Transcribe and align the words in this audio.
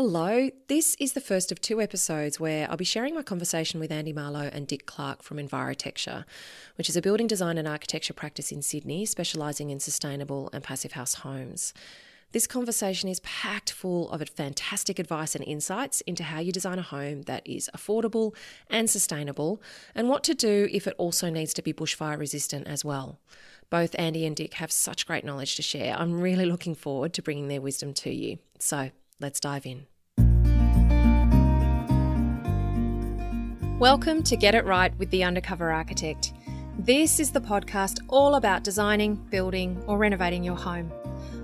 Hello, 0.00 0.48
this 0.68 0.94
is 1.00 1.14
the 1.14 1.20
first 1.20 1.50
of 1.50 1.60
two 1.60 1.80
episodes 1.80 2.38
where 2.38 2.70
I'll 2.70 2.76
be 2.76 2.84
sharing 2.84 3.16
my 3.16 3.24
conversation 3.24 3.80
with 3.80 3.90
Andy 3.90 4.12
Marlow 4.12 4.48
and 4.52 4.64
Dick 4.64 4.86
Clark 4.86 5.24
from 5.24 5.38
Envirotecture, 5.38 6.24
which 6.76 6.88
is 6.88 6.96
a 6.96 7.02
building 7.02 7.26
design 7.26 7.58
and 7.58 7.66
architecture 7.66 8.14
practice 8.14 8.52
in 8.52 8.62
Sydney 8.62 9.04
specialising 9.06 9.70
in 9.70 9.80
sustainable 9.80 10.50
and 10.52 10.62
passive 10.62 10.92
house 10.92 11.14
homes. 11.14 11.74
This 12.30 12.46
conversation 12.46 13.08
is 13.08 13.18
packed 13.24 13.72
full 13.72 14.08
of 14.10 14.22
fantastic 14.28 15.00
advice 15.00 15.34
and 15.34 15.44
insights 15.44 16.00
into 16.02 16.22
how 16.22 16.38
you 16.38 16.52
design 16.52 16.78
a 16.78 16.82
home 16.82 17.22
that 17.22 17.44
is 17.44 17.68
affordable 17.76 18.36
and 18.70 18.88
sustainable, 18.88 19.60
and 19.96 20.08
what 20.08 20.22
to 20.22 20.34
do 20.34 20.68
if 20.70 20.86
it 20.86 20.94
also 20.96 21.28
needs 21.28 21.52
to 21.54 21.62
be 21.62 21.72
bushfire 21.72 22.20
resistant 22.20 22.68
as 22.68 22.84
well. 22.84 23.18
Both 23.68 23.96
Andy 23.98 24.24
and 24.24 24.36
Dick 24.36 24.54
have 24.54 24.70
such 24.70 25.08
great 25.08 25.24
knowledge 25.24 25.56
to 25.56 25.62
share. 25.62 25.96
I'm 25.98 26.20
really 26.20 26.46
looking 26.46 26.76
forward 26.76 27.12
to 27.14 27.22
bringing 27.22 27.48
their 27.48 27.60
wisdom 27.60 27.92
to 27.94 28.14
you. 28.14 28.38
So, 28.60 28.92
Let's 29.20 29.40
dive 29.40 29.66
in. 29.66 29.86
Welcome 33.80 34.22
to 34.22 34.36
Get 34.36 34.54
It 34.54 34.64
Right 34.64 34.96
with 34.96 35.10
the 35.10 35.24
Undercover 35.24 35.72
Architect. 35.72 36.32
This 36.78 37.18
is 37.18 37.32
the 37.32 37.40
podcast 37.40 37.98
all 38.06 38.36
about 38.36 38.62
designing, 38.62 39.16
building, 39.16 39.82
or 39.88 39.98
renovating 39.98 40.44
your 40.44 40.54
home. 40.54 40.92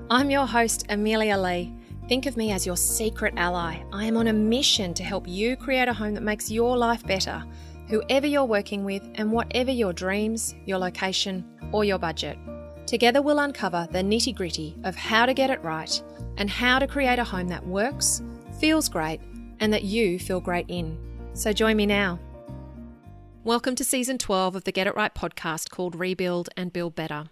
I'm 0.08 0.30
your 0.30 0.46
host, 0.46 0.86
Amelia 0.88 1.36
Lee. 1.36 1.74
Think 2.08 2.26
of 2.26 2.36
me 2.36 2.52
as 2.52 2.64
your 2.64 2.76
secret 2.76 3.34
ally. 3.36 3.82
I 3.92 4.04
am 4.04 4.16
on 4.16 4.28
a 4.28 4.32
mission 4.32 4.94
to 4.94 5.02
help 5.02 5.27
you 5.27 5.56
create 5.56 5.88
a 5.88 5.92
home 5.92 6.14
that 6.14 6.22
makes 6.22 6.52
your 6.52 6.77
life 6.77 7.04
better, 7.04 7.42
whoever 7.88 8.28
you're 8.28 8.44
working 8.44 8.84
with, 8.84 9.02
and 9.16 9.32
whatever 9.32 9.72
your 9.72 9.92
dreams, 9.92 10.54
your 10.64 10.78
location, 10.78 11.44
or 11.72 11.84
your 11.84 11.98
budget. 11.98 12.38
Together, 12.94 13.20
we'll 13.20 13.40
uncover 13.40 13.88
the 13.90 13.98
nitty 13.98 14.32
gritty 14.32 14.76
of 14.84 14.94
how 14.94 15.26
to 15.26 15.34
get 15.34 15.50
it 15.50 15.60
right 15.64 16.00
and 16.36 16.48
how 16.48 16.78
to 16.78 16.86
create 16.86 17.18
a 17.18 17.24
home 17.24 17.48
that 17.48 17.66
works, 17.66 18.22
feels 18.60 18.88
great, 18.88 19.20
and 19.58 19.72
that 19.72 19.82
you 19.82 20.16
feel 20.16 20.38
great 20.38 20.64
in. 20.68 20.96
So 21.32 21.52
join 21.52 21.76
me 21.76 21.86
now. 21.86 22.20
Welcome 23.42 23.74
to 23.74 23.82
season 23.82 24.16
12 24.16 24.54
of 24.54 24.62
the 24.62 24.70
Get 24.70 24.86
It 24.86 24.94
Right 24.94 25.12
podcast 25.12 25.70
called 25.70 25.96
Rebuild 25.96 26.50
and 26.56 26.72
Build 26.72 26.94
Better. 26.94 27.30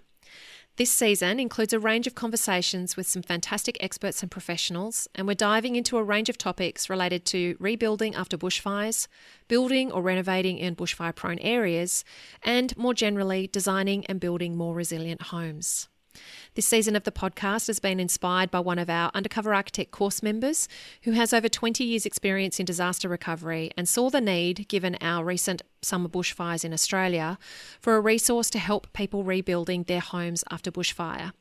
This 0.76 0.90
season 0.90 1.38
includes 1.38 1.74
a 1.74 1.78
range 1.78 2.06
of 2.06 2.14
conversations 2.14 2.96
with 2.96 3.06
some 3.06 3.20
fantastic 3.20 3.76
experts 3.80 4.22
and 4.22 4.30
professionals, 4.30 5.06
and 5.14 5.26
we're 5.26 5.34
diving 5.34 5.76
into 5.76 5.98
a 5.98 6.02
range 6.02 6.30
of 6.30 6.38
topics 6.38 6.88
related 6.88 7.26
to 7.26 7.56
rebuilding 7.60 8.14
after 8.14 8.38
bushfires, 8.38 9.06
building 9.48 9.92
or 9.92 10.00
renovating 10.00 10.56
in 10.56 10.74
bushfire 10.74 11.14
prone 11.14 11.38
areas, 11.40 12.04
and 12.42 12.74
more 12.78 12.94
generally, 12.94 13.48
designing 13.48 14.06
and 14.06 14.18
building 14.18 14.56
more 14.56 14.74
resilient 14.74 15.20
homes. 15.20 15.88
This 16.54 16.66
season 16.66 16.96
of 16.96 17.04
the 17.04 17.12
podcast 17.12 17.66
has 17.68 17.78
been 17.78 17.98
inspired 17.98 18.50
by 18.50 18.60
one 18.60 18.78
of 18.78 18.90
our 18.90 19.10
Undercover 19.14 19.54
Architect 19.54 19.90
course 19.90 20.22
members 20.22 20.68
who 21.02 21.12
has 21.12 21.32
over 21.32 21.48
20 21.48 21.82
years' 21.84 22.06
experience 22.06 22.60
in 22.60 22.66
disaster 22.66 23.08
recovery 23.08 23.70
and 23.76 23.88
saw 23.88 24.10
the 24.10 24.20
need, 24.20 24.68
given 24.68 24.96
our 25.00 25.24
recent 25.24 25.62
summer 25.80 26.08
bushfires 26.08 26.64
in 26.64 26.72
Australia, 26.72 27.38
for 27.80 27.96
a 27.96 28.00
resource 28.00 28.50
to 28.50 28.58
help 28.58 28.92
people 28.92 29.24
rebuilding 29.24 29.84
their 29.84 30.00
homes 30.00 30.44
after 30.50 30.70
bushfire. 30.70 31.32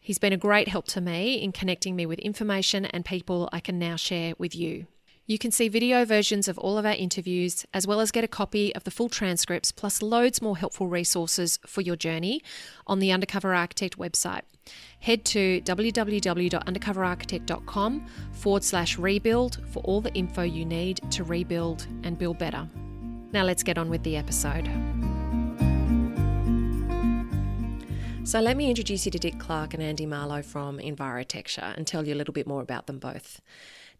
He's 0.00 0.18
been 0.18 0.32
a 0.32 0.36
great 0.36 0.68
help 0.68 0.86
to 0.88 1.00
me 1.00 1.42
in 1.42 1.50
connecting 1.50 1.96
me 1.96 2.06
with 2.06 2.20
information 2.20 2.84
and 2.84 3.04
people 3.04 3.48
I 3.52 3.58
can 3.58 3.78
now 3.78 3.96
share 3.96 4.34
with 4.38 4.54
you. 4.54 4.86
You 5.28 5.38
can 5.38 5.50
see 5.50 5.66
video 5.66 6.04
versions 6.04 6.46
of 6.46 6.56
all 6.56 6.78
of 6.78 6.86
our 6.86 6.92
interviews, 6.92 7.66
as 7.74 7.84
well 7.84 7.98
as 7.98 8.12
get 8.12 8.22
a 8.22 8.28
copy 8.28 8.72
of 8.76 8.84
the 8.84 8.92
full 8.92 9.08
transcripts, 9.08 9.72
plus 9.72 10.00
loads 10.00 10.40
more 10.40 10.56
helpful 10.56 10.86
resources 10.86 11.58
for 11.66 11.80
your 11.80 11.96
journey 11.96 12.40
on 12.86 13.00
the 13.00 13.10
Undercover 13.10 13.52
Architect 13.52 13.98
website. 13.98 14.42
Head 15.00 15.24
to 15.24 15.60
www.undercoverarchitect.com 15.62 18.06
forward 18.30 18.62
slash 18.62 18.98
rebuild 18.98 19.58
for 19.72 19.80
all 19.80 20.00
the 20.00 20.14
info 20.14 20.42
you 20.42 20.64
need 20.64 21.00
to 21.10 21.24
rebuild 21.24 21.88
and 22.04 22.16
build 22.16 22.38
better. 22.38 22.68
Now 23.32 23.42
let's 23.42 23.64
get 23.64 23.78
on 23.78 23.90
with 23.90 24.04
the 24.04 24.16
episode. 24.16 24.70
So, 28.22 28.40
let 28.40 28.56
me 28.56 28.68
introduce 28.68 29.04
you 29.04 29.10
to 29.12 29.18
Dick 29.18 29.38
Clark 29.38 29.74
and 29.74 29.82
Andy 29.82 30.06
Marlow 30.06 30.42
from 30.42 30.78
Envirotecture 30.78 31.76
and 31.76 31.86
tell 31.86 32.06
you 32.06 32.14
a 32.14 32.16
little 32.16 32.34
bit 32.34 32.46
more 32.46 32.60
about 32.60 32.86
them 32.86 32.98
both. 32.98 33.40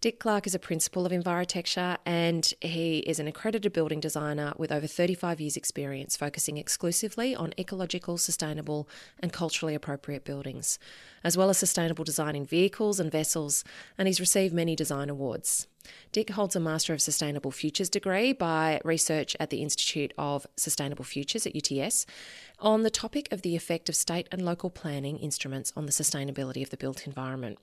Dick 0.03 0.21
Clark 0.21 0.47
is 0.47 0.55
a 0.55 0.59
principal 0.59 1.07
of 1.07 1.12
Envirotecture 1.12 1.97
and 2.05 2.53
he 2.61 2.99
is 2.99 3.19
an 3.19 3.27
accredited 3.27 3.73
building 3.73 3.99
designer 3.99 4.53
with 4.59 4.71
over 4.71 4.87
35 4.87 5.41
years' 5.41 5.57
experience 5.57 6.19
focusing 6.19 6.59
exclusively 6.59 7.34
on 7.34 7.55
ecological, 7.59 8.19
sustainable, 8.19 8.87
and 9.21 9.33
culturally 9.33 9.75
appropriate 9.75 10.23
buildings, 10.23 10.79
as 11.25 11.39
well 11.39 11.49
as 11.49 11.57
sustainable 11.57 12.05
design 12.05 12.37
in 12.37 12.45
vehicles 12.45 13.01
and 13.01 13.11
vessels, 13.11 13.65
and 13.97 14.07
he's 14.07 14.21
received 14.21 14.53
many 14.53 14.77
design 14.77 15.09
awards. 15.09 15.67
Dick 16.13 16.31
holds 16.31 16.57
a 16.57 16.61
Master 16.61 16.93
of 16.93 17.01
Sustainable 17.01 17.51
Futures 17.51 17.89
degree 17.89 18.34
by 18.34 18.81
research 18.84 19.34
at 19.41 19.49
the 19.49 19.63
Institute 19.63 20.13
of 20.19 20.47
Sustainable 20.57 21.05
Futures 21.05 21.47
at 21.47 21.57
UTS 21.57 22.05
on 22.59 22.83
the 22.83 22.91
topic 22.91 23.33
of 23.33 23.43
the 23.43 23.57
effect 23.57 23.89
of 23.89 23.97
state 23.97 24.28
and 24.31 24.45
local 24.45 24.69
planning 24.69 25.17
instruments 25.19 25.73
on 25.77 25.87
the 25.87 25.93
sustainability 25.93 26.63
of 26.63 26.71
the 26.71 26.77
built 26.77 27.07
environment. 27.07 27.59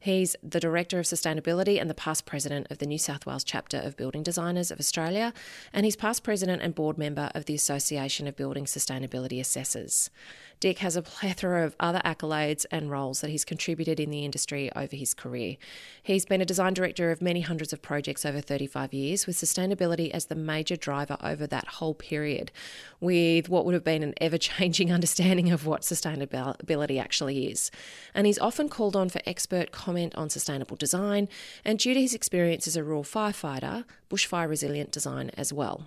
He's 0.00 0.36
the 0.42 0.60
Director 0.60 0.98
of 0.98 1.06
Sustainability 1.06 1.80
and 1.80 1.90
the 1.90 1.94
past 1.94 2.26
President 2.26 2.66
of 2.70 2.78
the 2.78 2.86
New 2.86 2.98
South 2.98 3.26
Wales 3.26 3.44
chapter 3.44 3.78
of 3.78 3.96
Building 3.96 4.22
Designers 4.22 4.70
of 4.70 4.78
Australia, 4.78 5.32
and 5.72 5.84
he's 5.84 5.96
past 5.96 6.22
President 6.22 6.62
and 6.62 6.74
Board 6.74 6.98
Member 6.98 7.30
of 7.34 7.46
the 7.46 7.54
Association 7.54 8.26
of 8.26 8.36
Building 8.36 8.64
Sustainability 8.64 9.40
Assessors. 9.40 10.10
Dick 10.58 10.78
has 10.78 10.96
a 10.96 11.02
plethora 11.02 11.66
of 11.66 11.76
other 11.78 12.00
accolades 12.04 12.64
and 12.70 12.90
roles 12.90 13.20
that 13.20 13.28
he's 13.28 13.44
contributed 13.44 14.00
in 14.00 14.10
the 14.10 14.24
industry 14.24 14.70
over 14.74 14.96
his 14.96 15.12
career. 15.12 15.56
He's 16.02 16.24
been 16.24 16.40
a 16.40 16.46
design 16.46 16.72
director 16.72 17.10
of 17.10 17.20
many 17.20 17.42
hundreds 17.42 17.74
of 17.74 17.82
projects 17.82 18.24
over 18.24 18.40
35 18.40 18.94
years, 18.94 19.26
with 19.26 19.36
sustainability 19.36 20.10
as 20.12 20.26
the 20.26 20.34
major 20.34 20.76
driver 20.76 21.18
over 21.22 21.46
that 21.46 21.66
whole 21.66 21.94
period, 21.94 22.52
with 23.00 23.50
what 23.50 23.66
would 23.66 23.74
have 23.74 23.84
been 23.84 24.02
an 24.02 24.14
ever 24.20 24.38
changing 24.38 24.92
understanding 24.92 25.50
of 25.50 25.66
what 25.66 25.82
sustainability 25.82 27.00
actually 27.00 27.48
is. 27.48 27.70
And 28.14 28.26
he's 28.26 28.38
often 28.38 28.68
called 28.68 28.96
on 28.96 29.10
for 29.10 29.20
expert 29.26 29.72
comment 29.86 30.16
on 30.16 30.28
sustainable 30.28 30.74
design, 30.74 31.28
and 31.64 31.78
due 31.78 31.94
to 31.94 32.00
his 32.00 32.12
experience 32.12 32.66
as 32.66 32.74
a 32.74 32.82
rural 32.82 33.04
firefighter, 33.04 33.84
bushfire 34.10 34.48
resilient 34.48 34.90
design 34.90 35.30
as 35.36 35.52
well. 35.52 35.86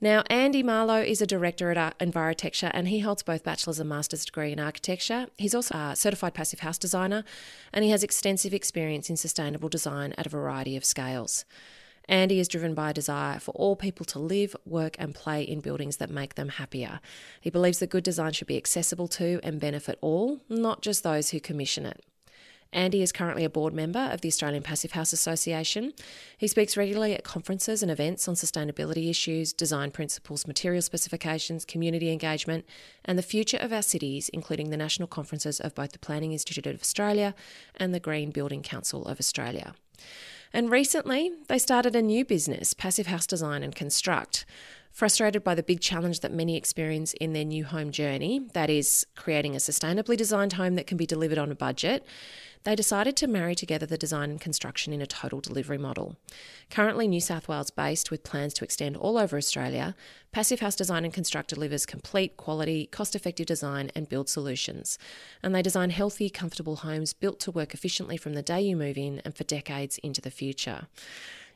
Now, 0.00 0.24
Andy 0.28 0.64
Marlow 0.64 1.00
is 1.00 1.22
a 1.22 1.26
director 1.26 1.70
at 1.70 1.78
uh, 1.78 1.92
Envirotecture 2.04 2.72
and 2.74 2.88
he 2.88 3.00
holds 3.00 3.22
both 3.22 3.44
bachelor's 3.44 3.78
and 3.78 3.88
master's 3.88 4.24
degree 4.24 4.50
in 4.50 4.58
architecture. 4.58 5.28
He's 5.36 5.54
also 5.54 5.76
a 5.76 5.94
certified 5.94 6.34
passive 6.34 6.60
house 6.60 6.78
designer 6.78 7.22
and 7.72 7.84
he 7.84 7.90
has 7.90 8.02
extensive 8.02 8.54
experience 8.54 9.10
in 9.10 9.16
sustainable 9.16 9.68
design 9.68 10.12
at 10.18 10.26
a 10.26 10.30
variety 10.30 10.76
of 10.76 10.84
scales. 10.84 11.44
Andy 12.08 12.40
is 12.40 12.48
driven 12.48 12.74
by 12.74 12.90
a 12.90 12.94
desire 12.94 13.38
for 13.38 13.52
all 13.52 13.76
people 13.76 14.04
to 14.06 14.18
live, 14.18 14.56
work, 14.64 14.96
and 14.98 15.14
play 15.14 15.42
in 15.42 15.60
buildings 15.60 15.98
that 15.98 16.10
make 16.10 16.34
them 16.34 16.48
happier. 16.48 16.98
He 17.40 17.50
believes 17.50 17.78
that 17.78 17.90
good 17.90 18.02
design 18.02 18.32
should 18.32 18.48
be 18.48 18.56
accessible 18.56 19.06
to 19.08 19.38
and 19.44 19.60
benefit 19.60 19.98
all, 20.00 20.40
not 20.48 20.82
just 20.82 21.04
those 21.04 21.30
who 21.30 21.38
commission 21.38 21.86
it. 21.86 22.02
Andy 22.72 23.02
is 23.02 23.10
currently 23.10 23.44
a 23.44 23.50
board 23.50 23.74
member 23.74 23.98
of 24.12 24.20
the 24.20 24.28
Australian 24.28 24.62
Passive 24.62 24.92
House 24.92 25.12
Association. 25.12 25.92
He 26.38 26.46
speaks 26.46 26.76
regularly 26.76 27.14
at 27.14 27.24
conferences 27.24 27.82
and 27.82 27.90
events 27.90 28.28
on 28.28 28.36
sustainability 28.36 29.10
issues, 29.10 29.52
design 29.52 29.90
principles, 29.90 30.46
material 30.46 30.82
specifications, 30.82 31.64
community 31.64 32.12
engagement, 32.12 32.64
and 33.04 33.18
the 33.18 33.22
future 33.22 33.56
of 33.56 33.72
our 33.72 33.82
cities, 33.82 34.28
including 34.28 34.70
the 34.70 34.76
national 34.76 35.08
conferences 35.08 35.58
of 35.58 35.74
both 35.74 35.92
the 35.92 35.98
Planning 35.98 36.32
Institute 36.32 36.66
of 36.66 36.80
Australia 36.80 37.34
and 37.76 37.92
the 37.92 38.00
Green 38.00 38.30
Building 38.30 38.62
Council 38.62 39.04
of 39.04 39.18
Australia. 39.18 39.74
And 40.52 40.70
recently, 40.70 41.30
they 41.48 41.58
started 41.58 41.94
a 41.94 42.02
new 42.02 42.24
business, 42.24 42.74
Passive 42.74 43.06
House 43.06 43.26
Design 43.26 43.62
and 43.62 43.74
Construct. 43.74 44.44
Frustrated 44.90 45.44
by 45.44 45.54
the 45.54 45.62
big 45.62 45.80
challenge 45.80 46.20
that 46.20 46.32
many 46.32 46.56
experience 46.56 47.14
in 47.14 47.32
their 47.32 47.44
new 47.44 47.64
home 47.64 47.90
journey, 47.90 48.40
that 48.52 48.68
is, 48.68 49.06
creating 49.16 49.54
a 49.54 49.58
sustainably 49.58 50.16
designed 50.16 50.54
home 50.54 50.74
that 50.74 50.86
can 50.86 50.96
be 50.96 51.06
delivered 51.06 51.38
on 51.38 51.50
a 51.50 51.54
budget, 51.54 52.04
they 52.64 52.76
decided 52.76 53.16
to 53.16 53.26
marry 53.26 53.54
together 53.54 53.86
the 53.86 53.96
design 53.96 54.30
and 54.30 54.40
construction 54.40 54.92
in 54.92 55.00
a 55.00 55.06
total 55.06 55.40
delivery 55.40 55.78
model. 55.78 56.16
Currently 56.68 57.08
New 57.08 57.20
South 57.20 57.48
Wales 57.48 57.70
based 57.70 58.10
with 58.10 58.22
plans 58.22 58.52
to 58.54 58.64
extend 58.64 58.98
all 58.98 59.16
over 59.16 59.38
Australia, 59.38 59.94
Passive 60.32 60.60
House 60.60 60.76
Design 60.76 61.04
and 61.04 61.14
Construct 61.14 61.48
delivers 61.48 61.86
complete, 61.86 62.36
quality, 62.36 62.86
cost 62.86 63.16
effective 63.16 63.46
design 63.46 63.90
and 63.94 64.10
build 64.10 64.28
solutions. 64.28 64.98
And 65.42 65.54
they 65.54 65.62
design 65.62 65.88
healthy, 65.88 66.28
comfortable 66.28 66.76
homes 66.76 67.14
built 67.14 67.40
to 67.40 67.50
work 67.50 67.72
efficiently 67.72 68.18
from 68.18 68.34
the 68.34 68.42
day 68.42 68.60
you 68.60 68.76
move 68.76 68.98
in 68.98 69.22
and 69.24 69.34
for 69.34 69.44
decades 69.44 69.96
into 69.98 70.20
the 70.20 70.30
future. 70.30 70.88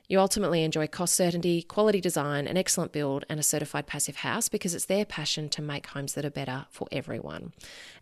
You 0.08 0.20
ultimately 0.20 0.62
enjoy 0.62 0.86
cost 0.86 1.14
certainty, 1.14 1.62
quality 1.62 2.00
design, 2.00 2.46
an 2.46 2.56
excellent 2.56 2.92
build, 2.92 3.24
and 3.28 3.40
a 3.40 3.42
certified 3.42 3.86
passive 3.86 4.16
house 4.16 4.48
because 4.48 4.74
it's 4.74 4.84
their 4.84 5.04
passion 5.04 5.48
to 5.50 5.62
make 5.62 5.86
homes 5.86 6.14
that 6.14 6.24
are 6.24 6.30
better 6.30 6.66
for 6.70 6.86
everyone. 6.92 7.52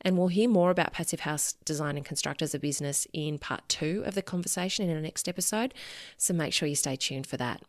And 0.01 0.19
we'll 0.19 0.29
hear 0.29 0.49
more 0.49 0.71
about 0.71 0.93
passive 0.93 1.21
house 1.21 1.55
design 1.65 1.97
and 1.97 2.05
construct 2.05 2.43
as 2.43 2.55
a 2.55 2.59
business 2.59 3.07
in 3.13 3.39
part 3.39 3.69
two 3.69 4.03
of 4.05 4.15
the 4.15 4.23
conversation 4.23 4.89
in 4.89 4.97
our 4.97 5.03
next 5.03 5.29
episode. 5.29 5.75
So 6.17 6.35
make 6.35 6.53
sure 6.53 6.69
you 6.69 6.75
stay 6.75 6.97
tuned 6.97 7.27
for 7.27 7.37
that. 7.37 7.63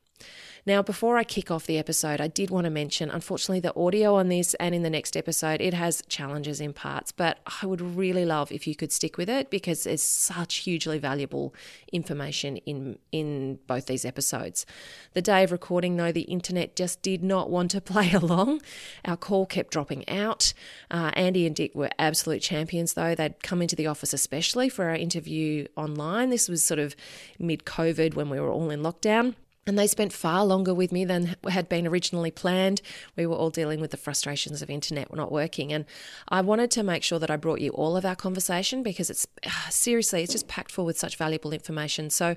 Now, 0.65 0.81
before 0.81 1.17
I 1.17 1.25
kick 1.25 1.51
off 1.51 1.65
the 1.65 1.77
episode, 1.77 2.21
I 2.21 2.27
did 2.27 2.49
want 2.49 2.63
to 2.63 2.69
mention 2.69 3.09
unfortunately, 3.09 3.59
the 3.59 3.75
audio 3.77 4.15
on 4.15 4.29
this 4.29 4.53
and 4.55 4.73
in 4.73 4.81
the 4.81 4.89
next 4.89 5.17
episode, 5.17 5.59
it 5.59 5.73
has 5.73 6.01
challenges 6.07 6.61
in 6.61 6.71
parts, 6.71 7.11
but 7.11 7.39
I 7.61 7.65
would 7.65 7.81
really 7.81 8.25
love 8.25 8.49
if 8.49 8.65
you 8.65 8.73
could 8.73 8.91
stick 8.93 9.17
with 9.17 9.29
it 9.29 9.49
because 9.49 9.83
there's 9.83 10.01
such 10.01 10.55
hugely 10.55 10.99
valuable 10.99 11.53
information 11.91 12.57
in, 12.57 12.97
in 13.11 13.59
both 13.67 13.87
these 13.87 14.05
episodes. 14.05 14.65
The 15.13 15.21
day 15.21 15.43
of 15.43 15.51
recording, 15.51 15.97
though, 15.97 16.13
the 16.13 16.21
internet 16.21 16.77
just 16.77 17.01
did 17.01 17.23
not 17.23 17.49
want 17.49 17.71
to 17.71 17.81
play 17.93 18.13
along. 18.13 18.61
Our 19.03 19.17
call 19.17 19.45
kept 19.45 19.71
dropping 19.71 20.07
out. 20.07 20.53
Uh, 20.89 21.11
Andy 21.13 21.45
and 21.45 21.55
Dick 21.55 21.75
were 21.75 21.89
absolute 21.99 22.41
champions, 22.41 22.93
though. 22.93 23.15
They'd 23.15 23.43
come 23.43 23.61
into 23.61 23.75
the 23.75 23.87
office 23.87 24.13
especially 24.13 24.69
for 24.69 24.85
our 24.85 24.95
interview 24.95 25.67
online. 25.75 26.29
This 26.29 26.47
was 26.47 26.63
sort 26.63 26.79
of 26.79 26.95
mid 27.37 27.65
COVID 27.65 28.15
when 28.15 28.29
we 28.29 28.39
were 28.39 28.49
all 28.49 28.69
in 28.69 28.81
lockdown. 28.81 29.35
And 29.65 29.79
they 29.79 29.87
spent 29.87 30.11
far 30.11 30.43
longer 30.43 30.73
with 30.73 30.91
me 30.91 31.05
than 31.05 31.37
had 31.47 31.69
been 31.69 31.87
originally 31.87 32.31
planned. 32.31 32.81
We 33.15 33.25
were 33.25 33.35
all 33.35 33.49
dealing 33.49 33.79
with 33.79 33.91
the 33.91 33.97
frustrations 33.97 34.61
of 34.61 34.69
internet 34.69 35.13
not 35.15 35.31
working. 35.31 35.71
And 35.71 35.85
I 36.27 36.41
wanted 36.41 36.69
to 36.71 36.83
make 36.83 37.01
sure 37.01 37.19
that 37.19 37.31
I 37.31 37.37
brought 37.37 37.61
you 37.61 37.69
all 37.71 37.95
of 37.95 38.05
our 38.05 38.15
conversation 38.15 38.83
because 38.83 39.09
it's 39.09 39.25
ah, 39.45 39.67
seriously, 39.69 40.23
it's 40.23 40.33
just 40.33 40.49
packed 40.49 40.71
full 40.71 40.85
with 40.85 40.99
such 40.99 41.15
valuable 41.15 41.53
information. 41.53 42.09
So 42.09 42.35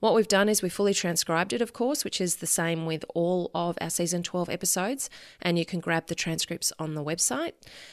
what 0.00 0.14
we've 0.14 0.28
done 0.28 0.48
is 0.48 0.62
we 0.62 0.68
fully 0.68 0.94
transcribed 0.94 1.52
it, 1.52 1.62
of 1.62 1.72
course, 1.72 2.04
which 2.04 2.20
is 2.20 2.36
the 2.36 2.46
same 2.46 2.86
with 2.86 3.04
all 3.14 3.50
of 3.54 3.78
our 3.80 3.90
season 3.90 4.22
12 4.22 4.48
episodes, 4.48 5.08
and 5.40 5.58
you 5.58 5.64
can 5.64 5.80
grab 5.80 6.06
the 6.06 6.14
transcripts 6.14 6.72
on 6.78 6.94
the 6.94 7.04
website. 7.04 7.52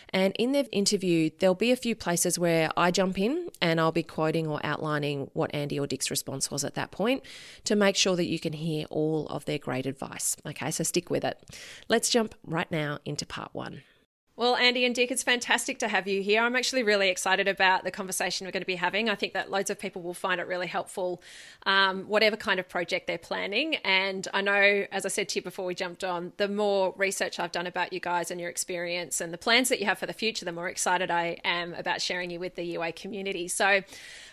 And 0.09 0.33
in 0.39 0.54
the 0.54 0.65
interview, 0.71 1.30
there'll 1.39 1.56
be 1.56 1.71
a 1.71 1.75
few 1.75 1.95
places 1.95 2.39
where 2.39 2.71
I 2.77 2.92
jump 2.92 3.19
in 3.19 3.50
and 3.62 3.80
I'll 3.80 3.92
be 3.92 4.04
quoting 4.04 4.48
or 4.48 4.59
outlining 4.63 5.30
what 5.33 5.54
Andy 5.54 5.80
or 5.80 5.86
Dick's 5.86 6.09
response 6.09 6.50
was 6.50 6.63
at 6.63 6.75
that 6.75 6.92
point 6.92 7.24
to 7.65 7.75
make 7.75 7.95
sure 7.95 8.15
that 8.15 8.25
you 8.25 8.39
can 8.39 8.53
hear 8.53 8.86
all 8.89 9.27
of 9.27 9.45
their 9.45 9.60
great 9.60 9.86
advice. 9.86 10.38
Okay, 10.45 10.71
so 10.71 10.83
stick 10.83 11.10
with 11.10 11.25
it. 11.25 11.38
Let's 11.89 12.10
jump 12.10 12.36
right 12.45 12.71
now 12.71 13.00
into 13.06 13.25
part 13.25 13.53
one. 13.53 13.81
Well, 14.38 14.56
Andy 14.56 14.86
and 14.86 14.94
Dick, 14.94 15.10
it's 15.10 15.24
fantastic 15.24 15.80
to 15.80 15.88
have 15.88 16.07
you 16.07 16.22
here. 16.22 16.44
I'm 16.44 16.56
actually 16.56 16.84
really 16.84 17.10
excited 17.10 17.48
about 17.48 17.84
the 17.84 17.89
conversation 17.89 18.45
we're 18.45 18.51
going 18.51 18.62
to 18.62 18.68
be 18.68 18.75
having. 18.75 19.10
I 19.10 19.16
think 19.16 19.34
that 19.34 19.50
loads 19.50 19.72
of 19.72 19.80
people 19.80 20.04
will 20.04 20.13
find 20.13 20.39
it 20.39 20.45
really 20.45 20.68
helpful, 20.68 21.24
um, 21.66 22.04
whatever 22.04 22.38
kind 22.38 22.60
of 22.60 22.69
project 22.69 23.07
they're 23.07 23.18
planning. 23.18 23.78
And 23.78 24.28
I 24.36 24.42
know, 24.42 24.86
as 24.92 25.07
I 25.07 25.10
said 25.10 25.28
to 25.30 25.39
you 25.39 25.42
before 25.42 25.66
we 25.66 25.74
jumped 25.74 26.04
on, 26.04 26.34
the 26.38 26.48
more 26.48 26.94
research 26.98 27.39
I've 27.39 27.51
done 27.51 27.66
about 27.66 27.92
you 27.94 28.00
guys 28.00 28.30
and 28.30 28.39
your 28.39 28.51
experience 28.51 29.22
and 29.22 29.34
the 29.34 29.39
plans 29.39 29.69
that 29.69 29.80
you 29.80 29.88
have 29.88 29.98
for 29.98 30.06
the 30.06 30.13
future, 30.13 30.45
the 30.45 30.51
more 30.51 30.69
excited 30.69 31.10
I 31.10 31.39
am 31.44 31.74
about 31.74 32.00
sharing 32.00 32.30
you 32.30 32.39
with 32.39 32.54
the 32.54 32.63
UA 32.63 32.92
community. 32.92 33.48
So, 33.48 33.81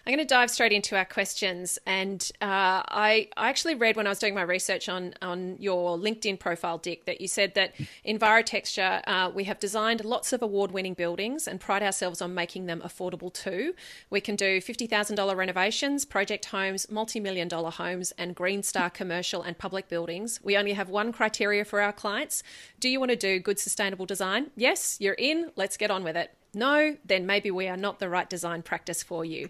I'm 0.06 0.12
going 0.12 0.27
to 0.27 0.35
dive 0.35 0.51
straight 0.51 0.73
into 0.73 0.97
our 0.97 1.06
questions. 1.06 1.79
And 1.87 2.31
uh, 2.43 2.85
I, 2.89 3.29
I 3.39 3.49
actually 3.49 3.75
read 3.75 3.97
when 3.97 4.06
I 4.06 4.11
was 4.11 4.19
doing 4.19 4.35
my 4.35 4.43
research 4.43 4.87
on, 4.91 5.15
on 5.23 5.56
your 5.59 5.97
LinkedIn 5.97 6.39
profile, 6.39 6.77
Dick, 6.77 7.06
that 7.06 7.23
you 7.23 7.29
said 7.29 7.55
that 7.55 7.73
in 8.05 8.19
Envirotecture, 8.19 9.01
uh, 9.06 9.31
we 9.35 9.45
have 9.45 9.59
designed 9.59 10.05
lots 10.05 10.35
of 10.35 10.43
award 10.43 10.73
winning 10.73 10.93
buildings 10.93 11.49
and 11.49 11.59
pride 11.59 11.83
ourselves 11.83 12.21
on 12.21 12.35
making 12.35 12.67
them 12.67 12.83
affordable 12.85 13.33
too. 13.33 13.75
We 14.11 14.21
can 14.21 14.37
do 14.37 14.61
$50,000 14.61 15.37
renovations, 15.37 16.05
project 16.05 16.47
homes, 16.47 16.91
multi 16.91 17.19
million 17.19 17.49
dollar 17.49 17.71
homes, 17.71 18.12
and 18.19 18.35
Green 18.35 18.62
Star 18.62 18.91
commercial 18.91 19.43
and 19.43 19.56
public 19.56 19.89
buildings. 19.89 20.39
We 20.43 20.59
only 20.59 20.75
have 20.75 20.91
one 20.91 21.12
criteria 21.12 21.65
for 21.65 21.81
our 21.81 21.93
clients. 21.93 22.43
Do 22.79 22.91
you 22.91 23.01
want 23.01 23.11
to 23.11 23.17
do 23.17 23.39
good 23.39 23.59
sustainable 23.59 24.05
design? 24.05 24.51
Yes, 24.55 24.99
you're 25.01 25.15
in. 25.15 25.51
Let's 25.56 25.79
get 25.79 25.91
on 25.91 26.05
with 26.05 26.17
it. 26.17 26.35
No, 26.55 26.97
then 27.05 27.27
maybe 27.27 27.51
we 27.51 27.69
are 27.69 27.77
not 27.77 27.99
the 27.99 28.09
right 28.09 28.29
design 28.29 28.62
practice 28.62 29.03
for 29.03 29.25
you. 29.25 29.49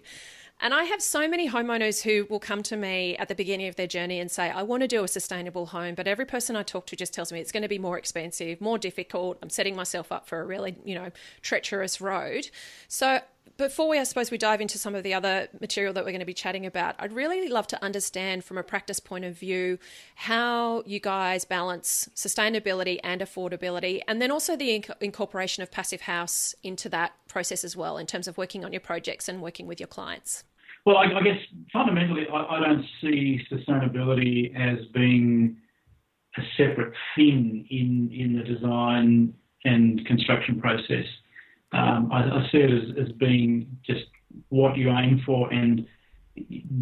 And 0.61 0.73
I 0.73 0.85
have 0.85 1.01
so 1.01 1.27
many 1.27 1.49
homeowners 1.49 2.01
who 2.01 2.25
will 2.29 2.39
come 2.39 2.63
to 2.63 2.77
me 2.77 3.17
at 3.17 3.27
the 3.27 3.35
beginning 3.35 3.67
of 3.67 3.75
their 3.75 3.87
journey 3.87 4.19
and 4.19 4.31
say, 4.31 4.49
I 4.49 4.63
want 4.63 4.81
to 4.81 4.87
do 4.87 5.03
a 5.03 5.07
sustainable 5.07 5.67
home, 5.67 5.95
but 5.95 6.07
every 6.07 6.25
person 6.25 6.55
I 6.55 6.63
talk 6.63 6.85
to 6.87 6.95
just 6.95 7.13
tells 7.13 7.31
me 7.31 7.39
it's 7.39 7.51
going 7.51 7.63
to 7.63 7.69
be 7.69 7.77
more 7.77 7.97
expensive, 7.97 8.61
more 8.61 8.77
difficult. 8.77 9.37
I'm 9.41 9.49
setting 9.49 9.75
myself 9.75 10.11
up 10.11 10.27
for 10.27 10.39
a 10.39 10.45
really, 10.45 10.77
you 10.85 10.95
know, 10.95 11.11
treacherous 11.41 11.99
road. 11.99 12.49
So 12.87 13.19
before 13.57 13.87
we, 13.87 13.99
I 13.99 14.03
suppose, 14.03 14.31
we 14.31 14.37
dive 14.37 14.61
into 14.61 14.77
some 14.77 14.95
of 14.95 15.03
the 15.03 15.13
other 15.13 15.47
material 15.61 15.93
that 15.93 16.03
we're 16.03 16.11
going 16.11 16.19
to 16.19 16.25
be 16.25 16.33
chatting 16.33 16.65
about, 16.65 16.95
I'd 16.99 17.13
really 17.13 17.47
love 17.47 17.67
to 17.67 17.83
understand 17.83 18.43
from 18.43 18.57
a 18.57 18.63
practice 18.63 18.99
point 18.99 19.25
of 19.25 19.37
view 19.37 19.79
how 20.15 20.83
you 20.85 20.99
guys 20.99 21.45
balance 21.45 22.09
sustainability 22.15 22.99
and 23.03 23.21
affordability, 23.21 24.01
and 24.07 24.21
then 24.21 24.31
also 24.31 24.55
the 24.55 24.79
inc- 24.79 25.01
incorporation 25.01 25.63
of 25.63 25.71
Passive 25.71 26.01
House 26.01 26.53
into 26.63 26.89
that 26.89 27.13
process 27.27 27.63
as 27.63 27.75
well, 27.75 27.97
in 27.97 28.05
terms 28.05 28.27
of 28.27 28.37
working 28.37 28.65
on 28.65 28.73
your 28.73 28.81
projects 28.81 29.29
and 29.29 29.41
working 29.41 29.67
with 29.67 29.79
your 29.79 29.87
clients. 29.87 30.43
Well, 30.85 30.97
I, 30.97 31.05
I 31.05 31.23
guess 31.23 31.39
fundamentally, 31.71 32.27
I, 32.31 32.37
I 32.37 32.59
don't 32.59 32.85
see 33.01 33.41
sustainability 33.51 34.55
as 34.55 34.85
being 34.93 35.57
a 36.37 36.41
separate 36.57 36.93
thing 37.15 37.65
in 37.69 38.11
in 38.13 38.35
the 38.37 38.43
design 38.43 39.33
and 39.63 40.05
construction 40.05 40.59
process. 40.59 41.05
Um, 41.71 42.09
I, 42.11 42.23
I, 42.23 42.47
see 42.51 42.59
it 42.59 42.71
as, 42.71 43.07
as 43.07 43.11
being 43.13 43.67
just 43.85 44.05
what 44.49 44.77
you 44.77 44.89
aim 44.89 45.21
for, 45.25 45.51
and 45.51 45.85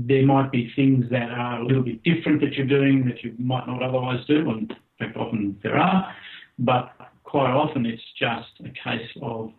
there 0.07 0.25
might 0.25 0.51
be 0.51 0.71
things 0.75 1.05
that 1.09 1.29
are 1.29 1.61
a 1.61 1.65
little 1.65 1.83
bit 1.83 2.03
different 2.03 2.41
that 2.41 2.53
you're 2.53 2.67
doing 2.67 3.05
that 3.07 3.23
you 3.23 3.33
might 3.37 3.67
not 3.67 3.81
otherwise 3.81 4.25
do, 4.27 4.49
and 4.49 4.71
in 4.71 4.77
fact, 4.99 5.17
often 5.17 5.59
there 5.63 5.77
are, 5.77 6.13
but 6.59 6.91
quite 7.23 7.51
often 7.51 7.85
it's 7.85 8.03
just 8.19 8.49
a 8.59 8.69
case 8.69 9.09
of 9.21 9.51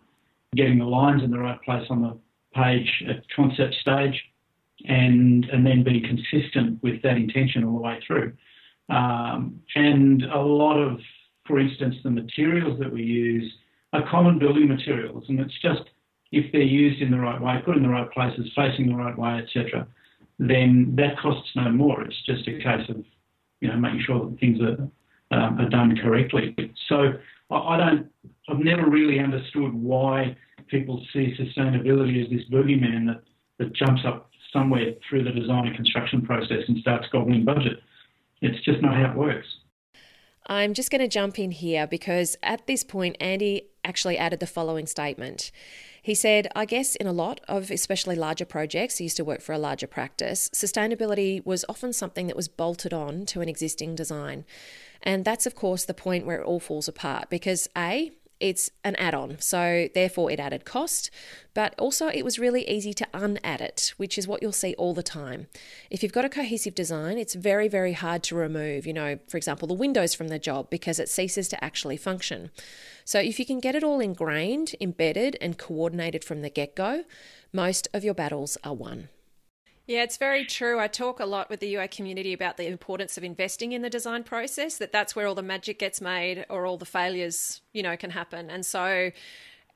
getting 0.55 0.79
the 0.79 0.85
lines 0.85 1.23
in 1.23 1.31
the 1.31 1.39
right 1.39 1.61
place 1.63 1.85
on 1.89 2.01
the 2.01 2.17
page 2.53 3.03
at 3.09 3.23
concept 3.35 3.75
stage 3.75 4.21
and 4.87 5.45
and 5.45 5.65
then 5.65 5.83
being 5.83 6.03
consistent 6.03 6.81
with 6.83 7.01
that 7.01 7.17
intention 7.17 7.63
all 7.63 7.75
the 7.75 7.81
way 7.81 7.99
through. 8.05 8.33
Um, 8.89 9.61
and 9.75 10.23
a 10.23 10.39
lot 10.39 10.77
of, 10.77 10.99
for 11.47 11.59
instance, 11.59 11.95
the 12.03 12.11
materials 12.11 12.79
that 12.79 12.91
we 12.91 13.03
use 13.03 13.51
are 13.95 14.09
common 14.09 14.39
building 14.39 14.67
materials, 14.67 15.25
and 15.29 15.39
it's 15.39 15.59
just 15.61 15.83
if 16.31 16.51
they're 16.51 16.61
used 16.61 17.01
in 17.01 17.11
the 17.11 17.19
right 17.19 17.39
way, 17.41 17.61
put 17.63 17.77
in 17.77 17.83
the 17.83 17.89
right 17.89 18.11
places, 18.11 18.51
facing 18.55 18.87
the 18.87 18.95
right 18.95 19.17
way, 19.17 19.41
etc., 19.43 19.87
then 20.37 20.93
that 20.97 21.17
costs 21.17 21.49
no 21.55 21.71
more. 21.71 22.01
It's 22.03 22.21
just 22.25 22.47
a 22.47 22.53
case 22.53 22.89
of 22.89 23.03
you 23.61 23.69
know 23.69 23.77
making 23.77 24.03
sure 24.05 24.29
that 24.29 24.39
things 24.39 24.59
are 24.61 24.77
um, 25.31 25.59
are 25.59 25.69
done 25.69 25.95
correctly. 26.01 26.55
So 26.89 27.13
I 27.51 27.77
don't. 27.77 28.07
I've 28.49 28.59
never 28.59 28.89
really 28.89 29.19
understood 29.19 29.73
why 29.73 30.35
people 30.67 31.03
see 31.13 31.35
sustainability 31.39 32.23
as 32.23 32.29
this 32.29 32.47
boogeyman 32.51 33.07
that 33.07 33.21
that 33.59 33.73
jumps 33.73 34.01
up 34.05 34.29
somewhere 34.51 34.93
through 35.09 35.23
the 35.23 35.31
design 35.31 35.67
and 35.67 35.75
construction 35.75 36.21
process 36.21 36.63
and 36.67 36.77
starts 36.79 37.07
gobbling 37.11 37.45
budget. 37.45 37.79
It's 38.41 38.63
just 38.63 38.81
not 38.81 38.95
how 38.95 39.11
it 39.11 39.17
works. 39.17 39.47
I'm 40.47 40.73
just 40.73 40.91
going 40.91 41.01
to 41.01 41.07
jump 41.07 41.39
in 41.39 41.51
here 41.51 41.87
because 41.87 42.37
at 42.43 42.67
this 42.67 42.83
point, 42.83 43.17
Andy 43.19 43.63
actually 43.85 44.17
added 44.17 44.39
the 44.39 44.47
following 44.47 44.87
statement. 44.87 45.51
He 46.01 46.13
said, 46.13 46.47
I 46.55 46.65
guess 46.65 46.95
in 46.95 47.07
a 47.07 47.11
lot 47.11 47.41
of 47.47 47.71
especially 47.71 48.15
larger 48.15 48.45
projects, 48.45 48.97
he 48.97 49.05
used 49.05 49.17
to 49.17 49.25
work 49.25 49.41
for 49.41 49.53
a 49.53 49.57
larger 49.57 49.87
practice, 49.87 50.49
sustainability 50.53 51.43
was 51.45 51.65
often 51.67 51.93
something 51.93 52.27
that 52.27 52.35
was 52.35 52.47
bolted 52.47 52.93
on 52.93 53.25
to 53.27 53.41
an 53.41 53.49
existing 53.49 53.95
design. 53.95 54.45
And 55.01 55.25
that's, 55.25 55.45
of 55.45 55.55
course, 55.55 55.85
the 55.85 55.93
point 55.93 56.25
where 56.25 56.41
it 56.41 56.45
all 56.45 56.59
falls 56.59 56.87
apart 56.87 57.29
because 57.29 57.67
A, 57.75 58.11
it's 58.39 58.69
an 58.83 58.95
add 58.95 59.13
on, 59.13 59.39
so 59.39 59.87
therefore 59.93 60.29
it 60.29 60.39
added 60.39 60.65
cost, 60.65 61.09
but 61.53 61.73
also 61.79 62.07
it 62.07 62.25
was 62.25 62.37
really 62.37 62.67
easy 62.69 62.93
to 62.93 63.07
unadd 63.13 63.61
it, 63.61 63.93
which 63.97 64.17
is 64.17 64.27
what 64.27 64.41
you'll 64.41 64.51
see 64.51 64.75
all 64.77 64.93
the 64.93 65.03
time. 65.03 65.47
If 65.89 66.03
you've 66.03 66.11
got 66.11 66.25
a 66.25 66.29
cohesive 66.29 66.75
design, 66.75 67.17
it's 67.17 67.33
very, 67.33 67.67
very 67.67 67.93
hard 67.93 68.23
to 68.23 68.35
remove, 68.35 68.85
you 68.85 68.93
know, 68.93 69.19
for 69.27 69.37
example, 69.37 69.67
the 69.67 69.73
windows 69.73 70.13
from 70.13 70.27
the 70.27 70.39
job 70.39 70.69
because 70.69 70.99
it 70.99 71.09
ceases 71.09 71.47
to 71.49 71.63
actually 71.63 71.97
function. 71.97 72.51
So 73.05 73.19
if 73.19 73.39
you 73.39 73.45
can 73.45 73.59
get 73.59 73.75
it 73.75 73.83
all 73.83 73.99
ingrained, 73.99 74.75
embedded, 74.81 75.37
and 75.39 75.57
coordinated 75.57 76.23
from 76.23 76.41
the 76.41 76.49
get 76.49 76.75
go, 76.75 77.05
most 77.53 77.87
of 77.93 78.03
your 78.03 78.13
battles 78.13 78.57
are 78.63 78.73
won. 78.73 79.09
Yeah, 79.87 80.01
it's 80.01 80.17
very 80.17 80.45
true. 80.45 80.79
I 80.79 80.87
talk 80.87 81.19
a 81.19 81.25
lot 81.25 81.49
with 81.49 81.59
the 81.59 81.67
UA 81.67 81.89
community 81.89 82.33
about 82.33 82.57
the 82.57 82.67
importance 82.67 83.17
of 83.17 83.23
investing 83.23 83.71
in 83.71 83.83
the 83.83 83.89
design 83.89 84.23
process, 84.23 84.77
that 84.77 84.91
that's 84.91 85.15
where 85.15 85.27
all 85.27 85.35
the 85.35 85.43
magic 85.43 85.77
gets 85.77 86.01
made 86.01 86.45
or 86.49 86.65
all 86.65 86.77
the 86.77 86.85
failures, 86.85 87.61
you 87.71 87.83
know, 87.83 87.95
can 87.95 88.09
happen. 88.09 88.49
And 88.49 88.65
so 88.65 89.11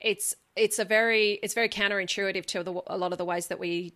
it's 0.01 0.35
it's 0.55 0.79
a 0.79 0.85
very 0.85 1.39
it's 1.43 1.53
very 1.53 1.69
counterintuitive 1.69 2.45
to 2.47 2.63
the, 2.63 2.81
a 2.87 2.97
lot 2.97 3.11
of 3.11 3.19
the 3.19 3.25
ways 3.25 3.47
that 3.47 3.59
we 3.59 3.93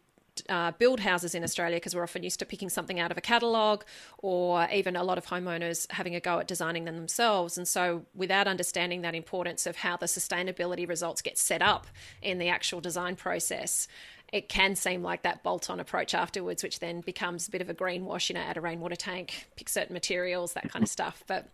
uh, 0.50 0.72
build 0.72 1.00
houses 1.00 1.36
in 1.36 1.44
Australia 1.44 1.78
because 1.78 1.96
we're 1.96 2.04
often 2.04 2.24
used 2.24 2.40
to 2.40 2.46
picking 2.46 2.70
something 2.70 3.00
out 3.00 3.12
of 3.12 3.18
a 3.18 3.22
catalogue 3.22 3.86
or 4.20 4.68
even 4.72 4.96
a 4.96 5.04
lot 5.04 5.18
of 5.18 5.26
homeowners 5.28 5.92
having 5.92 6.16
a 6.16 6.20
go 6.20 6.40
at 6.40 6.48
designing 6.48 6.86
them 6.86 6.96
themselves. 6.96 7.58
And 7.58 7.68
so, 7.68 8.06
without 8.16 8.48
understanding 8.48 9.02
that 9.02 9.16
importance 9.16 9.66
of 9.66 9.78
how 9.78 9.98
the 9.98 10.06
sustainability 10.06 10.88
results 10.88 11.22
get 11.22 11.38
set 11.38 11.62
up 11.62 11.88
in 12.22 12.38
the 12.38 12.50
actual 12.50 12.82
design 12.82 13.16
process, 13.16 13.88
it 14.34 14.50
can 14.50 14.76
seem 14.76 15.04
like 15.04 15.22
that 15.22 15.44
bolt 15.44 15.70
on 15.70 15.80
approach 15.80 16.16
afterwards, 16.16 16.64
which 16.64 16.80
then 16.80 17.02
becomes 17.02 17.48
a 17.48 17.52
bit 17.52 17.62
of 17.62 17.70
a 17.70 17.74
greenwash, 17.74 18.30
you 18.30 18.34
know, 18.34 18.42
add 18.42 18.58
a 18.58 18.62
rainwater 18.62 18.96
tank, 18.96 19.48
pick 19.56 19.70
certain 19.70 19.94
materials, 19.94 20.54
that 20.54 20.72
kind 20.72 20.82
of 20.82 20.90
stuff. 20.90 21.24
But 21.28 21.48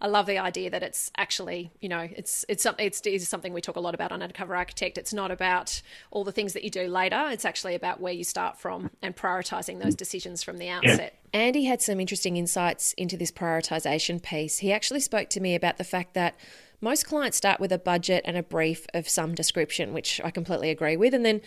I 0.00 0.08
love 0.08 0.26
the 0.26 0.38
idea 0.38 0.68
that 0.70 0.82
it's 0.82 1.12
actually, 1.16 1.70
you 1.80 1.88
know, 1.88 2.08
it's 2.16 2.44
it's 2.48 2.64
something 2.64 2.84
it's, 2.84 3.00
it's 3.04 3.28
something 3.28 3.52
we 3.52 3.60
talk 3.60 3.76
a 3.76 3.80
lot 3.80 3.94
about 3.94 4.10
on 4.10 4.20
Undercover 4.20 4.56
Architect. 4.56 4.98
It's 4.98 5.14
not 5.14 5.30
about 5.30 5.80
all 6.10 6.24
the 6.24 6.32
things 6.32 6.54
that 6.54 6.64
you 6.64 6.70
do 6.70 6.88
later. 6.88 7.28
It's 7.30 7.44
actually 7.44 7.76
about 7.76 8.00
where 8.00 8.12
you 8.12 8.24
start 8.24 8.58
from 8.58 8.90
and 9.00 9.14
prioritizing 9.14 9.80
those 9.80 9.94
decisions 9.94 10.42
from 10.42 10.58
the 10.58 10.68
outset. 10.70 11.16
Yeah. 11.32 11.40
Andy 11.40 11.64
had 11.64 11.82
some 11.82 12.00
interesting 12.00 12.36
insights 12.36 12.94
into 12.94 13.16
this 13.16 13.30
prioritization 13.30 14.20
piece. 14.20 14.58
He 14.58 14.72
actually 14.72 15.00
spoke 15.00 15.30
to 15.30 15.40
me 15.40 15.54
about 15.54 15.78
the 15.78 15.84
fact 15.84 16.14
that 16.14 16.34
most 16.80 17.06
clients 17.06 17.36
start 17.36 17.60
with 17.60 17.72
a 17.72 17.78
budget 17.78 18.22
and 18.26 18.36
a 18.36 18.42
brief 18.42 18.86
of 18.92 19.08
some 19.08 19.34
description, 19.34 19.94
which 19.94 20.20
I 20.22 20.30
completely 20.30 20.70
agree 20.70 20.96
with. 20.96 21.14
And 21.14 21.24
then 21.24 21.40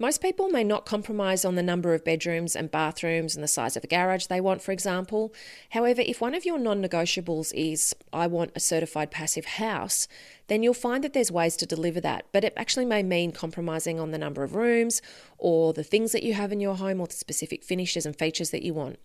most 0.00 0.22
people 0.22 0.48
may 0.48 0.64
not 0.64 0.86
compromise 0.86 1.44
on 1.44 1.56
the 1.56 1.62
number 1.62 1.92
of 1.92 2.04
bedrooms 2.04 2.56
and 2.56 2.70
bathrooms 2.70 3.34
and 3.34 3.44
the 3.44 3.48
size 3.48 3.76
of 3.76 3.84
a 3.84 3.86
garage 3.86 4.26
they 4.26 4.40
want, 4.40 4.62
for 4.62 4.72
example. 4.72 5.34
However, 5.70 6.00
if 6.00 6.22
one 6.22 6.34
of 6.34 6.46
your 6.46 6.58
non 6.58 6.82
negotiables 6.82 7.52
is, 7.54 7.94
I 8.10 8.26
want 8.26 8.52
a 8.54 8.60
certified 8.60 9.10
passive 9.10 9.44
house, 9.44 10.08
then 10.48 10.62
you'll 10.62 10.72
find 10.72 11.04
that 11.04 11.12
there's 11.12 11.30
ways 11.30 11.54
to 11.58 11.66
deliver 11.66 12.00
that. 12.00 12.24
But 12.32 12.44
it 12.44 12.54
actually 12.56 12.86
may 12.86 13.02
mean 13.02 13.30
compromising 13.30 14.00
on 14.00 14.10
the 14.10 14.16
number 14.16 14.42
of 14.42 14.54
rooms 14.54 15.02
or 15.36 15.74
the 15.74 15.84
things 15.84 16.12
that 16.12 16.22
you 16.22 16.32
have 16.32 16.50
in 16.50 16.60
your 16.60 16.76
home 16.76 16.98
or 16.98 17.06
the 17.06 17.12
specific 17.12 17.62
finishes 17.62 18.06
and 18.06 18.16
features 18.16 18.50
that 18.52 18.62
you 18.62 18.72
want. 18.72 18.98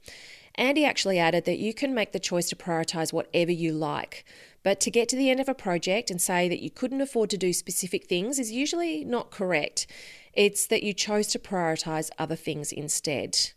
Andy 0.57 0.85
actually 0.85 1.19
added 1.19 1.43
that 1.43 1.59
you 1.59 1.73
can 1.73 1.93
make 1.93 2.13
the 2.13 2.19
choice 2.19 2.47
to 2.47 2.55
prioritise 2.55 3.11
whatever 3.11 3.51
you 3.51 3.73
like. 3.73 4.23
But 4.65 4.79
to 4.79 4.89
get 4.89 5.07
to 5.09 5.15
the 5.15 5.29
end 5.29 5.39
of 5.39 5.47
a 5.47 5.53
project 5.53 6.09
and 6.09 6.19
say 6.19 6.49
that 6.49 6.59
you 6.59 6.71
couldn't 6.71 6.99
afford 6.99 7.29
to 7.29 7.37
do 7.37 7.53
specific 7.53 8.07
things 8.07 8.39
is 8.39 8.51
usually 8.51 9.05
not 9.05 9.29
correct. 9.29 9.85
It's 10.33 10.65
that 10.65 10.81
you 10.81 10.91
chose 10.91 11.27
to 11.27 11.39
prioritize 11.39 12.09
other 12.17 12.35
things 12.35 12.71
instead. 12.71 13.51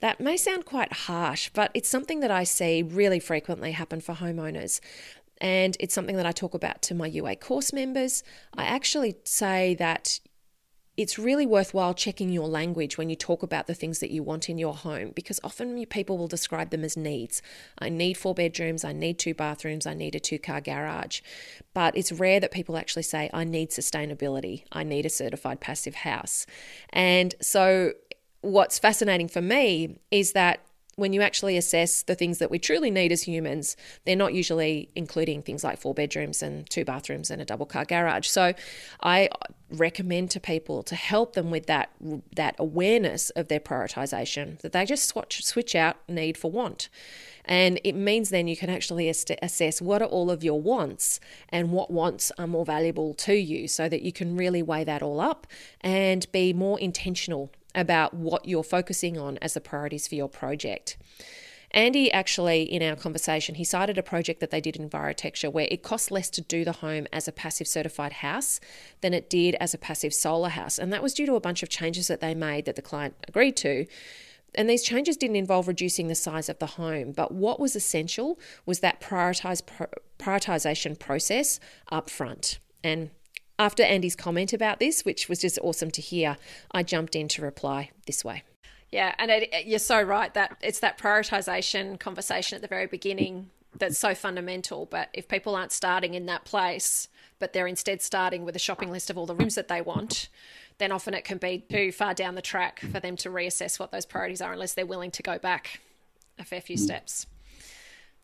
That 0.00 0.20
may 0.20 0.36
sound 0.36 0.66
quite 0.66 0.92
harsh, 0.92 1.48
but 1.54 1.70
it's 1.72 1.88
something 1.88 2.20
that 2.20 2.30
I 2.30 2.44
see 2.44 2.82
really 2.82 3.18
frequently 3.18 3.72
happen 3.72 4.02
for 4.02 4.14
homeowners. 4.14 4.80
And 5.40 5.74
it's 5.80 5.94
something 5.94 6.16
that 6.16 6.26
I 6.26 6.32
talk 6.32 6.52
about 6.52 6.82
to 6.82 6.94
my 6.94 7.06
UA 7.06 7.36
course 7.36 7.72
members. 7.72 8.22
I 8.54 8.64
actually 8.64 9.16
say 9.24 9.74
that 9.76 10.20
it's 10.96 11.18
really 11.18 11.46
worthwhile 11.46 11.94
checking 11.94 12.28
your 12.28 12.46
language 12.46 12.98
when 12.98 13.08
you 13.08 13.16
talk 13.16 13.42
about 13.42 13.66
the 13.66 13.74
things 13.74 14.00
that 14.00 14.10
you 14.10 14.22
want 14.22 14.50
in 14.50 14.58
your 14.58 14.74
home 14.74 15.10
because 15.14 15.40
often 15.42 15.84
people 15.86 16.18
will 16.18 16.28
describe 16.28 16.70
them 16.70 16.84
as 16.84 16.96
needs. 16.96 17.40
I 17.78 17.88
need 17.88 18.14
four 18.14 18.34
bedrooms, 18.34 18.84
I 18.84 18.92
need 18.92 19.18
two 19.18 19.32
bathrooms, 19.32 19.86
I 19.86 19.94
need 19.94 20.14
a 20.14 20.20
two 20.20 20.38
car 20.38 20.60
garage. 20.60 21.22
But 21.72 21.96
it's 21.96 22.12
rare 22.12 22.40
that 22.40 22.50
people 22.50 22.76
actually 22.76 23.04
say, 23.04 23.30
I 23.32 23.44
need 23.44 23.70
sustainability, 23.70 24.64
I 24.70 24.82
need 24.82 25.06
a 25.06 25.10
certified 25.10 25.60
passive 25.60 25.94
house. 25.94 26.44
And 26.90 27.34
so, 27.40 27.92
what's 28.42 28.78
fascinating 28.78 29.28
for 29.28 29.40
me 29.40 29.98
is 30.10 30.32
that 30.32 30.60
when 30.96 31.12
you 31.12 31.22
actually 31.22 31.56
assess 31.56 32.02
the 32.02 32.14
things 32.14 32.38
that 32.38 32.50
we 32.50 32.58
truly 32.58 32.90
need 32.90 33.12
as 33.12 33.22
humans, 33.22 33.76
they're 34.04 34.16
not 34.16 34.34
usually 34.34 34.90
including 34.94 35.42
things 35.42 35.64
like 35.64 35.80
four 35.80 35.94
bedrooms 35.94 36.42
and 36.42 36.68
two 36.68 36.84
bathrooms 36.84 37.30
and 37.30 37.40
a 37.40 37.44
double 37.44 37.66
car 37.66 37.84
garage. 37.84 38.26
So 38.26 38.52
I 39.02 39.30
recommend 39.70 40.30
to 40.30 40.40
people 40.40 40.82
to 40.82 40.94
help 40.94 41.32
them 41.32 41.50
with 41.50 41.66
that 41.66 41.90
that 42.36 42.54
awareness 42.58 43.30
of 43.30 43.48
their 43.48 43.60
prioritization 43.60 44.60
that 44.60 44.72
they 44.72 44.84
just 44.84 45.08
switch 45.08 45.44
switch 45.44 45.74
out 45.74 45.96
need 46.08 46.36
for 46.36 46.50
want. 46.50 46.88
And 47.44 47.80
it 47.82 47.94
means 47.94 48.30
then 48.30 48.46
you 48.46 48.56
can 48.56 48.70
actually 48.70 49.08
assess 49.08 49.82
what 49.82 50.00
are 50.00 50.08
all 50.08 50.30
of 50.30 50.44
your 50.44 50.60
wants 50.60 51.18
and 51.48 51.72
what 51.72 51.90
wants 51.90 52.30
are 52.38 52.46
more 52.46 52.64
valuable 52.64 53.14
to 53.14 53.34
you 53.34 53.66
so 53.66 53.88
that 53.88 54.02
you 54.02 54.12
can 54.12 54.36
really 54.36 54.62
weigh 54.62 54.84
that 54.84 55.02
all 55.02 55.20
up 55.20 55.46
and 55.80 56.30
be 56.30 56.52
more 56.52 56.78
intentional 56.78 57.50
about 57.74 58.14
what 58.14 58.46
you're 58.46 58.62
focusing 58.62 59.18
on 59.18 59.38
as 59.38 59.54
the 59.54 59.60
priorities 59.60 60.06
for 60.08 60.14
your 60.14 60.28
project. 60.28 60.96
Andy 61.74 62.12
actually, 62.12 62.62
in 62.62 62.82
our 62.82 62.96
conversation, 62.96 63.54
he 63.54 63.64
cited 63.64 63.96
a 63.96 64.02
project 64.02 64.40
that 64.40 64.50
they 64.50 64.60
did 64.60 64.76
in 64.76 64.88
Envirotecture 64.88 65.50
where 65.50 65.68
it 65.70 65.82
cost 65.82 66.10
less 66.10 66.28
to 66.30 66.42
do 66.42 66.64
the 66.64 66.72
home 66.72 67.06
as 67.12 67.26
a 67.26 67.32
passive 67.32 67.66
certified 67.66 68.14
house 68.14 68.60
than 69.00 69.14
it 69.14 69.30
did 69.30 69.54
as 69.54 69.72
a 69.72 69.78
passive 69.78 70.12
solar 70.12 70.50
house. 70.50 70.78
And 70.78 70.92
that 70.92 71.02
was 71.02 71.14
due 71.14 71.24
to 71.26 71.34
a 71.34 71.40
bunch 71.40 71.62
of 71.62 71.70
changes 71.70 72.08
that 72.08 72.20
they 72.20 72.34
made 72.34 72.66
that 72.66 72.76
the 72.76 72.82
client 72.82 73.14
agreed 73.26 73.56
to. 73.58 73.86
And 74.54 74.68
these 74.68 74.82
changes 74.82 75.16
didn't 75.16 75.36
involve 75.36 75.66
reducing 75.66 76.08
the 76.08 76.14
size 76.14 76.50
of 76.50 76.58
the 76.58 76.66
home, 76.66 77.12
but 77.12 77.32
what 77.32 77.58
was 77.58 77.74
essential 77.74 78.38
was 78.66 78.80
that 78.80 79.00
prioritized 79.00 79.62
prioritization 80.18 80.98
process 80.98 81.58
up 81.90 82.10
front. 82.10 82.58
And 82.84 83.10
after 83.62 83.84
Andy's 83.84 84.16
comment 84.16 84.52
about 84.52 84.80
this, 84.80 85.04
which 85.04 85.28
was 85.28 85.38
just 85.38 85.56
awesome 85.62 85.92
to 85.92 86.02
hear, 86.02 86.36
I 86.72 86.82
jumped 86.82 87.14
in 87.14 87.28
to 87.28 87.42
reply 87.42 87.90
this 88.06 88.24
way. 88.24 88.42
Yeah, 88.90 89.14
and 89.18 89.30
it, 89.30 89.66
you're 89.66 89.78
so 89.78 90.02
right 90.02 90.34
that 90.34 90.56
it's 90.60 90.80
that 90.80 90.98
prioritization 90.98 91.98
conversation 91.98 92.56
at 92.56 92.62
the 92.62 92.68
very 92.68 92.86
beginning 92.86 93.50
that's 93.78 93.98
so 93.98 94.16
fundamental. 94.16 94.86
But 94.86 95.10
if 95.12 95.28
people 95.28 95.54
aren't 95.54 95.70
starting 95.70 96.14
in 96.14 96.26
that 96.26 96.44
place, 96.44 97.08
but 97.38 97.52
they're 97.52 97.68
instead 97.68 98.02
starting 98.02 98.44
with 98.44 98.56
a 98.56 98.58
shopping 98.58 98.90
list 98.90 99.10
of 99.10 99.16
all 99.16 99.26
the 99.26 99.34
rooms 99.34 99.54
that 99.54 99.68
they 99.68 99.80
want, 99.80 100.28
then 100.78 100.90
often 100.90 101.14
it 101.14 101.24
can 101.24 101.38
be 101.38 101.64
too 101.70 101.92
far 101.92 102.14
down 102.14 102.34
the 102.34 102.42
track 102.42 102.80
for 102.80 102.98
them 102.98 103.16
to 103.18 103.30
reassess 103.30 103.78
what 103.78 103.92
those 103.92 104.04
priorities 104.04 104.42
are 104.42 104.52
unless 104.52 104.74
they're 104.74 104.84
willing 104.84 105.12
to 105.12 105.22
go 105.22 105.38
back 105.38 105.80
a 106.38 106.44
fair 106.44 106.60
few 106.60 106.76
steps. 106.76 107.26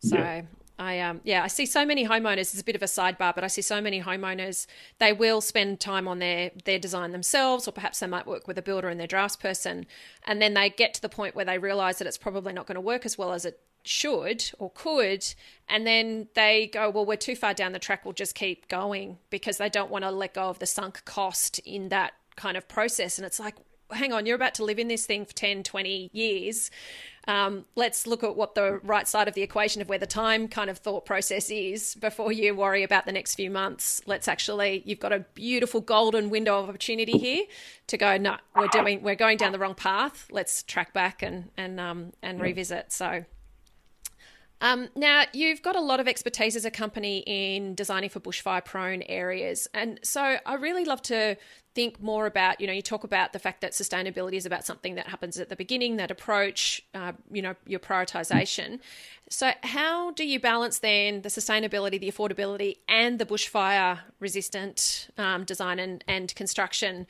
So 0.01 0.17
yeah. 0.17 0.41
I 0.79 1.01
um 1.01 1.19
yeah, 1.25 1.43
I 1.43 1.47
see 1.47 1.65
so 1.65 1.85
many 1.85 2.07
homeowners. 2.07 2.53
It's 2.53 2.61
a 2.61 2.63
bit 2.63 2.75
of 2.75 2.81
a 2.81 2.85
sidebar, 2.85 3.35
but 3.35 3.43
I 3.43 3.47
see 3.47 3.61
so 3.61 3.81
many 3.81 4.01
homeowners. 4.01 4.65
They 4.97 5.11
will 5.11 5.41
spend 5.41 5.81
time 5.81 6.07
on 6.07 6.19
their 6.19 6.51
their 6.63 6.79
design 6.79 7.11
themselves, 7.11 7.67
or 7.67 7.71
perhaps 7.71 7.99
they 7.99 8.07
might 8.07 8.25
work 8.25 8.47
with 8.47 8.57
a 8.57 8.61
builder 8.61 8.87
and 8.87 8.99
their 8.99 9.07
draftsperson, 9.07 9.85
and 10.25 10.41
then 10.41 10.53
they 10.53 10.69
get 10.69 10.93
to 10.95 11.01
the 11.01 11.09
point 11.09 11.35
where 11.35 11.45
they 11.45 11.57
realise 11.57 11.97
that 11.97 12.07
it's 12.07 12.17
probably 12.17 12.53
not 12.53 12.65
going 12.65 12.75
to 12.75 12.81
work 12.81 13.05
as 13.05 13.17
well 13.17 13.33
as 13.33 13.43
it 13.43 13.59
should 13.83 14.51
or 14.57 14.71
could, 14.73 15.25
and 15.67 15.85
then 15.85 16.29
they 16.33 16.67
go, 16.67 16.89
well, 16.89 17.05
we're 17.05 17.17
too 17.17 17.35
far 17.35 17.53
down 17.53 17.73
the 17.73 17.79
track. 17.79 18.05
We'll 18.05 18.13
just 18.13 18.35
keep 18.35 18.69
going 18.69 19.17
because 19.29 19.57
they 19.57 19.69
don't 19.69 19.91
want 19.91 20.05
to 20.05 20.11
let 20.11 20.33
go 20.33 20.43
of 20.43 20.59
the 20.59 20.65
sunk 20.65 21.03
cost 21.03 21.59
in 21.59 21.89
that 21.89 22.13
kind 22.35 22.55
of 22.55 22.67
process. 22.67 23.17
And 23.17 23.25
it's 23.25 23.39
like, 23.39 23.55
hang 23.91 24.13
on, 24.13 24.25
you're 24.25 24.35
about 24.35 24.55
to 24.55 24.63
live 24.63 24.79
in 24.79 24.87
this 24.87 25.05
thing 25.05 25.25
for 25.25 25.33
10, 25.33 25.63
20 25.63 26.09
years 26.13 26.71
um, 27.29 27.65
let's 27.75 28.07
look 28.07 28.23
at 28.23 28.35
what 28.35 28.55
the 28.55 28.79
right 28.79 29.07
side 29.07 29.27
of 29.27 29.35
the 29.35 29.43
equation 29.43 29.83
of 29.83 29.87
where 29.87 29.99
the 29.99 30.07
time 30.07 30.47
kind 30.47 30.67
of 30.67 30.79
thought 30.79 31.05
process 31.05 31.51
is 31.51 31.93
before 31.95 32.31
you 32.31 32.55
worry 32.55 32.81
about 32.81 33.05
the 33.05 33.11
next 33.11 33.35
few 33.35 33.51
months. 33.51 34.01
Let's 34.07 34.27
actually, 34.27 34.81
you've 34.83 34.99
got 34.99 35.13
a 35.13 35.19
beautiful 35.35 35.79
golden 35.79 36.31
window 36.31 36.59
of 36.59 36.69
opportunity 36.69 37.19
here 37.19 37.45
to 37.85 37.97
go. 37.97 38.17
No, 38.17 38.37
we're 38.55 38.67
doing, 38.69 39.03
we're 39.03 39.13
going 39.13 39.37
down 39.37 39.51
the 39.51 39.59
wrong 39.59 39.75
path. 39.75 40.27
Let's 40.31 40.63
track 40.63 40.91
back 40.91 41.21
and 41.21 41.51
and 41.55 41.79
um, 41.79 42.13
and 42.23 42.41
revisit. 42.41 42.91
So. 42.91 43.25
Um, 44.61 44.89
now, 44.95 45.23
you've 45.33 45.61
got 45.61 45.75
a 45.75 45.81
lot 45.81 45.99
of 45.99 46.07
expertise 46.07 46.55
as 46.55 46.65
a 46.65 46.71
company 46.71 47.23
in 47.25 47.75
designing 47.75 48.09
for 48.09 48.19
bushfire 48.19 48.63
prone 48.63 49.03
areas. 49.03 49.67
And 49.73 49.99
so 50.03 50.37
I 50.45 50.53
really 50.55 50.83
love 50.83 51.01
to 51.03 51.37
think 51.75 52.01
more 52.01 52.25
about, 52.25 52.59
you 52.59 52.67
know, 52.67 52.73
you 52.73 52.81
talk 52.81 53.03
about 53.03 53.31
the 53.31 53.39
fact 53.39 53.61
that 53.61 53.71
sustainability 53.71 54.33
is 54.33 54.45
about 54.45 54.65
something 54.65 54.95
that 54.95 55.07
happens 55.07 55.39
at 55.39 55.47
the 55.47 55.55
beginning, 55.55 55.95
that 55.97 56.11
approach, 56.11 56.81
uh, 56.93 57.13
you 57.31 57.41
know, 57.41 57.55
your 57.65 57.79
prioritization. 57.79 58.79
So, 59.29 59.51
how 59.63 60.11
do 60.11 60.25
you 60.25 60.39
balance 60.39 60.79
then 60.79 61.21
the 61.21 61.29
sustainability, 61.29 61.99
the 61.99 62.11
affordability, 62.11 62.77
and 62.87 63.19
the 63.19 63.25
bushfire 63.25 63.99
resistant 64.19 65.09
um, 65.17 65.45
design 65.45 65.79
and, 65.79 66.03
and 66.07 66.33
construction 66.35 67.07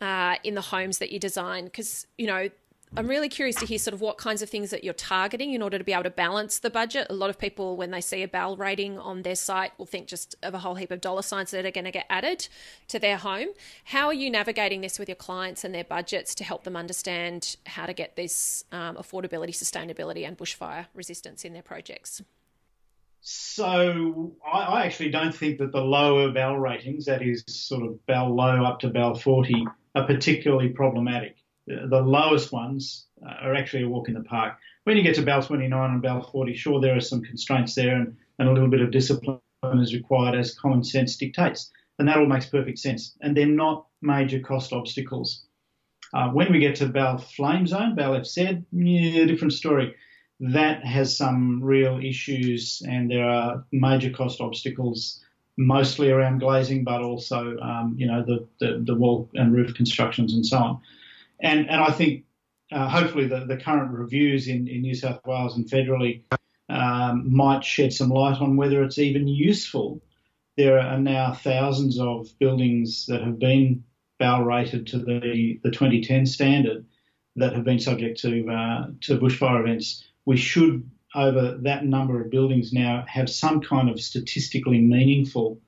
uh, 0.00 0.36
in 0.42 0.54
the 0.54 0.62
homes 0.62 0.98
that 0.98 1.12
you 1.12 1.20
design? 1.20 1.66
Because, 1.66 2.06
you 2.16 2.26
know, 2.26 2.48
I'm 2.96 3.06
really 3.06 3.28
curious 3.28 3.56
to 3.56 3.66
hear 3.66 3.78
sort 3.78 3.94
of 3.94 4.00
what 4.00 4.18
kinds 4.18 4.40
of 4.40 4.48
things 4.48 4.70
that 4.70 4.82
you're 4.82 4.94
targeting 4.94 5.52
in 5.52 5.62
order 5.62 5.78
to 5.78 5.84
be 5.84 5.92
able 5.92 6.04
to 6.04 6.10
balance 6.10 6.58
the 6.58 6.70
budget. 6.70 7.06
A 7.10 7.14
lot 7.14 7.30
of 7.30 7.38
people, 7.38 7.76
when 7.76 7.90
they 7.90 8.00
see 8.00 8.22
a 8.22 8.28
BAL 8.28 8.56
rating 8.56 8.98
on 8.98 9.22
their 9.22 9.34
site, 9.34 9.78
will 9.78 9.86
think 9.86 10.08
just 10.08 10.36
of 10.42 10.54
a 10.54 10.58
whole 10.58 10.74
heap 10.74 10.90
of 10.90 11.00
dollar 11.00 11.22
signs 11.22 11.50
that 11.50 11.66
are 11.66 11.70
going 11.70 11.84
to 11.84 11.90
get 11.90 12.06
added 12.08 12.48
to 12.88 12.98
their 12.98 13.18
home. 13.18 13.48
How 13.84 14.06
are 14.06 14.14
you 14.14 14.30
navigating 14.30 14.80
this 14.80 14.98
with 14.98 15.08
your 15.08 15.16
clients 15.16 15.64
and 15.64 15.74
their 15.74 15.84
budgets 15.84 16.34
to 16.36 16.44
help 16.44 16.64
them 16.64 16.76
understand 16.76 17.56
how 17.66 17.86
to 17.86 17.92
get 17.92 18.16
this 18.16 18.64
um, 18.72 18.96
affordability, 18.96 19.50
sustainability, 19.50 20.26
and 20.26 20.36
bushfire 20.38 20.86
resistance 20.94 21.44
in 21.44 21.52
their 21.52 21.62
projects? 21.62 22.22
So 23.20 24.32
I, 24.46 24.58
I, 24.58 24.86
actually 24.86 25.10
don't 25.10 25.34
think 25.34 25.58
that 25.58 25.72
the 25.72 25.80
lower 25.80 26.30
BAL 26.30 26.56
ratings, 26.56 27.04
that 27.06 27.20
is 27.20 27.44
sort 27.48 27.82
of 27.82 28.04
BAL 28.06 28.34
low 28.34 28.64
up 28.64 28.80
to 28.80 28.88
BAL 28.88 29.16
40, 29.16 29.66
are 29.94 30.06
particularly 30.06 30.68
problematic 30.68 31.37
the 31.68 32.00
lowest 32.00 32.52
ones 32.52 33.06
uh, 33.24 33.34
are 33.42 33.54
actually 33.54 33.84
a 33.84 33.88
walk 33.88 34.08
in 34.08 34.14
the 34.14 34.22
park. 34.22 34.56
When 34.84 34.96
you 34.96 35.02
get 35.02 35.14
to 35.16 35.22
BAL 35.22 35.42
29 35.42 35.90
and 35.90 36.02
BAL 36.02 36.22
40, 36.22 36.54
sure, 36.54 36.80
there 36.80 36.96
are 36.96 37.00
some 37.00 37.22
constraints 37.22 37.74
there 37.74 37.96
and, 37.96 38.16
and 38.38 38.48
a 38.48 38.52
little 38.52 38.70
bit 38.70 38.80
of 38.80 38.90
discipline 38.90 39.40
is 39.74 39.94
required 39.94 40.38
as 40.38 40.54
common 40.54 40.82
sense 40.82 41.16
dictates. 41.16 41.70
And 41.98 42.08
that 42.08 42.16
all 42.16 42.26
makes 42.26 42.46
perfect 42.46 42.78
sense. 42.78 43.16
And 43.20 43.36
they're 43.36 43.46
not 43.46 43.86
major 44.00 44.40
cost 44.40 44.72
obstacles. 44.72 45.44
Uh, 46.14 46.28
when 46.28 46.50
we 46.52 46.58
get 46.58 46.76
to 46.76 46.86
BAL 46.86 47.18
Flame 47.18 47.66
Zone, 47.66 47.94
BAL 47.94 48.12
FZ, 48.12 48.64
yeah, 48.72 49.24
different 49.26 49.52
story. 49.52 49.94
That 50.40 50.84
has 50.84 51.16
some 51.16 51.62
real 51.62 51.98
issues, 51.98 52.80
and 52.88 53.10
there 53.10 53.28
are 53.28 53.64
major 53.72 54.10
cost 54.10 54.40
obstacles, 54.40 55.22
mostly 55.56 56.10
around 56.10 56.38
glazing, 56.38 56.84
but 56.84 57.02
also, 57.02 57.58
um, 57.58 57.94
you 57.98 58.06
know, 58.06 58.24
the, 58.24 58.46
the, 58.60 58.80
the 58.86 58.94
wall 58.94 59.28
and 59.34 59.52
roof 59.52 59.74
constructions 59.74 60.32
and 60.32 60.46
so 60.46 60.58
on 60.58 60.80
and 61.40 61.68
and 61.70 61.80
I 61.80 61.90
think 61.90 62.24
uh, 62.70 62.88
hopefully 62.88 63.26
the, 63.26 63.46
the 63.46 63.56
current 63.56 63.92
reviews 63.92 64.48
in, 64.48 64.68
in 64.68 64.82
New 64.82 64.94
South 64.94 65.20
Wales 65.26 65.56
and 65.56 65.66
federally 65.66 66.24
um, 66.68 67.34
might 67.34 67.64
shed 67.64 67.92
some 67.92 68.10
light 68.10 68.40
on 68.40 68.56
whether 68.56 68.82
it's 68.82 68.98
even 68.98 69.26
useful. 69.26 70.02
There 70.56 70.78
are 70.78 70.98
now 70.98 71.32
thousands 71.32 71.98
of 71.98 72.28
buildings 72.38 73.06
that 73.06 73.22
have 73.22 73.38
been 73.38 73.84
BAL 74.18 74.42
rated 74.42 74.88
to 74.88 74.98
the, 74.98 75.60
the 75.62 75.70
2010 75.70 76.26
standard 76.26 76.84
that 77.36 77.54
have 77.54 77.64
been 77.64 77.78
subject 77.78 78.20
to 78.20 78.50
uh, 78.50 78.86
to 79.02 79.18
bushfire 79.18 79.60
events. 79.60 80.04
We 80.24 80.36
should, 80.36 80.90
over 81.14 81.58
that 81.62 81.84
number 81.84 82.20
of 82.20 82.30
buildings 82.30 82.72
now, 82.72 83.04
have 83.08 83.30
some 83.30 83.60
kind 83.60 83.88
of 83.88 84.00
statistically 84.00 84.80
meaningful 84.80 85.60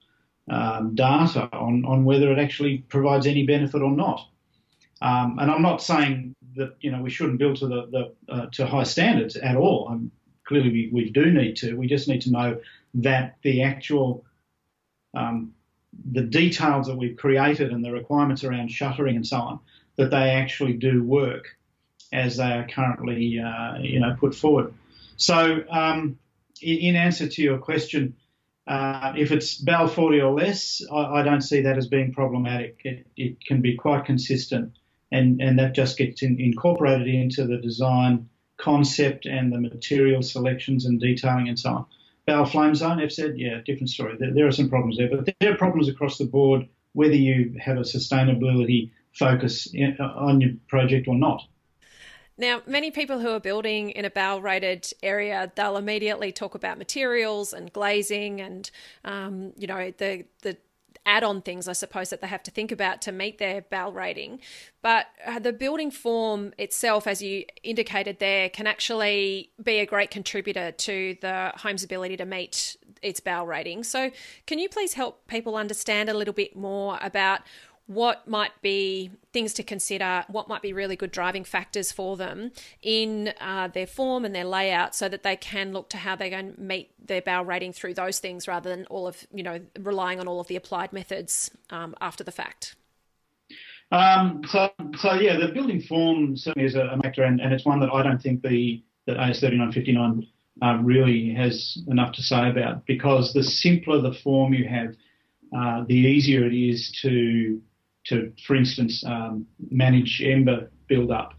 um, 0.51 0.95
data 0.97 1.49
on, 1.53 1.85
on 1.87 2.05
whether 2.05 2.33
it 2.33 2.39
actually 2.39 2.79
provides 2.79 3.27
any 3.27 3.47
benefit 3.47 3.83
or 3.83 3.93
not. 3.93 4.27
Um, 5.03 5.39
and 5.39 5.51
I'm 5.51 5.63
not 5.63 5.83
saying 5.83 6.35
that 6.57 6.77
you 6.81 6.91
know 6.91 7.01
we 7.01 7.11
shouldn't 7.11 7.39
build 7.39 7.57
to 7.57 7.67
the, 7.67 8.15
the 8.27 8.33
uh, 8.33 8.47
to 8.53 8.67
high 8.67 8.85
standards 8.85 9.37
at 9.37 9.57
all. 9.57 9.89
Um, 9.89 10.11
clearly, 10.45 10.71
we, 10.71 10.91
we 10.93 11.11
do 11.11 11.33
need 11.33 11.57
to. 11.57 11.75
We 11.75 11.87
just 11.87 12.09
need 12.09 12.23
to 12.23 12.31
know 12.31 12.61
that 12.95 13.37
the 13.43 13.63
actual 13.63 14.25
um, 15.15 15.55
the 16.13 16.23
details 16.23 16.87
that 16.87 16.97
we've 16.97 17.17
created 17.17 17.73
and 17.73 17.85
the 17.85 17.93
requirements 17.93 18.45
around 18.45 18.71
shuttering 18.71 19.17
and 19.17 19.27
so 19.27 19.37
on 19.37 19.61
that 19.97 20.11
they 20.11 20.31
actually 20.31 20.75
do 20.75 21.03
work 21.03 21.57
as 22.13 22.37
they 22.37 22.53
are 22.53 22.67
currently 22.67 23.41
uh, 23.41 23.79
you 23.79 24.01
know 24.01 24.17
put 24.19 24.35
forward. 24.35 24.75
So 25.17 25.65
um, 25.71 26.19
in, 26.61 26.97
answer 26.97 27.29
to 27.29 27.43
your 27.43 27.59
question. 27.59 28.17
Uh, 28.67 29.15
if 29.17 29.33
it's 29.33 29.57
BAL 29.57 29.89
40 29.89 30.21
or 30.21 30.33
less, 30.33 30.81
I, 30.93 31.21
I, 31.21 31.23
don't 31.23 31.41
see 31.41 31.63
that 31.63 31.77
as 31.77 31.89
being 31.89 32.13
problematic. 32.13 32.79
It, 32.85 33.07
it 33.17 33.45
can 33.45 33.63
be 33.63 33.75
quite 33.75 34.05
consistent 34.05 34.75
and, 35.13 35.41
and 35.41 35.59
that 35.59 35.75
just 35.75 35.99
gets 35.99 36.23
in, 36.23 36.41
incorporated 36.41 37.09
into 37.09 37.47
the 37.47 37.59
design 37.59 38.29
concept 38.57 39.27
and 39.27 39.53
the 39.53 39.61
material 39.61 40.23
selections 40.23 40.85
and 40.85 41.01
detailing 41.01 41.49
and 41.49 41.59
so 41.59 41.71
on. 41.71 41.87
BAL 42.27 42.45
flame 42.47 42.75
zone, 42.75 43.01
I've 43.01 43.13
said, 43.13 43.39
yeah, 43.39 43.61
different 43.65 43.91
story. 43.91 44.17
There, 44.19 44.33
there, 44.33 44.47
are 44.47 44.53
some 44.53 44.69
problems 44.69 44.99
there, 44.99 45.09
but 45.09 45.35
there 45.41 45.53
are 45.53 45.57
problems 45.57 45.89
across 45.89 46.19
the 46.19 46.27
board 46.27 46.69
whether 46.93 47.15
you 47.15 47.57
have 47.61 47.77
a 47.77 47.83
sustainability 47.83 48.91
focus 49.13 49.69
in, 49.73 49.97
on 50.01 50.41
your 50.41 50.51
project 50.69 51.09
or 51.09 51.15
not. 51.15 51.43
Now, 52.37 52.63
many 52.67 52.91
people 52.91 53.19
who 53.19 53.29
are 53.31 53.41
building 53.41 53.91
in 53.91 54.07
a 54.07 54.11
BAL 54.11 54.41
rated 54.41 54.91
area, 55.03 55.53
they'll 55.55 55.77
immediately 55.77 56.33
talk 56.33 56.55
about 56.55 56.79
materials 56.79 57.53
and 57.53 57.71
glazing 57.73 58.41
and, 58.41 58.71
um, 59.05 59.53
you 59.57 59.67
know, 59.67 59.93
the, 59.99 60.25
the 60.43 60.57
add 61.07 61.25
on 61.25 61.43
things, 61.43 61.67
I 61.69 61.73
suppose, 61.73 62.11
that 62.11 62.21
they 62.21 62.27
have 62.27 62.43
to 62.45 62.51
think 62.51 62.71
about 62.71 63.01
to 63.03 63.13
meet 63.13 63.39
their 63.39 63.63
BAL 63.63 63.93
rating. 63.93 64.41
But 64.83 65.07
uh, 65.27 65.39
the 65.39 65.53
building 65.53 65.91
form 65.91 66.53
itself, 66.59 67.07
as 67.07 67.23
you 67.23 67.45
indicated 67.63 68.19
there, 68.19 68.49
can 68.49 68.67
actually 68.67 69.51
be 69.63 69.79
a 69.79 69.87
great 69.87 70.11
contributor 70.11 70.73
to 70.73 71.17
the 71.21 71.53
home's 71.57 71.83
ability 71.83 72.17
to 72.19 72.25
meet 72.25 72.77
its 73.03 73.21
BAL 73.21 73.47
rating. 73.47 73.83
So, 73.83 74.11
can 74.47 74.59
you 74.59 74.69
please 74.69 74.95
help 74.95 75.27
people 75.27 75.57
understand 75.57 76.09
a 76.09 76.15
little 76.15 76.35
bit 76.35 76.57
more 76.57 76.99
about 77.01 77.41
what 77.91 78.29
might 78.29 78.53
be 78.63 79.11
things 79.33 79.53
to 79.53 79.65
consider, 79.65 80.25
what 80.29 80.47
might 80.47 80.63
be 80.63 80.73
really 80.73 80.95
good 80.95 81.11
driving 81.11 81.43
factors 81.43 81.91
for 81.91 82.17
them 82.17 82.53
in 82.83 83.35
uh, 83.41 83.67
their 83.67 83.87
form 83.87 84.25
and 84.25 84.33
their 84.33 84.45
layout 84.45 84.95
so 84.95 85.09
that 85.09 85.25
they 85.25 85.35
can 85.35 85.73
look 85.73 85.91
to 85.91 85.97
how 85.97 86.15
they're 86.15 86.31
going 86.31 86.55
to 86.55 86.61
meet 86.61 86.93
their 87.05 87.21
BAL 87.21 87.45
rating 87.45 87.73
through 87.73 87.93
those 87.95 88.21
things 88.21 88.47
rather 88.47 88.71
than 88.71 88.87
all 88.87 89.09
of, 89.09 89.27
you 89.35 89.43
know, 89.43 89.61
relying 89.81 90.21
on 90.21 90.29
all 90.29 90.39
of 90.39 90.47
the 90.47 90.55
applied 90.55 90.93
methods 90.93 91.51
um, 91.71 91.97
after 92.01 92.23
the 92.23 92.31
fact. 92.31 92.77
Um, 93.91 94.43
so, 94.47 94.71
so 94.97 95.15
yeah, 95.15 95.37
the 95.37 95.49
building 95.49 95.83
form 95.83 96.37
certainly 96.37 96.69
is 96.69 96.77
a, 96.77 96.97
factor, 97.03 97.25
and, 97.25 97.41
and, 97.41 97.53
it's 97.53 97.65
one 97.65 97.81
that 97.81 97.91
I 97.93 98.05
don't 98.05 98.23
think 98.23 98.41
the 98.43 98.85
that 99.09 99.17
AS 99.17 99.41
thirty 99.41 99.59
nine 99.59 99.73
fifty 99.73 99.91
nine 99.91 100.29
uh, 100.63 100.79
really 100.81 101.35
has 101.35 101.77
enough 101.89 102.13
to 102.13 102.23
say 102.23 102.51
about 102.51 102.87
because 102.87 103.33
the 103.33 103.43
simpler 103.43 104.01
the 104.01 104.13
form 104.23 104.55
you 104.55 104.69
have, 104.69 104.95
uh, 105.57 105.85
the 105.89 105.97
easier 105.97 106.47
it 106.47 106.55
is 106.55 106.97
to 107.03 107.61
to, 108.11 108.33
for 108.47 108.55
instance, 108.55 109.03
um, 109.07 109.47
manage 109.71 110.23
ember 110.25 110.71
build-up. 110.89 111.35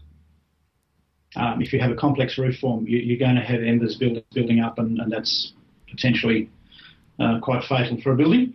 Um, 1.36 1.62
if 1.62 1.72
you 1.72 1.80
have 1.80 1.90
a 1.90 1.94
complex 1.94 2.36
roof 2.36 2.58
form, 2.58 2.86
you, 2.86 3.14
are 3.14 3.18
going 3.18 3.36
to 3.36 3.42
have 3.42 3.62
embers 3.62 3.96
build, 3.96 4.22
building 4.34 4.60
up, 4.60 4.78
and, 4.78 4.98
and 4.98 5.10
that's 5.10 5.52
potentially 5.90 6.50
uh, 7.18 7.38
quite 7.40 7.62
fatal 7.64 8.00
for 8.02 8.12
a 8.12 8.16
building. 8.16 8.54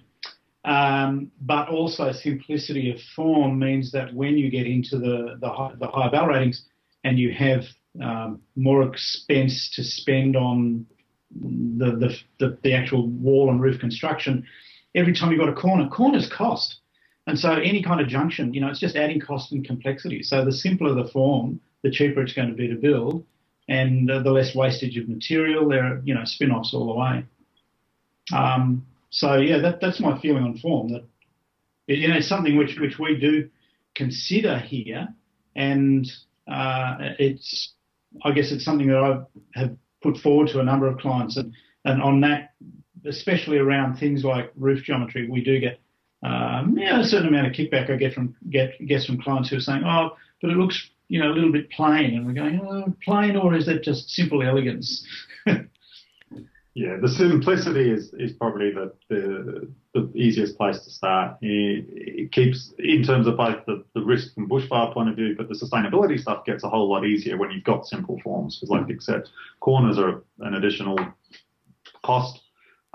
Um, 0.65 1.31
but 1.41 1.69
also, 1.69 2.12
simplicity 2.12 2.91
of 2.91 3.00
form 3.15 3.57
means 3.57 3.91
that 3.93 4.13
when 4.13 4.38
you 4.38 4.51
get 4.51 4.67
into 4.67 5.00
the, 5.00 5.38
the, 5.39 5.50
high, 5.50 5.74
the 5.79 5.88
higher 5.88 6.12
BAL 6.12 6.27
ratings 6.27 6.65
and 7.03 7.17
you 7.17 7.33
have 7.33 7.63
um, 8.03 8.41
more 8.55 8.83
expense 8.83 9.71
to 9.75 9.83
spend 9.83 10.36
on 10.36 10.86
the, 11.31 11.91
the, 11.91 12.17
the, 12.39 12.57
the 12.63 12.74
actual 12.74 13.07
wall 13.07 13.50
and 13.50 13.61
roof 13.61 13.79
construction, 13.79 14.46
every 14.94 15.13
time 15.13 15.31
you've 15.31 15.39
got 15.39 15.50
a 15.50 15.53
corner, 15.53 15.87
corners 15.87 16.29
cost. 16.35 16.79
And 17.27 17.37
so 17.37 17.51
any 17.51 17.83
kind 17.83 18.00
of 18.00 18.07
junction, 18.07 18.53
you 18.53 18.61
know, 18.61 18.70
it's 18.70 18.79
just 18.79 18.96
adding 18.96 19.20
cost 19.20 19.51
and 19.51 19.68
complexity. 19.68 20.24
So 20.24 20.46
the 20.46 20.51
simpler 20.51 20.96
the 20.96 21.09
form, 21.09 21.59
the 21.83 21.92
cheaper 21.92 22.22
it's 22.22 22.33
going 22.33 22.50
to 22.50 22.55
be 22.55 22.70
to 22.70 22.75
build, 22.75 23.25
and 23.68 24.09
uh, 24.09 24.24
the 24.24 24.31
less 24.31 24.55
wastage 24.55 24.98
of 24.98 25.09
material. 25.09 25.68
There 25.68 25.83
are, 25.83 26.01
you 26.05 26.16
know, 26.16 26.24
spin-offs 26.24 26.74
all 26.74 26.87
the 26.87 26.94
way. 26.94 27.25
Um, 28.33 28.87
so 29.09 29.35
yeah, 29.35 29.59
that, 29.59 29.81
that's 29.81 30.00
my 30.00 30.20
feeling 30.20 30.44
on 30.44 30.57
form. 30.57 30.90
That 30.90 31.03
you 31.87 32.07
know, 32.07 32.16
it's 32.16 32.29
something 32.29 32.55
which 32.55 32.77
which 32.79 32.98
we 32.98 33.20
do 33.20 33.50
consider 33.94 34.57
here, 34.59 35.09
and 35.55 36.09
uh, 36.50 36.96
it's 37.20 37.74
I 38.24 38.31
guess 38.31 38.51
it's 38.51 38.63
something 38.63 38.87
that 38.87 38.98
I 38.98 39.59
have 39.59 39.75
put 40.01 40.18
forward 40.18 40.48
to 40.50 40.61
a 40.61 40.63
number 40.63 40.87
of 40.87 40.98
clients, 40.98 41.35
and 41.35 41.53
and 41.83 42.01
on 42.01 42.22
that, 42.22 42.53
especially 43.05 43.57
around 43.57 43.98
things 43.98 44.24
like 44.24 44.51
roof 44.55 44.83
geometry, 44.83 45.29
we 45.29 45.44
do 45.44 45.59
get 45.59 45.81
um, 46.24 46.75
yeah, 46.77 47.00
a 47.00 47.03
certain 47.03 47.27
amount 47.27 47.48
of 47.48 47.53
kickback 47.53 47.92
I 47.92 47.96
get 47.96 48.14
from 48.14 48.36
get 48.50 48.74
gets 48.88 49.06
from 49.06 49.22
clients 49.22 49.50
who 49.50 49.58
are 49.58 49.62
saying, 49.62 49.84
"Oh, 49.86 50.16
but 50.42 50.51
it 50.51 50.58
looks 50.58 50.90
you 51.10 51.20
know 51.22 51.32
a 51.32 51.34
little 51.34 51.51
bit 51.51 51.70
plain," 51.70 52.16
and 52.16 52.25
we're 52.25 52.34
going, 52.34 52.60
"Oh, 52.62 52.94
plain, 53.03 53.36
or 53.36 53.56
is 53.56 53.68
that 53.68 53.84
just 53.84 54.10
simple 54.10 54.42
elegance?" 54.42 55.06
yeah, 56.77 56.98
the 57.01 57.08
simplicity 57.08 57.92
is 57.92 58.14
is 58.14 58.34
probably 58.34 58.72
the 58.72 58.94
the, 59.10 59.72
the 59.94 60.12
easiest 60.16 60.58
place 60.58 60.80
to 60.80 60.90
start. 60.90 61.38
It, 61.42 61.86
it, 61.90 62.32
keeps 62.32 62.74
in 62.80 63.03
terms 63.03 63.27
of 63.27 63.38
both 63.38 63.64
the, 63.68 63.84
the 63.94 64.01
risk 64.01 64.34
from 64.34 64.50
bushfire 64.50 64.94
point 64.94 65.10
of 65.10 65.16
view, 65.16 65.36
but 65.38 65.50
the 65.50 65.56
sustainability 65.56 66.20
stuff 66.20 66.46
gets 66.46 66.64
a 66.64 66.70
whole 66.70 66.90
lot 66.90 67.06
easier 67.06 67.38
when 67.38 67.51
you've 67.51 67.64
got 67.64 67.86
simple 67.86 68.20
forms. 68.24 68.60
Because, 68.60 68.70
like 68.70 69.01
said, 69.01 69.24
corners 69.60 70.00
are 70.00 70.24
an 70.40 70.56
additional 70.56 70.98
cost. 72.03 72.42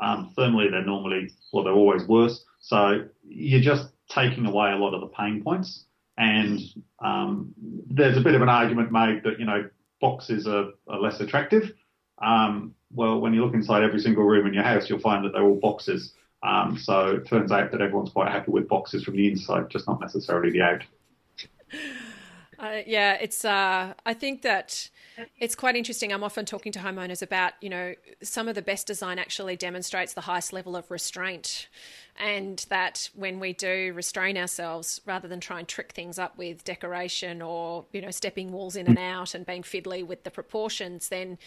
Um, 0.00 0.32
thermally, 0.36 0.70
they're 0.70 0.84
normally 0.84 1.30
well, 1.52 1.62
they're 1.62 1.72
always 1.72 2.06
worse. 2.08 2.44
So 2.62 3.04
you're 3.28 3.60
just 3.60 3.88
taking 4.08 4.46
away 4.46 4.72
a 4.72 4.76
lot 4.76 4.94
of 4.94 5.00
the 5.00 5.08
pain 5.08 5.42
points. 5.42 5.84
And 6.16 6.60
um, 7.00 7.52
there's 7.90 8.16
a 8.16 8.20
bit 8.20 8.34
of 8.34 8.42
an 8.42 8.48
argument 8.48 8.92
made 8.92 9.22
that, 9.24 9.38
you 9.38 9.44
know, 9.44 9.68
boxes 10.00 10.46
are, 10.46 10.70
are 10.88 11.00
less 11.00 11.20
attractive. 11.20 11.72
Um, 12.18 12.74
well, 12.94 13.20
when 13.20 13.34
you 13.34 13.44
look 13.44 13.54
inside 13.54 13.82
every 13.82 14.00
single 14.00 14.24
room 14.24 14.46
in 14.46 14.54
your 14.54 14.62
house, 14.62 14.88
you'll 14.88 15.00
find 15.00 15.24
that 15.24 15.32
they're 15.32 15.42
all 15.42 15.58
boxes. 15.58 16.14
Um, 16.42 16.78
so 16.78 17.16
it 17.16 17.28
turns 17.28 17.50
out 17.50 17.72
that 17.72 17.80
everyone's 17.80 18.10
quite 18.10 18.30
happy 18.30 18.50
with 18.52 18.68
boxes 18.68 19.04
from 19.04 19.16
the 19.16 19.28
inside, 19.28 19.70
just 19.70 19.88
not 19.88 20.00
necessarily 20.00 20.50
the 20.50 20.62
out. 20.62 20.82
Uh, 22.62 22.80
yeah, 22.86 23.18
it's. 23.20 23.44
Uh, 23.44 23.92
I 24.06 24.14
think 24.14 24.42
that 24.42 24.88
it's 25.36 25.56
quite 25.56 25.74
interesting. 25.74 26.12
I'm 26.12 26.22
often 26.22 26.46
talking 26.46 26.70
to 26.72 26.78
homeowners 26.78 27.20
about, 27.20 27.54
you 27.60 27.68
know, 27.68 27.94
some 28.22 28.46
of 28.46 28.54
the 28.54 28.62
best 28.62 28.86
design 28.86 29.18
actually 29.18 29.56
demonstrates 29.56 30.12
the 30.14 30.20
highest 30.20 30.52
level 30.52 30.76
of 30.76 30.88
restraint, 30.88 31.68
and 32.16 32.64
that 32.68 33.10
when 33.16 33.40
we 33.40 33.52
do 33.52 33.92
restrain 33.96 34.38
ourselves, 34.38 35.00
rather 35.04 35.26
than 35.26 35.40
try 35.40 35.58
and 35.58 35.66
trick 35.66 35.90
things 35.90 36.20
up 36.20 36.38
with 36.38 36.62
decoration 36.62 37.42
or 37.42 37.84
you 37.92 38.00
know 38.00 38.12
stepping 38.12 38.52
walls 38.52 38.76
in 38.76 38.86
and 38.86 38.98
out 38.98 39.34
and 39.34 39.44
being 39.44 39.62
fiddly 39.64 40.06
with 40.06 40.22
the 40.22 40.30
proportions, 40.30 41.08
then 41.08 41.38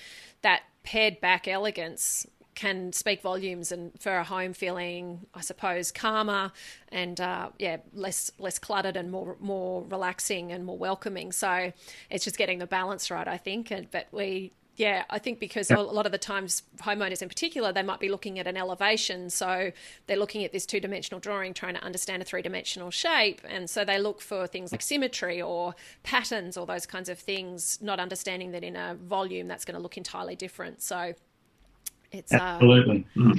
that 0.41 0.63
pared 0.83 1.21
back 1.21 1.47
elegance 1.47 2.27
can 2.55 2.93
speak 2.93 3.21
volumes 3.21 3.71
and 3.71 3.91
for 3.99 4.15
a 4.17 4.23
home 4.23 4.53
feeling, 4.53 5.25
I 5.33 5.41
suppose, 5.41 5.91
calmer 5.91 6.51
and 6.89 7.19
uh, 7.19 7.49
yeah, 7.59 7.77
less 7.93 8.31
less 8.39 8.57
cluttered 8.59 8.95
and 8.95 9.11
more 9.11 9.37
more 9.39 9.83
relaxing 9.83 10.51
and 10.51 10.65
more 10.65 10.77
welcoming. 10.77 11.31
So 11.31 11.71
it's 12.09 12.23
just 12.23 12.37
getting 12.37 12.59
the 12.59 12.67
balance 12.67 13.11
right, 13.11 13.27
I 13.27 13.37
think. 13.37 13.71
And 13.71 13.89
but 13.91 14.07
we 14.11 14.53
yeah, 14.77 15.05
I 15.09 15.19
think 15.19 15.39
because 15.39 15.71
a 15.71 15.77
lot 15.77 16.05
of 16.05 16.11
the 16.11 16.17
times 16.17 16.63
homeowners 16.81 17.21
in 17.21 17.29
particular, 17.29 17.71
they 17.71 17.81
might 17.81 17.99
be 17.99 18.09
looking 18.09 18.39
at 18.39 18.47
an 18.47 18.57
elevation. 18.57 19.29
So 19.29 19.71
they're 20.07 20.17
looking 20.17 20.43
at 20.43 20.51
this 20.51 20.65
two 20.65 20.79
dimensional 20.79 21.19
drawing, 21.19 21.53
trying 21.53 21.75
to 21.75 21.83
understand 21.83 22.21
a 22.21 22.25
three 22.25 22.41
dimensional 22.41 22.91
shape. 22.91 23.41
And 23.47 23.69
so 23.69 23.85
they 23.85 23.99
look 23.99 24.21
for 24.21 24.47
things 24.47 24.71
like 24.71 24.81
symmetry 24.81 25.41
or 25.41 25.75
patterns 26.03 26.57
or 26.57 26.65
those 26.65 26.85
kinds 26.85 27.07
of 27.07 27.17
things, 27.17 27.79
not 27.81 27.99
understanding 27.99 28.51
that 28.51 28.63
in 28.63 28.75
a 28.75 28.95
volume 28.95 29.47
that's 29.47 29.63
going 29.63 29.75
to 29.75 29.81
look 29.81 29.97
entirely 29.97 30.35
different. 30.35 30.81
So 30.81 31.13
it's 32.11 32.33
uh, 32.33 32.37
absolutely. 32.37 33.05
Uh, 33.19 33.33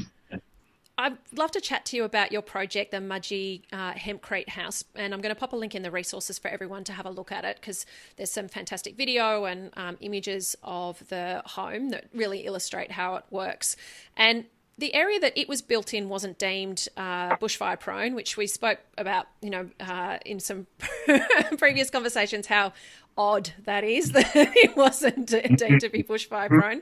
I'd 0.98 1.18
love 1.36 1.50
to 1.50 1.60
chat 1.60 1.84
to 1.86 1.96
you 1.96 2.04
about 2.04 2.32
your 2.32 2.40
project, 2.40 2.90
the 2.90 2.98
Mudgee 2.98 3.62
uh, 3.70 3.92
Hempcrete 3.92 4.48
House, 4.48 4.82
and 4.94 5.12
I'm 5.12 5.20
going 5.20 5.34
to 5.34 5.38
pop 5.38 5.52
a 5.52 5.56
link 5.56 5.74
in 5.74 5.82
the 5.82 5.90
resources 5.90 6.38
for 6.38 6.48
everyone 6.48 6.84
to 6.84 6.92
have 6.92 7.04
a 7.04 7.10
look 7.10 7.30
at 7.30 7.44
it 7.44 7.56
because 7.60 7.84
there's 8.16 8.30
some 8.30 8.48
fantastic 8.48 8.96
video 8.96 9.44
and 9.44 9.70
um, 9.76 9.98
images 10.00 10.56
of 10.62 11.06
the 11.08 11.42
home 11.44 11.90
that 11.90 12.06
really 12.14 12.46
illustrate 12.46 12.92
how 12.92 13.16
it 13.16 13.24
works. 13.30 13.76
And 14.16 14.46
the 14.78 14.94
area 14.94 15.20
that 15.20 15.38
it 15.38 15.48
was 15.48 15.60
built 15.60 15.92
in 15.92 16.08
wasn't 16.08 16.38
deemed 16.38 16.88
uh, 16.96 17.36
bushfire 17.36 17.78
prone, 17.78 18.14
which 18.14 18.38
we 18.38 18.46
spoke 18.46 18.78
about, 18.96 19.26
you 19.42 19.50
know, 19.50 19.68
uh, 19.80 20.16
in 20.24 20.40
some 20.40 20.66
previous 21.58 21.90
conversations, 21.90 22.46
how 22.46 22.72
odd 23.18 23.50
that 23.64 23.84
is 23.84 24.12
that 24.12 24.30
it 24.34 24.76
wasn't 24.76 25.26
deemed 25.58 25.80
to 25.80 25.90
be 25.90 26.02
bushfire 26.02 26.48
prone. 26.48 26.80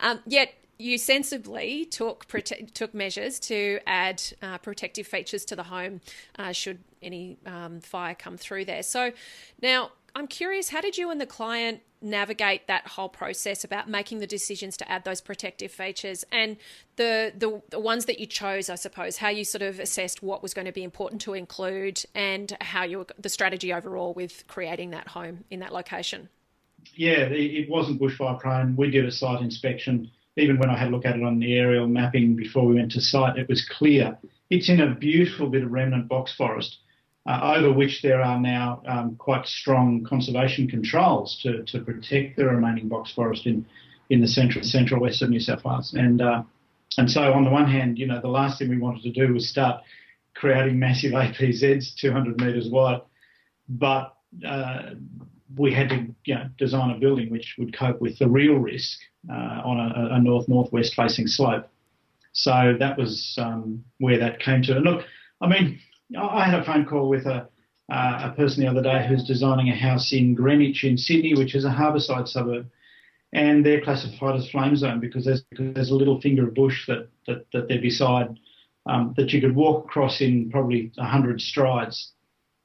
Um, 0.00 0.20
yet 0.26 0.54
you 0.78 0.96
sensibly 0.96 1.84
took 1.84 2.28
prote- 2.28 2.72
took 2.72 2.94
measures 2.94 3.38
to 3.40 3.80
add 3.86 4.22
uh, 4.42 4.58
protective 4.58 5.06
features 5.06 5.44
to 5.46 5.56
the 5.56 5.64
home 5.64 6.00
uh, 6.38 6.52
should 6.52 6.78
any 7.02 7.36
um, 7.46 7.80
fire 7.80 8.14
come 8.14 8.36
through 8.36 8.64
there. 8.64 8.82
So 8.82 9.12
now 9.60 9.90
I'm 10.14 10.28
curious, 10.28 10.68
how 10.68 10.80
did 10.80 10.96
you 10.96 11.10
and 11.10 11.20
the 11.20 11.26
client 11.26 11.80
navigate 12.00 12.68
that 12.68 12.86
whole 12.86 13.08
process 13.08 13.64
about 13.64 13.88
making 13.88 14.20
the 14.20 14.26
decisions 14.26 14.76
to 14.76 14.90
add 14.90 15.04
those 15.04 15.20
protective 15.20 15.72
features 15.72 16.24
and 16.30 16.56
the, 16.94 17.32
the, 17.36 17.60
the 17.70 17.80
ones 17.80 18.04
that 18.04 18.20
you 18.20 18.26
chose, 18.26 18.70
I 18.70 18.76
suppose, 18.76 19.16
how 19.16 19.28
you 19.28 19.44
sort 19.44 19.62
of 19.62 19.80
assessed 19.80 20.22
what 20.22 20.42
was 20.42 20.54
going 20.54 20.66
to 20.66 20.72
be 20.72 20.84
important 20.84 21.20
to 21.22 21.34
include 21.34 22.04
and 22.14 22.56
how 22.60 22.84
you 22.84 23.04
the 23.18 23.28
strategy 23.28 23.72
overall 23.72 24.14
with 24.14 24.44
creating 24.46 24.90
that 24.90 25.08
home 25.08 25.44
in 25.50 25.58
that 25.60 25.72
location? 25.72 26.28
Yeah, 26.94 27.28
it 27.30 27.68
wasn't 27.68 28.00
bushfire 28.00 28.38
prone. 28.38 28.76
We 28.76 28.90
did 28.90 29.04
a 29.04 29.10
site 29.10 29.40
inspection 29.40 30.10
even 30.38 30.58
when 30.58 30.70
I 30.70 30.78
had 30.78 30.88
a 30.88 30.90
look 30.90 31.04
at 31.04 31.16
it 31.16 31.22
on 31.22 31.38
the 31.38 31.54
aerial 31.54 31.86
mapping 31.86 32.36
before 32.36 32.64
we 32.64 32.74
went 32.74 32.92
to 32.92 33.00
site, 33.00 33.38
it 33.38 33.48
was 33.48 33.68
clear. 33.68 34.16
It's 34.50 34.68
in 34.68 34.80
a 34.80 34.94
beautiful 34.94 35.48
bit 35.48 35.64
of 35.64 35.70
remnant 35.70 36.08
box 36.08 36.34
forest, 36.34 36.78
uh, 37.26 37.54
over 37.56 37.72
which 37.72 38.02
there 38.02 38.22
are 38.22 38.40
now 38.40 38.82
um, 38.86 39.16
quite 39.16 39.46
strong 39.46 40.04
conservation 40.04 40.68
controls 40.68 41.38
to, 41.42 41.64
to 41.64 41.80
protect 41.80 42.36
the 42.36 42.46
remaining 42.46 42.88
box 42.88 43.12
forest 43.12 43.46
in, 43.46 43.66
in 44.10 44.20
the 44.20 44.28
central 44.28 44.64
central 44.64 45.00
west 45.00 45.22
of 45.22 45.30
New 45.30 45.40
South 45.40 45.64
Wales. 45.64 45.92
And 45.94 46.22
uh, 46.22 46.42
and 46.96 47.10
so 47.10 47.32
on 47.32 47.44
the 47.44 47.50
one 47.50 47.70
hand, 47.70 47.98
you 47.98 48.06
know, 48.06 48.20
the 48.20 48.28
last 48.28 48.58
thing 48.58 48.70
we 48.70 48.78
wanted 48.78 49.02
to 49.02 49.10
do 49.10 49.34
was 49.34 49.48
start 49.48 49.82
creating 50.34 50.78
massive 50.78 51.12
APZs 51.12 51.96
200 51.96 52.40
metres 52.40 52.68
wide, 52.70 53.02
but 53.68 54.16
uh, 54.46 54.94
we 55.56 55.72
had 55.72 55.88
to 55.88 56.06
you 56.24 56.34
know, 56.34 56.48
design 56.58 56.90
a 56.90 56.98
building 56.98 57.30
which 57.30 57.56
would 57.58 57.76
cope 57.76 58.00
with 58.00 58.18
the 58.18 58.28
real 58.28 58.54
risk 58.54 58.98
uh, 59.30 59.62
on 59.64 59.78
a, 59.78 60.14
a 60.14 60.20
north 60.20 60.48
northwest 60.48 60.94
facing 60.94 61.26
slope. 61.26 61.68
So 62.32 62.76
that 62.78 62.96
was 62.96 63.36
um, 63.38 63.84
where 63.98 64.18
that 64.18 64.40
came 64.40 64.62
to. 64.62 64.76
And 64.76 64.84
look, 64.84 65.04
I 65.40 65.48
mean, 65.48 65.80
I 66.16 66.48
had 66.48 66.60
a 66.60 66.64
phone 66.64 66.84
call 66.84 67.08
with 67.08 67.26
a, 67.26 67.48
uh, 67.90 68.30
a 68.30 68.34
person 68.36 68.62
the 68.62 68.70
other 68.70 68.82
day 68.82 69.06
who's 69.08 69.24
designing 69.24 69.70
a 69.70 69.76
house 69.76 70.12
in 70.12 70.34
Greenwich 70.34 70.84
in 70.84 70.96
Sydney, 70.96 71.34
which 71.34 71.54
is 71.54 71.64
a 71.64 71.70
harbourside 71.70 72.28
suburb, 72.28 72.68
and 73.32 73.64
they're 73.64 73.80
classified 73.80 74.36
as 74.36 74.48
flame 74.50 74.76
zone 74.76 75.00
because 75.00 75.24
there's 75.24 75.42
because 75.50 75.74
there's 75.74 75.90
a 75.90 75.94
little 75.94 76.20
finger 76.20 76.46
of 76.46 76.54
bush 76.54 76.86
that 76.86 77.08
that, 77.26 77.46
that 77.52 77.68
they're 77.68 77.80
beside 77.80 78.38
um, 78.86 79.14
that 79.16 79.32
you 79.32 79.40
could 79.40 79.54
walk 79.54 79.86
across 79.86 80.20
in 80.20 80.50
probably 80.50 80.92
hundred 80.98 81.40
strides. 81.40 82.12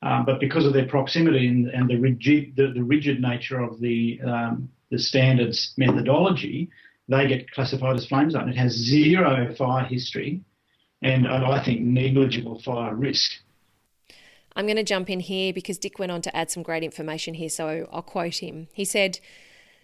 Um, 0.02 0.26
but 0.26 0.40
because 0.40 0.66
of 0.66 0.74
their 0.74 0.86
proximity 0.86 1.48
and, 1.48 1.68
and 1.70 1.90
the, 1.90 1.96
rigid, 1.96 2.58
the, 2.58 2.74
the, 2.74 2.84
rigid 2.84 3.22
nature 3.22 3.62
of 3.62 3.80
the, 3.80 4.20
um, 4.26 4.68
the 4.94 5.00
standards 5.00 5.74
methodology, 5.76 6.70
they 7.10 7.28
get 7.28 7.52
classified 7.52 7.98
as 7.98 8.06
flame 8.06 8.30
zone. 8.32 8.48
It 8.48 8.56
has 8.56 8.72
zero 8.72 9.54
fire 9.56 9.86
history 9.86 10.42
and 11.02 11.28
I 11.28 11.62
think 11.66 11.82
negligible 11.82 12.62
fire 12.62 12.96
risk. 12.96 13.32
I'm 14.56 14.68
going 14.68 14.78
to 14.78 14.84
jump 14.84 15.10
in 15.10 15.20
here 15.20 15.52
because 15.52 15.80
Dick 15.80 15.98
went 15.98 16.12
on 16.12 16.22
to 16.22 16.36
add 16.36 16.52
some 16.52 16.62
great 16.62 16.84
information 16.84 17.34
here, 17.34 17.50
so 17.50 17.90
I'll 17.92 18.04
quote 18.04 18.38
him. 18.38 18.68
He 18.72 18.86
said, 18.86 19.20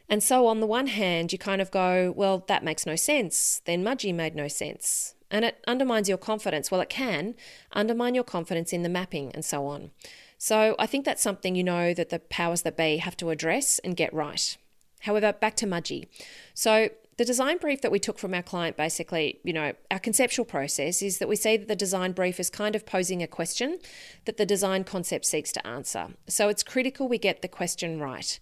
and 0.08 0.22
so 0.22 0.48
on 0.48 0.60
the 0.60 0.68
one 0.68 0.88
hand, 0.88 1.34
you 1.34 1.40
kind 1.40 1.62
of 1.62 1.72
go, 1.72 2.14
well, 2.16 2.46
that 2.48 2.64
makes 2.64 2.86
no 2.86 2.96
sense. 2.96 3.62
Then 3.66 3.84
Mudgee 3.84 4.14
made 4.14 4.36
no 4.36 4.48
sense 4.48 5.16
and 5.32 5.46
it 5.46 5.64
undermines 5.68 6.08
your 6.10 6.18
confidence. 6.18 6.72
Well, 6.72 6.82
it 6.82 6.90
can 6.90 7.36
undermine 7.72 8.16
your 8.16 8.24
confidence 8.24 8.74
in 8.74 8.84
the 8.84 8.90
mapping 8.90 9.32
and 9.34 9.44
so 9.44 9.66
on. 9.66 9.92
So 10.38 10.76
I 10.80 10.86
think 10.86 11.04
that's 11.04 11.22
something 11.22 11.56
you 11.56 11.64
know 11.64 11.94
that 11.94 12.10
the 12.10 12.20
powers 12.20 12.62
that 12.62 12.78
be 12.78 12.98
have 12.98 13.18
to 13.18 13.30
address 13.30 13.80
and 13.80 13.96
get 13.96 14.14
right. 14.14 14.58
However, 15.00 15.34
back 15.34 15.56
to 15.58 15.66
Mudgee. 15.66 16.08
So 16.54 16.90
the 17.18 17.26
design 17.26 17.58
brief 17.58 17.82
that 17.82 17.92
we 17.92 18.00
took 18.00 18.18
from 18.18 18.34
our 18.34 18.42
client 18.42 18.78
basically, 18.78 19.40
you 19.44 19.52
know, 19.52 19.74
our 19.92 20.00
conceptual 20.00 20.46
process 20.46 21.02
is 21.02 21.18
that 21.18 21.28
we 21.28 21.36
see 21.36 21.58
that 21.58 21.68
the 21.68 21.76
design 21.76 22.14
brief 22.14 22.40
is 22.40 22.50
kind 22.50 22.76
of 22.76 22.86
posing 22.86 23.22
a 23.22 23.28
question 23.28 23.80
that 24.24 24.38
the 24.38 24.46
design 24.46 24.86
concept 24.86 25.26
seeks 25.26 25.52
to 25.52 25.68
answer. 25.68 26.08
So 26.28 26.48
it's 26.48 26.64
critical 26.64 27.10
we 27.10 27.18
get 27.18 27.42
the 27.42 27.50
question 27.50 28.00
right. 28.00 28.40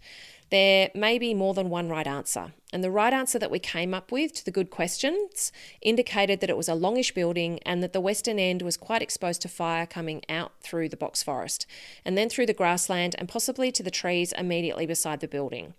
There 0.50 0.92
may 0.94 1.18
be 1.18 1.34
more 1.34 1.54
than 1.54 1.70
one 1.70 1.90
right 1.90 2.08
answer, 2.08 2.54
and 2.72 2.82
the 2.82 2.92
right 2.92 3.12
answer 3.12 3.38
that 3.40 3.52
we 3.52 3.60
came 3.60 3.94
up 3.94 4.14
with 4.14 4.32
to 4.36 4.46
the 4.46 4.52
good 4.52 4.70
questions 4.70 5.52
indicated 5.82 6.40
that 6.40 6.50
it 6.50 6.56
was 6.56 6.70
a 6.70 6.76
longish 6.76 7.14
building 7.14 7.60
and 7.66 7.84
that 7.84 7.92
the 7.92 8.00
western 8.00 8.40
end 8.40 8.62
was 8.62 8.78
quite 8.78 9.02
exposed 9.02 9.42
to 9.42 9.50
fire 9.50 9.86
coming 9.86 10.22
out 10.30 10.54
through 10.62 10.88
the 10.88 10.96
box 10.96 11.22
forest, 11.22 11.66
and 12.06 12.18
then 12.18 12.30
through 12.30 12.46
the 12.46 12.54
grassland 12.54 13.14
and 13.18 13.28
possibly 13.28 13.74
to 13.74 13.84
the 13.84 13.92
trees 13.92 14.32
immediately 14.38 14.86
beside 14.86 15.20
the 15.20 15.28
building. 15.28 15.74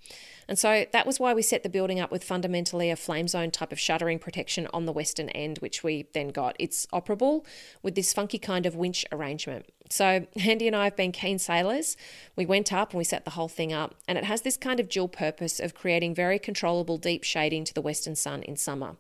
And 0.49 0.59
so 0.59 0.87
that 0.93 1.07
was 1.07 1.21
why 1.21 1.35
we 1.35 1.43
set 1.43 1.63
the 1.63 1.69
building 1.69 2.01
up 2.01 2.11
with 2.11 2.25
fundamentally 2.25 2.91
a 2.91 2.97
flame 2.97 3.29
zone 3.29 3.51
type 3.51 3.71
of 3.71 3.79
shuttering 3.79 4.19
protection 4.19 4.67
on 4.73 4.87
the 4.87 4.93
western 4.93 5.29
end, 5.29 5.59
which 5.59 5.85
we 5.85 6.07
then 6.15 6.29
got. 6.29 6.57
It's 6.59 6.87
operable 6.87 7.45
with 7.83 7.95
this 7.95 8.15
funky 8.15 8.39
kind 8.39 8.65
of 8.65 8.75
winch 8.75 9.05
arrangement. 9.13 9.67
So 9.91 10.27
Andy 10.43 10.67
and 10.67 10.75
I 10.75 10.85
have 10.85 10.97
been 10.97 11.13
keen 11.13 11.39
sailors. 11.39 11.97
We 12.35 12.47
went 12.47 12.73
up 12.73 12.93
and 12.93 12.99
we 12.99 13.05
set 13.05 13.25
the 13.25 13.33
whole 13.33 13.49
thing 13.49 13.73
up, 13.73 13.95
and 14.07 14.17
it 14.17 14.25
has 14.25 14.41
this 14.41 14.57
kind 14.57 14.81
of 14.81 14.89
dual 14.89 15.09
purpose 15.09 15.61
of 15.61 15.75
creating 15.75 16.15
very 16.15 16.39
controllable 16.39 16.97
deep 16.97 17.25
shading 17.25 17.65
to 17.65 17.75
the 17.75 17.83
western 17.83 18.17
sun 18.17 18.43
in 18.43 18.57
summer. 18.57 18.97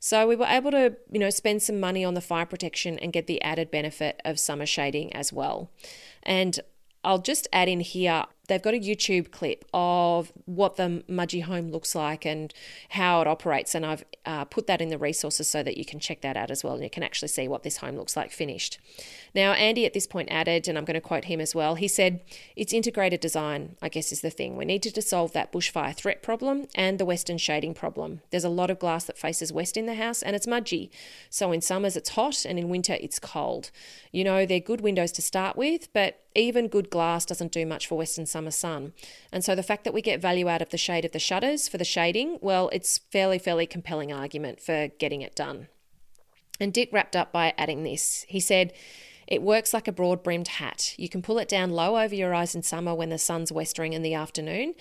So 0.00 0.26
we 0.26 0.34
were 0.34 0.46
able 0.46 0.70
to, 0.70 0.96
you 1.10 1.18
know, 1.18 1.30
spend 1.30 1.62
some 1.62 1.78
money 1.78 2.04
on 2.04 2.14
the 2.14 2.20
fire 2.20 2.46
protection 2.46 2.98
and 2.98 3.12
get 3.12 3.26
the 3.26 3.42
added 3.42 3.70
benefit 3.70 4.20
of 4.24 4.40
summer 4.40 4.66
shading 4.66 5.12
as 5.14 5.32
well. 5.32 5.70
And 6.22 6.58
I'll 7.04 7.18
just 7.18 7.46
add 7.52 7.68
in 7.68 7.80
here 7.80 8.24
they've 8.50 8.60
got 8.60 8.74
a 8.74 8.80
YouTube 8.80 9.30
clip 9.30 9.64
of 9.72 10.32
what 10.44 10.76
the 10.76 11.04
Mudgee 11.08 11.44
home 11.44 11.70
looks 11.70 11.94
like 11.94 12.26
and 12.26 12.52
how 12.90 13.20
it 13.20 13.28
operates. 13.28 13.76
And 13.76 13.86
I've 13.86 14.04
uh, 14.26 14.44
put 14.44 14.66
that 14.66 14.80
in 14.80 14.88
the 14.88 14.98
resources 14.98 15.48
so 15.48 15.62
that 15.62 15.76
you 15.78 15.84
can 15.84 16.00
check 16.00 16.20
that 16.22 16.36
out 16.36 16.50
as 16.50 16.64
well. 16.64 16.74
And 16.74 16.82
you 16.82 16.90
can 16.90 17.04
actually 17.04 17.28
see 17.28 17.46
what 17.46 17.62
this 17.62 17.76
home 17.76 17.96
looks 17.96 18.16
like 18.16 18.32
finished. 18.32 18.78
Now, 19.34 19.52
Andy 19.52 19.86
at 19.86 19.94
this 19.94 20.08
point 20.08 20.30
added, 20.32 20.66
and 20.66 20.76
I'm 20.76 20.84
going 20.84 20.96
to 20.96 21.00
quote 21.00 21.26
him 21.26 21.40
as 21.40 21.54
well, 21.54 21.76
he 21.76 21.86
said, 21.86 22.20
It's 22.56 22.72
integrated 22.72 23.20
design, 23.20 23.76
I 23.80 23.88
guess, 23.88 24.10
is 24.10 24.20
the 24.20 24.30
thing. 24.30 24.56
We 24.56 24.64
need 24.64 24.82
to 24.82 25.02
solve 25.02 25.32
that 25.32 25.52
bushfire 25.52 25.94
threat 25.94 26.20
problem 26.20 26.66
and 26.74 26.98
the 26.98 27.04
western 27.04 27.38
shading 27.38 27.74
problem. 27.74 28.20
There's 28.30 28.44
a 28.44 28.48
lot 28.48 28.70
of 28.70 28.80
glass 28.80 29.04
that 29.04 29.16
faces 29.16 29.52
west 29.52 29.76
in 29.76 29.86
the 29.86 29.94
house 29.94 30.22
and 30.22 30.34
it's 30.34 30.46
Mudgee. 30.46 30.90
So 31.30 31.52
in 31.52 31.60
summers 31.60 31.96
it's 31.96 32.10
hot 32.10 32.44
and 32.44 32.58
in 32.58 32.68
winter 32.68 32.96
it's 33.00 33.20
cold. 33.20 33.70
You 34.10 34.24
know, 34.24 34.44
they're 34.44 34.58
good 34.58 34.80
windows 34.80 35.12
to 35.12 35.22
start 35.22 35.56
with, 35.56 35.92
but 35.92 36.20
even 36.34 36.68
good 36.68 36.90
glass 36.90 37.24
doesn't 37.24 37.52
do 37.52 37.66
much 37.66 37.86
for 37.86 37.98
western 37.98 38.26
summer 38.26 38.50
sun. 38.50 38.92
And 39.32 39.44
so 39.44 39.54
the 39.54 39.62
fact 39.62 39.84
that 39.84 39.94
we 39.94 40.02
get 40.02 40.20
value 40.20 40.48
out 40.48 40.62
of 40.62 40.70
the 40.70 40.78
shade 40.78 41.04
of 41.04 41.12
the 41.12 41.18
shutters 41.18 41.68
for 41.68 41.78
the 41.78 41.84
shading, 41.84 42.38
well, 42.40 42.68
it's 42.72 42.98
fairly, 42.98 43.38
fairly 43.38 43.66
compelling 43.66 44.12
argument 44.12 44.60
for 44.60 44.88
getting 44.98 45.22
it 45.22 45.34
done. 45.34 45.68
And 46.60 46.72
Dick 46.72 46.90
wrapped 46.92 47.16
up 47.16 47.32
by 47.32 47.54
adding 47.56 47.82
this. 47.82 48.24
He 48.28 48.38
said, 48.38 48.72
it 49.26 49.42
works 49.42 49.72
like 49.72 49.86
a 49.86 49.92
broad 49.92 50.24
brimmed 50.24 50.48
hat. 50.48 50.94
You 50.98 51.08
can 51.08 51.22
pull 51.22 51.38
it 51.38 51.48
down 51.48 51.70
low 51.70 51.96
over 51.96 52.14
your 52.14 52.34
eyes 52.34 52.54
in 52.54 52.62
summer 52.62 52.94
when 52.94 53.10
the 53.10 53.18
sun's 53.18 53.52
westering 53.52 53.92
in 53.92 54.02
the 54.02 54.14
afternoon, 54.14 54.74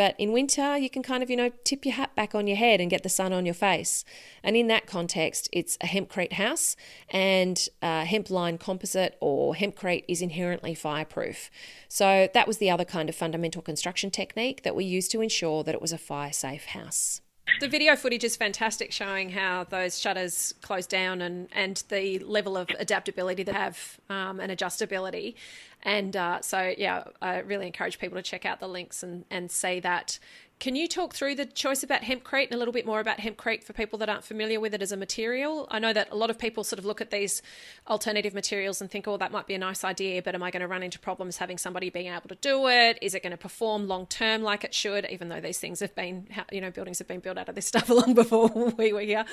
but 0.00 0.14
in 0.16 0.32
winter, 0.32 0.78
you 0.78 0.88
can 0.88 1.02
kind 1.02 1.22
of, 1.22 1.28
you 1.28 1.36
know, 1.36 1.50
tip 1.62 1.84
your 1.84 1.92
hat 1.92 2.14
back 2.14 2.34
on 2.34 2.46
your 2.46 2.56
head 2.56 2.80
and 2.80 2.88
get 2.88 3.02
the 3.02 3.10
sun 3.10 3.34
on 3.34 3.44
your 3.44 3.52
face. 3.52 4.02
And 4.42 4.56
in 4.56 4.66
that 4.68 4.86
context, 4.86 5.46
it's 5.52 5.76
a 5.82 5.86
hempcrete 5.86 6.32
house, 6.32 6.74
and 7.10 7.68
hemp 7.82 8.30
lime 8.30 8.56
composite 8.56 9.18
or 9.20 9.54
hempcrete 9.54 10.06
is 10.08 10.22
inherently 10.22 10.74
fireproof. 10.74 11.50
So 11.90 12.30
that 12.32 12.48
was 12.48 12.56
the 12.56 12.70
other 12.70 12.86
kind 12.86 13.10
of 13.10 13.14
fundamental 13.14 13.60
construction 13.60 14.10
technique 14.10 14.62
that 14.62 14.74
we 14.74 14.86
used 14.86 15.10
to 15.10 15.20
ensure 15.20 15.64
that 15.64 15.74
it 15.74 15.82
was 15.82 15.92
a 15.92 15.98
fire 15.98 16.32
safe 16.32 16.64
house. 16.64 17.20
The 17.58 17.68
video 17.68 17.96
footage 17.96 18.24
is 18.24 18.36
fantastic, 18.36 18.92
showing 18.92 19.30
how 19.30 19.64
those 19.64 19.98
shutters 19.98 20.54
close 20.62 20.86
down 20.86 21.20
and, 21.20 21.48
and 21.52 21.82
the 21.88 22.18
level 22.20 22.56
of 22.56 22.70
adaptability 22.78 23.42
they 23.42 23.52
have 23.52 23.98
um, 24.08 24.40
and 24.40 24.50
adjustability. 24.50 25.34
And 25.82 26.16
uh, 26.16 26.40
so, 26.42 26.72
yeah, 26.76 27.04
I 27.20 27.38
really 27.38 27.66
encourage 27.66 27.98
people 27.98 28.16
to 28.16 28.22
check 28.22 28.46
out 28.46 28.60
the 28.60 28.68
links 28.68 29.02
and, 29.02 29.24
and 29.30 29.50
see 29.50 29.80
that 29.80 30.18
can 30.60 30.76
you 30.76 30.86
talk 30.86 31.14
through 31.14 31.34
the 31.34 31.46
choice 31.46 31.82
about 31.82 32.02
hempcrete 32.02 32.44
and 32.44 32.54
a 32.54 32.58
little 32.58 32.72
bit 32.72 32.84
more 32.84 33.00
about 33.00 33.16
hempcrete 33.16 33.64
for 33.64 33.72
people 33.72 33.98
that 33.98 34.10
aren't 34.10 34.24
familiar 34.24 34.60
with 34.60 34.74
it 34.74 34.82
as 34.82 34.92
a 34.92 34.96
material? 34.96 35.66
I 35.70 35.78
know 35.78 35.94
that 35.94 36.12
a 36.12 36.14
lot 36.14 36.28
of 36.28 36.38
people 36.38 36.64
sort 36.64 36.78
of 36.78 36.84
look 36.84 37.00
at 37.00 37.10
these 37.10 37.40
alternative 37.88 38.34
materials 38.34 38.82
and 38.82 38.90
think, 38.90 39.08
oh, 39.08 39.16
that 39.16 39.32
might 39.32 39.46
be 39.46 39.54
a 39.54 39.58
nice 39.58 39.84
idea, 39.84 40.22
but 40.22 40.34
am 40.34 40.42
I 40.42 40.50
going 40.50 40.60
to 40.60 40.68
run 40.68 40.82
into 40.82 40.98
problems 40.98 41.38
having 41.38 41.56
somebody 41.56 41.88
being 41.88 42.12
able 42.12 42.28
to 42.28 42.34
do 42.34 42.68
it? 42.68 42.98
Is 43.00 43.14
it 43.14 43.22
going 43.22 43.30
to 43.30 43.38
perform 43.38 43.88
long 43.88 44.06
term 44.06 44.42
like 44.42 44.62
it 44.62 44.74
should? 44.74 45.06
Even 45.10 45.30
though 45.30 45.40
these 45.40 45.58
things 45.58 45.80
have 45.80 45.94
been, 45.94 46.28
you 46.52 46.60
know, 46.60 46.70
buildings 46.70 46.98
have 46.98 47.08
been 47.08 47.20
built 47.20 47.38
out 47.38 47.48
of 47.48 47.54
this 47.54 47.66
stuff 47.70 47.88
long 47.88 48.12
before 48.12 48.48
we 48.76 48.92
were 48.92 49.00
here. 49.00 49.24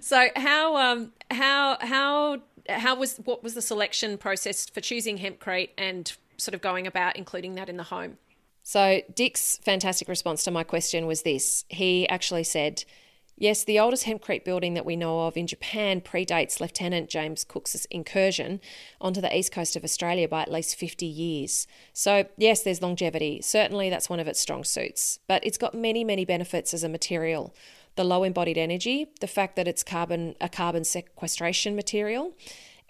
So 0.00 0.28
how 0.36 0.76
um, 0.76 1.12
how 1.32 1.76
how 1.80 2.38
how 2.68 2.94
was 2.94 3.16
what 3.24 3.42
was 3.42 3.54
the 3.54 3.62
selection 3.62 4.16
process 4.16 4.70
for 4.70 4.80
choosing 4.80 5.18
hempcrete 5.18 5.70
and 5.76 6.16
sort 6.36 6.54
of 6.54 6.60
going 6.60 6.86
about 6.86 7.16
including 7.16 7.56
that 7.56 7.68
in 7.68 7.78
the 7.78 7.82
home? 7.82 8.18
So, 8.68 9.00
Dick's 9.14 9.56
fantastic 9.62 10.08
response 10.08 10.44
to 10.44 10.50
my 10.50 10.62
question 10.62 11.06
was 11.06 11.22
this. 11.22 11.64
He 11.70 12.06
actually 12.10 12.44
said, 12.44 12.84
Yes, 13.34 13.64
the 13.64 13.78
oldest 13.78 14.04
hempcrete 14.04 14.44
building 14.44 14.74
that 14.74 14.84
we 14.84 14.94
know 14.94 15.20
of 15.20 15.38
in 15.38 15.46
Japan 15.46 16.02
predates 16.02 16.60
Lieutenant 16.60 17.08
James 17.08 17.44
Cook's 17.44 17.86
incursion 17.86 18.60
onto 19.00 19.22
the 19.22 19.34
east 19.34 19.52
coast 19.52 19.74
of 19.74 19.84
Australia 19.84 20.28
by 20.28 20.42
at 20.42 20.52
least 20.52 20.76
50 20.76 21.06
years. 21.06 21.66
So, 21.94 22.26
yes, 22.36 22.62
there's 22.62 22.82
longevity. 22.82 23.40
Certainly, 23.40 23.88
that's 23.88 24.10
one 24.10 24.20
of 24.20 24.28
its 24.28 24.38
strong 24.38 24.64
suits. 24.64 25.18
But 25.26 25.42
it's 25.46 25.56
got 25.56 25.72
many, 25.72 26.04
many 26.04 26.26
benefits 26.26 26.74
as 26.74 26.84
a 26.84 26.90
material. 26.90 27.54
The 27.96 28.04
low 28.04 28.22
embodied 28.22 28.58
energy, 28.58 29.06
the 29.20 29.26
fact 29.26 29.56
that 29.56 29.66
it's 29.66 29.82
carbon 29.82 30.34
a 30.42 30.48
carbon 30.50 30.84
sequestration 30.84 31.74
material, 31.74 32.34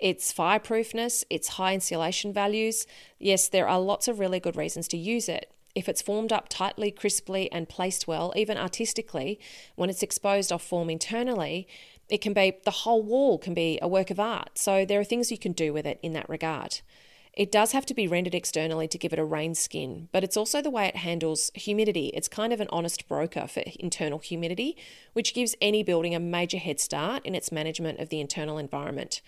its 0.01 0.33
fireproofness, 0.33 1.23
its 1.31 1.51
high 1.51 1.75
insulation 1.75 2.33
values. 2.33 2.85
Yes, 3.21 3.47
there 3.47 3.69
are 3.69 3.79
lots 3.79 4.09
of 4.09 4.19
really 4.19 4.41
good 4.41 4.57
reasons 4.57 4.89
to 4.89 4.97
use 4.97 5.29
it 5.29 5.53
if 5.79 5.89
it's 5.89 6.03
formed 6.03 6.33
up 6.33 6.49
tightly, 6.49 6.91
crisply, 6.91 7.51
and 7.53 7.69
placed 7.69 8.09
well, 8.09 8.33
even 8.35 8.59
artistically, 8.59 9.39
when 9.77 9.89
it's 9.89 10.03
exposed 10.03 10.51
off 10.51 10.63
form 10.63 10.91
internally, 10.91 11.69
it 12.09 12.21
can 12.21 12.33
be 12.33 12.55
the 12.65 12.83
whole 12.83 13.03
wall 13.03 13.39
can 13.39 13.55
be 13.55 13.79
a 13.81 13.87
work 13.87 14.11
of 14.11 14.19
art. 14.19 14.59
So 14.59 14.85
there 14.85 14.99
are 14.99 15.05
things 15.05 15.31
you 15.31 15.39
can 15.39 15.53
do 15.53 15.73
with 15.73 15.87
it 15.87 16.01
in 16.03 16.15
that 16.15 16.29
regard. 16.29 16.81
It 17.33 17.53
does 17.53 17.71
have 17.71 17.87
to 17.87 17.95
be 17.95 18.09
rendered 18.09 18.35
externally 18.35 18.89
to 18.89 18.99
give 18.99 19.13
it 19.13 19.19
a 19.21 19.25
rain 19.25 19.55
skin, 19.55 20.09
but 20.11 20.25
it's 20.25 20.37
also 20.37 20.61
the 20.61 20.71
way 20.71 20.87
it 20.87 20.97
handles 20.97 21.53
humidity. 21.55 22.09
It's 22.09 22.27
kind 22.27 22.53
of 22.53 22.61
an 22.61 22.67
honest 22.71 23.07
broker 23.07 23.47
for 23.47 23.63
internal 23.79 24.19
humidity, 24.19 24.77
which 25.13 25.35
gives 25.35 25.55
any 25.61 25.85
building 25.85 26.17
a 26.17 26.21
major 26.21 26.59
head 26.59 26.81
start 26.81 27.25
in 27.25 27.37
its 27.37 27.53
management 27.53 28.01
of 28.01 28.09
the 28.09 28.21
internal 28.21 28.59
environment. 28.59 29.21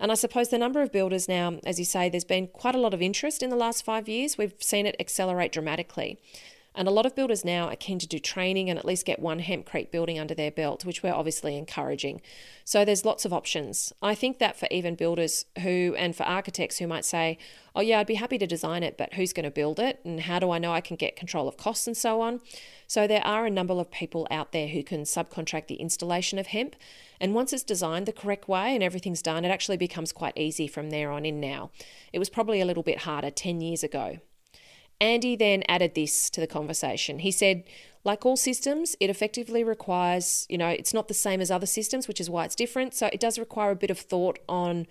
And 0.00 0.10
I 0.10 0.14
suppose 0.14 0.48
the 0.48 0.58
number 0.58 0.82
of 0.82 0.92
builders 0.92 1.28
now, 1.28 1.58
as 1.64 1.78
you 1.78 1.84
say, 1.84 2.08
there's 2.08 2.24
been 2.24 2.48
quite 2.48 2.74
a 2.74 2.80
lot 2.80 2.94
of 2.94 3.02
interest 3.02 3.42
in 3.42 3.50
the 3.50 3.56
last 3.56 3.84
five 3.84 4.08
years. 4.08 4.36
We've 4.36 4.54
seen 4.60 4.86
it 4.86 4.96
accelerate 4.98 5.52
dramatically. 5.52 6.18
And 6.74 6.88
a 6.88 6.90
lot 6.90 7.06
of 7.06 7.14
builders 7.14 7.44
now 7.44 7.68
are 7.68 7.76
keen 7.76 8.00
to 8.00 8.06
do 8.06 8.18
training 8.18 8.68
and 8.68 8.78
at 8.78 8.84
least 8.84 9.06
get 9.06 9.20
one 9.20 9.40
hempcrete 9.40 9.92
building 9.92 10.18
under 10.18 10.34
their 10.34 10.50
belt, 10.50 10.84
which 10.84 11.02
we're 11.02 11.14
obviously 11.14 11.56
encouraging. 11.56 12.20
So 12.64 12.84
there's 12.84 13.04
lots 13.04 13.24
of 13.24 13.32
options. 13.32 13.92
I 14.02 14.14
think 14.16 14.38
that 14.40 14.58
for 14.58 14.66
even 14.70 14.96
builders 14.96 15.44
who, 15.60 15.94
and 15.96 16.16
for 16.16 16.24
architects 16.24 16.78
who 16.78 16.88
might 16.88 17.04
say, 17.04 17.38
oh, 17.76 17.80
yeah, 17.80 18.00
I'd 18.00 18.08
be 18.08 18.14
happy 18.14 18.38
to 18.38 18.46
design 18.46 18.82
it, 18.82 18.98
but 18.98 19.14
who's 19.14 19.32
going 19.32 19.44
to 19.44 19.50
build 19.50 19.78
it? 19.78 20.00
And 20.04 20.22
how 20.22 20.40
do 20.40 20.50
I 20.50 20.58
know 20.58 20.72
I 20.72 20.80
can 20.80 20.96
get 20.96 21.14
control 21.14 21.46
of 21.46 21.56
costs 21.56 21.86
and 21.86 21.96
so 21.96 22.20
on? 22.20 22.40
So 22.88 23.06
there 23.06 23.24
are 23.24 23.46
a 23.46 23.50
number 23.50 23.74
of 23.74 23.90
people 23.90 24.26
out 24.30 24.50
there 24.52 24.68
who 24.68 24.82
can 24.82 25.02
subcontract 25.02 25.68
the 25.68 25.76
installation 25.76 26.38
of 26.38 26.48
hemp. 26.48 26.74
And 27.20 27.34
once 27.34 27.52
it's 27.52 27.62
designed 27.62 28.06
the 28.06 28.12
correct 28.12 28.48
way 28.48 28.74
and 28.74 28.82
everything's 28.82 29.22
done, 29.22 29.44
it 29.44 29.50
actually 29.50 29.76
becomes 29.76 30.12
quite 30.12 30.36
easy 30.36 30.66
from 30.66 30.90
there 30.90 31.12
on 31.12 31.24
in 31.24 31.40
now. 31.40 31.70
It 32.12 32.18
was 32.18 32.30
probably 32.30 32.60
a 32.60 32.66
little 32.66 32.82
bit 32.82 33.00
harder 33.00 33.30
10 33.30 33.60
years 33.60 33.84
ago. 33.84 34.18
Andy 35.00 35.36
then 35.36 35.62
added 35.68 35.94
this 35.94 36.30
to 36.30 36.40
the 36.40 36.46
conversation. 36.46 37.18
He 37.18 37.30
said, 37.30 37.64
like 38.04 38.26
all 38.26 38.36
systems, 38.36 38.96
it 39.00 39.10
effectively 39.10 39.64
requires, 39.64 40.46
you 40.48 40.58
know, 40.58 40.68
it's 40.68 40.94
not 40.94 41.08
the 41.08 41.14
same 41.14 41.40
as 41.40 41.50
other 41.50 41.66
systems, 41.66 42.06
which 42.06 42.20
is 42.20 42.28
why 42.28 42.44
it's 42.44 42.54
different. 42.54 42.94
So 42.94 43.08
it 43.12 43.20
does 43.20 43.38
require 43.38 43.70
a 43.70 43.76
bit 43.76 43.90
of 43.90 43.98
thought 43.98 44.38
on 44.48 44.86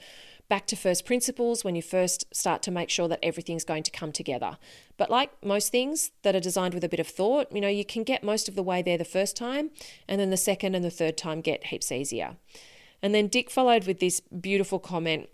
back 0.50 0.68
to 0.68 0.76
first 0.76 1.06
principles 1.06 1.64
when 1.64 1.76
you 1.76 1.82
first 1.82 2.26
start 2.36 2.62
to 2.64 2.72
make 2.72 2.90
sure 2.90 3.08
that 3.08 3.20
everything's 3.24 3.64
going 3.64 3.84
to 3.84 3.92
come 3.92 4.12
together. 4.12 4.58
But 4.98 5.10
like 5.10 5.32
most 5.44 5.72
things 5.72 6.12
that 6.24 6.36
are 6.36 6.40
designed 6.40 6.74
with 6.74 6.84
a 6.84 6.90
bit 6.90 7.00
of 7.00 7.08
thought, 7.08 7.52
you 7.52 7.62
know, 7.62 7.68
you 7.68 7.86
can 7.86 8.04
get 8.04 8.24
most 8.24 8.50
of 8.50 8.56
the 8.56 8.64
way 8.64 8.82
there 8.82 8.98
the 8.98 9.06
first 9.06 9.38
time, 9.38 9.72
and 10.08 10.20
then 10.20 10.32
the 10.32 10.38
second 10.38 10.76
and 10.76 10.84
the 10.84 10.92
third 10.92 11.18
time 11.18 11.42
get 11.42 11.68
heaps 11.68 11.92
easier. 11.92 12.36
And 13.02 13.14
then 13.14 13.28
Dick 13.28 13.50
followed 13.50 13.86
with 13.86 14.00
this 14.00 14.22
beautiful 14.22 14.80
comment 14.80 15.30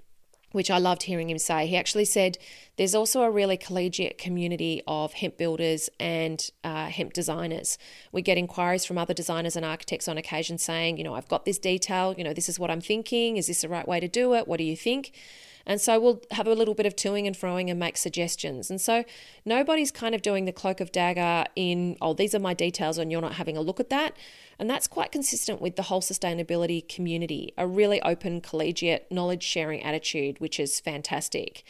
which 0.52 0.72
I 0.72 0.78
loved 0.78 1.04
hearing 1.04 1.30
him 1.30 1.38
say. 1.38 1.68
He 1.68 1.78
actually 1.78 2.06
said 2.06 2.38
there's 2.78 2.96
also 2.96 3.22
a 3.22 3.30
really 3.30 3.58
collegiate 3.58 4.18
community 4.18 4.82
of 4.88 5.14
hemp 5.14 5.38
builders 5.38 5.90
and 6.00 6.50
uh, 6.64 6.88
hemp 6.88 7.14
designers. 7.14 7.78
We 8.12 8.22
get 8.22 8.38
inquiries 8.38 8.86
from 8.86 8.98
other 8.98 9.14
designers 9.14 9.56
and 9.56 9.66
architects 9.66 10.08
on 10.08 10.18
occasion 10.18 10.58
saying, 10.58 10.98
you 10.98 11.04
know, 11.04 11.14
I've 11.14 11.28
got 11.28 11.46
this 11.46 11.60
detail, 11.60 12.16
you 12.18 12.24
know, 12.24 12.34
this 12.34 12.50
is 12.50 12.60
what 12.60 12.72
I'm 12.72 12.82
thinking. 12.82 13.38
Is 13.38 13.48
this 13.48 13.62
the 13.62 13.70
right 13.70 13.88
way 13.88 14.00
to 14.00 14.08
do 14.08 14.34
it? 14.34 14.48
What 14.48 14.58
do 14.58 14.64
you 14.64 14.76
think? 14.76 15.12
And 15.70 15.80
so 15.80 16.00
we'll 16.00 16.24
have 16.32 16.48
a 16.48 16.56
little 16.56 16.74
bit 16.74 16.88
of 16.88 16.96
toing 16.96 17.28
and 17.28 17.36
froing 17.36 17.70
and 17.70 17.80
make 17.80 17.96
suggestions. 17.96 18.72
And 18.72 18.82
so 18.82 19.04
nobody's 19.46 19.92
kind 19.92 20.16
of 20.16 20.24
doing 20.24 20.46
the 20.46 20.52
cloak 20.52 20.82
of 20.82 20.92
dagger 20.92 21.46
in, 21.56 21.96
oh, 22.02 22.16
these 22.16 22.34
are 22.34 22.40
my 22.40 22.56
details 22.56 22.98
and 22.98 23.12
you're 23.12 23.22
not 23.22 23.34
having 23.34 23.56
a 23.56 23.62
look 23.62 23.80
at 23.80 23.92
that. 23.92 24.18
And 24.58 24.68
that's 24.68 24.88
quite 24.88 25.12
consistent 25.12 25.62
with 25.62 25.76
the 25.76 25.84
whole 25.84 26.02
sustainability 26.02 26.90
community, 26.90 27.54
a 27.56 27.68
really 27.68 28.02
open, 28.02 28.42
collegiate, 28.42 29.12
knowledge 29.12 29.44
sharing 29.44 29.84
attitude, 29.84 30.40
which 30.40 30.60
is 30.60 30.80
fantastic. 30.80 31.64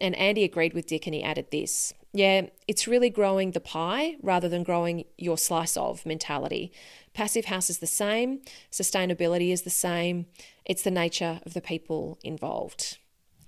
And 0.00 0.16
Andy 0.16 0.42
agreed 0.42 0.74
with 0.74 0.88
Dick 0.88 1.06
and 1.06 1.14
he 1.14 1.22
added 1.22 1.52
this. 1.52 1.94
Yeah, 2.12 2.48
it's 2.66 2.88
really 2.88 3.10
growing 3.10 3.52
the 3.52 3.60
pie 3.60 4.16
rather 4.22 4.48
than 4.48 4.64
growing 4.64 5.04
your 5.18 5.38
slice 5.38 5.76
of 5.76 6.04
mentality. 6.04 6.72
Passive 7.14 7.44
House 7.44 7.70
is 7.70 7.78
the 7.78 7.86
same, 7.86 8.40
sustainability 8.72 9.52
is 9.52 9.62
the 9.62 9.70
same, 9.70 10.26
it's 10.64 10.82
the 10.82 10.90
nature 10.90 11.40
of 11.46 11.54
the 11.54 11.60
people 11.60 12.18
involved. 12.24 12.98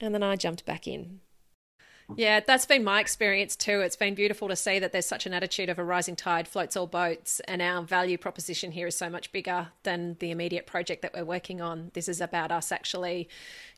And 0.00 0.14
then 0.14 0.22
I 0.22 0.36
jumped 0.36 0.64
back 0.64 0.86
in. 0.86 1.20
Yeah, 2.16 2.40
that's 2.40 2.64
been 2.64 2.84
my 2.84 3.00
experience 3.00 3.54
too. 3.54 3.80
It's 3.80 3.94
been 3.94 4.14
beautiful 4.14 4.48
to 4.48 4.56
see 4.56 4.78
that 4.78 4.92
there's 4.92 5.04
such 5.04 5.26
an 5.26 5.34
attitude 5.34 5.68
of 5.68 5.78
a 5.78 5.84
rising 5.84 6.16
tide 6.16 6.48
floats 6.48 6.74
all 6.74 6.86
boats, 6.86 7.40
and 7.40 7.60
our 7.60 7.82
value 7.82 8.16
proposition 8.16 8.72
here 8.72 8.86
is 8.86 8.96
so 8.96 9.10
much 9.10 9.30
bigger 9.30 9.68
than 9.82 10.16
the 10.18 10.30
immediate 10.30 10.66
project 10.66 11.02
that 11.02 11.12
we're 11.12 11.24
working 11.24 11.60
on. 11.60 11.90
This 11.92 12.08
is 12.08 12.22
about 12.22 12.50
us 12.50 12.72
actually, 12.72 13.28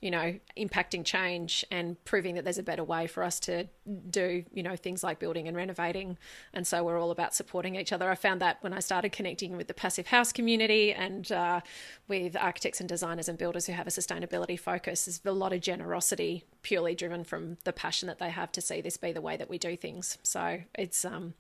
you 0.00 0.12
know, 0.12 0.38
impacting 0.56 1.04
change 1.04 1.64
and 1.72 2.02
proving 2.04 2.36
that 2.36 2.44
there's 2.44 2.58
a 2.58 2.62
better 2.62 2.84
way 2.84 3.08
for 3.08 3.24
us 3.24 3.40
to 3.40 3.66
do, 4.10 4.44
you 4.52 4.62
know, 4.62 4.76
things 4.76 5.02
like 5.02 5.18
building 5.18 5.48
and 5.48 5.56
renovating. 5.56 6.16
And 6.54 6.64
so 6.64 6.84
we're 6.84 7.00
all 7.00 7.10
about 7.10 7.34
supporting 7.34 7.74
each 7.74 7.92
other. 7.92 8.08
I 8.08 8.14
found 8.14 8.40
that 8.42 8.58
when 8.60 8.72
I 8.72 8.78
started 8.78 9.10
connecting 9.10 9.56
with 9.56 9.66
the 9.66 9.74
passive 9.74 10.06
house 10.06 10.32
community 10.32 10.92
and 10.92 11.30
uh, 11.32 11.62
with 12.06 12.36
architects 12.36 12.78
and 12.78 12.88
designers 12.88 13.28
and 13.28 13.36
builders 13.36 13.66
who 13.66 13.72
have 13.72 13.88
a 13.88 13.90
sustainability 13.90 14.58
focus, 14.58 15.06
there's 15.06 15.20
a 15.24 15.32
lot 15.32 15.52
of 15.52 15.60
generosity 15.60 16.44
purely 16.62 16.94
driven 16.94 17.24
from 17.24 17.56
the 17.64 17.72
passion 17.72 18.06
that 18.06 18.19
they 18.20 18.30
have 18.30 18.52
to 18.52 18.61
see 18.61 18.80
this 18.80 18.96
be 18.96 19.12
the 19.12 19.20
way 19.20 19.37
that 19.37 19.50
we 19.50 19.59
do 19.59 19.76
things. 19.76 20.18
So 20.22 20.61
it's 20.76 21.04
um, 21.04 21.35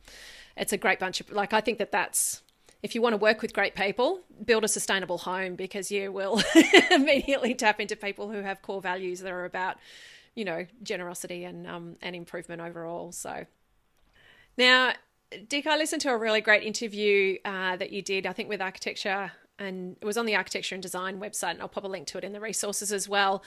it's 0.56 0.72
a 0.72 0.76
great 0.76 0.98
bunch 0.98 1.20
of 1.20 1.30
like 1.30 1.52
I 1.52 1.60
think 1.60 1.78
that 1.78 1.92
that's 1.92 2.42
if 2.82 2.94
you 2.94 3.02
want 3.02 3.12
to 3.12 3.18
work 3.18 3.42
with 3.42 3.52
great 3.52 3.76
people, 3.76 4.20
build 4.44 4.64
a 4.64 4.68
sustainable 4.68 5.18
home 5.18 5.54
because 5.54 5.92
you 5.92 6.10
will 6.10 6.42
immediately 6.90 7.54
tap 7.54 7.78
into 7.78 7.94
people 7.94 8.30
who 8.32 8.40
have 8.40 8.62
core 8.62 8.80
values 8.80 9.20
that 9.20 9.30
are 9.30 9.44
about 9.44 9.76
you 10.34 10.44
know 10.44 10.66
generosity 10.82 11.44
and 11.44 11.68
um, 11.68 11.96
and 12.02 12.16
improvement 12.16 12.60
overall. 12.60 13.12
So 13.12 13.46
now. 14.58 14.94
Dick, 15.46 15.64
I 15.68 15.76
listened 15.76 16.02
to 16.02 16.10
a 16.10 16.18
really 16.18 16.40
great 16.40 16.64
interview 16.64 17.38
uh, 17.44 17.76
that 17.76 17.92
you 17.92 18.02
did, 18.02 18.26
I 18.26 18.32
think, 18.32 18.48
with 18.48 18.60
Architecture 18.60 19.30
and 19.60 19.96
it 20.00 20.04
was 20.04 20.16
on 20.16 20.26
the 20.26 20.34
architecture 20.34 20.74
and 20.74 20.82
design 20.82 21.20
website 21.20 21.52
and 21.52 21.62
i'll 21.62 21.68
pop 21.68 21.84
a 21.84 21.88
link 21.88 22.06
to 22.06 22.18
it 22.18 22.24
in 22.24 22.32
the 22.32 22.40
resources 22.40 22.92
as 22.92 23.08
well. 23.08 23.42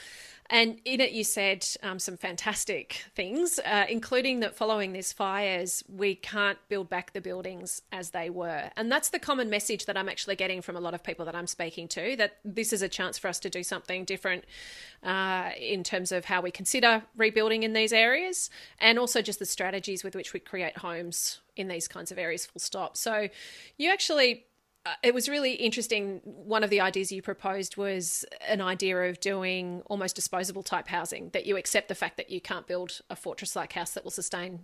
And 0.50 0.80
in 0.86 1.00
it 1.02 1.12
you 1.12 1.24
said 1.24 1.66
um, 1.82 2.00
some 2.00 2.18
fantastic 2.18 3.06
things 3.16 3.60
uh, 3.66 3.86
including 3.90 4.42
that 4.42 4.56
following 4.56 4.94
these 4.94 5.12
fires 5.12 5.84
we 5.90 6.16
can't 6.16 6.58
build 6.70 6.90
back 6.90 7.14
the 7.14 7.22
buildings 7.22 7.82
as 7.92 8.12
they 8.12 8.30
were. 8.30 8.70
And 8.78 8.92
that's 8.92 9.10
the 9.10 9.20
common 9.20 9.50
message 9.50 9.86
that 9.86 9.98
i'm 9.98 10.08
actually 10.08 10.36
getting 10.36 10.62
from 10.62 10.76
a 10.76 10.80
lot 10.80 10.94
of 10.94 11.04
people 11.04 11.26
that 11.26 11.36
i'm 11.36 11.48
speaking 11.48 11.88
to 11.90 12.16
that 12.18 12.38
this 12.46 12.72
is 12.72 12.82
a 12.82 12.90
chance 12.90 13.18
for 13.18 13.28
us 13.28 13.40
to 13.40 13.50
do 13.50 13.64
something 13.64 14.06
different 14.06 14.46
uh, 15.04 15.50
in 15.60 15.84
terms 15.84 16.12
of 16.12 16.26
how 16.26 16.42
we 16.42 16.52
consider 16.52 17.04
rebuilding 17.18 17.64
in 17.64 17.74
these 17.74 17.92
areas 17.92 18.50
and 18.80 19.00
also 19.00 19.22
just 19.22 19.40
the 19.40 19.46
strategies 19.46 20.04
with 20.04 20.16
which 20.16 20.34
we 20.34 20.40
create 20.40 20.78
homes 20.78 21.40
in 21.56 21.68
these 21.68 21.88
kinds 21.88 22.12
of 22.12 22.18
areas 22.18 22.46
full 22.46 22.60
stop. 22.60 22.98
So 22.98 23.30
you 23.78 23.92
actually 23.92 24.46
it 25.02 25.14
was 25.14 25.30
really 25.30 25.54
interesting. 25.54 26.20
One 26.26 26.62
of 26.62 26.70
the 26.70 26.82
ideas 26.82 27.10
you 27.10 27.22
proposed 27.22 27.78
was 27.78 28.26
an 28.46 28.60
idea 28.60 28.98
of 29.04 29.20
doing 29.22 29.82
almost 29.86 30.14
disposable 30.14 30.62
type 30.62 30.90
housing, 30.90 31.30
that 31.30 31.46
you 31.46 31.56
accept 31.56 31.88
the 31.88 31.96
fact 31.96 32.18
that 32.18 32.30
you 32.30 32.42
can't 32.42 32.68
build 32.68 33.00
a 33.10 33.16
fortress 33.16 33.56
like 33.56 33.72
house 33.74 33.92
that 33.92 34.04
will 34.04 34.12
sustain 34.12 34.60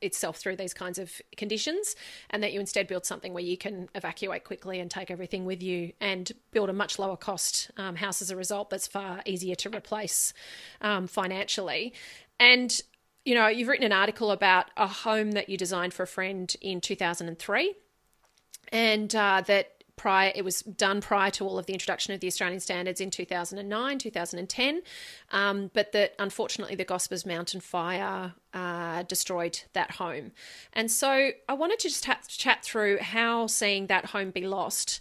itself 0.00 0.36
through 0.36 0.56
these 0.56 0.72
kinds 0.72 0.98
of 0.98 1.20
conditions, 1.36 1.96
and 2.30 2.40
that 2.42 2.52
you 2.52 2.60
instead 2.60 2.86
build 2.86 3.04
something 3.04 3.34
where 3.34 3.42
you 3.42 3.56
can 3.56 3.88
evacuate 3.96 4.44
quickly 4.44 4.78
and 4.78 4.92
take 4.92 5.10
everything 5.10 5.44
with 5.44 5.60
you 5.60 5.92
and 6.00 6.30
build 6.52 6.70
a 6.70 6.72
much 6.72 7.00
lower 7.00 7.16
cost 7.16 7.72
um, 7.76 7.96
house 7.96 8.22
as 8.22 8.30
a 8.30 8.36
result 8.36 8.70
that's 8.70 8.86
far 8.86 9.22
easier 9.26 9.56
to 9.56 9.68
replace 9.68 10.32
um, 10.82 11.08
financially. 11.08 11.92
And 12.38 12.80
you 13.24 13.34
know, 13.34 13.48
you've 13.48 13.68
written 13.68 13.86
an 13.86 13.92
article 13.92 14.30
about 14.30 14.66
a 14.76 14.86
home 14.86 15.32
that 15.32 15.48
you 15.48 15.56
designed 15.56 15.94
for 15.94 16.02
a 16.02 16.06
friend 16.06 16.54
in 16.60 16.80
2003 16.80 17.74
and 18.74 19.14
uh, 19.14 19.42
that 19.46 19.70
prior 19.96 20.32
it 20.34 20.44
was 20.44 20.62
done 20.62 21.00
prior 21.00 21.30
to 21.30 21.46
all 21.46 21.58
of 21.58 21.66
the 21.66 21.72
introduction 21.72 22.12
of 22.12 22.20
the 22.20 22.26
Australian 22.26 22.60
standards 22.60 23.00
in 23.00 23.10
2009 23.10 23.98
2010 23.98 24.82
um, 25.30 25.70
but 25.72 25.92
that 25.92 26.14
unfortunately 26.18 26.74
the 26.74 26.84
Gospers 26.84 27.24
mountain 27.24 27.60
fire 27.60 28.34
uh, 28.52 29.02
destroyed 29.04 29.62
that 29.72 29.92
home. 29.92 30.32
And 30.72 30.90
so 30.90 31.30
I 31.48 31.54
wanted 31.54 31.78
to 31.80 31.88
just 31.88 32.38
chat 32.38 32.64
through 32.64 32.98
how 32.98 33.46
seeing 33.46 33.86
that 33.86 34.06
home 34.06 34.30
be 34.30 34.46
lost 34.46 35.00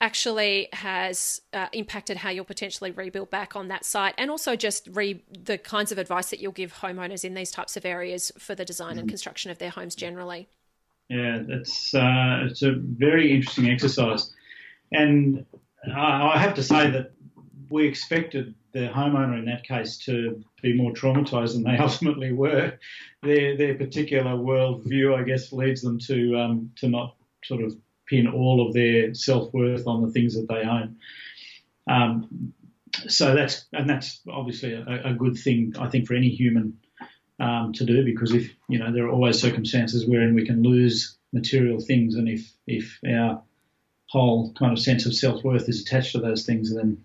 actually 0.00 0.68
has 0.72 1.40
uh, 1.52 1.68
impacted 1.72 2.16
how 2.16 2.30
you'll 2.30 2.44
potentially 2.44 2.90
rebuild 2.90 3.30
back 3.30 3.54
on 3.54 3.68
that 3.68 3.84
site 3.84 4.14
and 4.18 4.32
also 4.32 4.56
just 4.56 4.88
re- 4.92 5.22
the 5.30 5.56
kinds 5.56 5.92
of 5.92 5.98
advice 5.98 6.30
that 6.30 6.40
you'll 6.40 6.50
give 6.50 6.74
homeowners 6.74 7.24
in 7.24 7.34
these 7.34 7.52
types 7.52 7.76
of 7.76 7.84
areas 7.84 8.32
for 8.36 8.56
the 8.56 8.64
design 8.64 8.90
mm-hmm. 8.90 9.00
and 9.00 9.08
construction 9.08 9.52
of 9.52 9.58
their 9.58 9.70
homes 9.70 9.94
generally 9.94 10.48
yeah, 11.12 11.42
it's 11.46 11.94
uh, 11.94 12.46
it's 12.48 12.62
a 12.62 12.72
very 12.72 13.32
interesting 13.32 13.68
exercise, 13.68 14.32
and 14.92 15.44
I 15.94 16.38
have 16.38 16.54
to 16.54 16.62
say 16.62 16.90
that 16.90 17.12
we 17.68 17.86
expected 17.86 18.54
the 18.72 18.88
homeowner 18.88 19.38
in 19.38 19.44
that 19.44 19.62
case 19.62 19.98
to 20.06 20.42
be 20.62 20.72
more 20.74 20.92
traumatised 20.92 21.52
than 21.52 21.64
they 21.64 21.76
ultimately 21.80 22.32
were. 22.32 22.78
Their 23.22 23.58
their 23.58 23.74
particular 23.74 24.30
worldview, 24.30 25.14
I 25.14 25.22
guess, 25.24 25.52
leads 25.52 25.82
them 25.82 25.98
to 26.06 26.38
um, 26.38 26.70
to 26.76 26.88
not 26.88 27.16
sort 27.44 27.62
of 27.62 27.76
pin 28.06 28.26
all 28.26 28.66
of 28.66 28.72
their 28.72 29.12
self 29.12 29.52
worth 29.52 29.86
on 29.86 30.00
the 30.00 30.12
things 30.12 30.34
that 30.34 30.48
they 30.48 30.62
own. 30.62 30.96
Um, 31.90 32.54
so 33.06 33.34
that's 33.34 33.66
and 33.74 33.88
that's 33.88 34.20
obviously 34.30 34.72
a, 34.72 35.10
a, 35.10 35.12
good 35.12 35.36
thing, 35.36 35.74
I 35.78 35.88
think, 35.90 36.06
for 36.06 36.14
any 36.14 36.30
human 36.30 36.78
um, 37.42 37.72
to 37.72 37.84
do 37.84 38.04
because 38.04 38.32
if 38.32 38.54
you 38.68 38.78
know 38.78 38.92
there 38.92 39.04
are 39.06 39.10
always 39.10 39.40
circumstances 39.40 40.06
wherein 40.06 40.34
we 40.34 40.46
can 40.46 40.62
lose 40.62 41.16
material 41.32 41.80
things, 41.80 42.14
and 42.14 42.28
if 42.28 42.52
if 42.68 43.00
our 43.04 43.42
whole 44.06 44.52
kind 44.52 44.72
of 44.72 44.78
sense 44.78 45.06
of 45.06 45.14
self 45.14 45.42
worth 45.42 45.68
is 45.68 45.82
attached 45.82 46.12
to 46.12 46.20
those 46.20 46.46
things, 46.46 46.72
then 46.72 47.02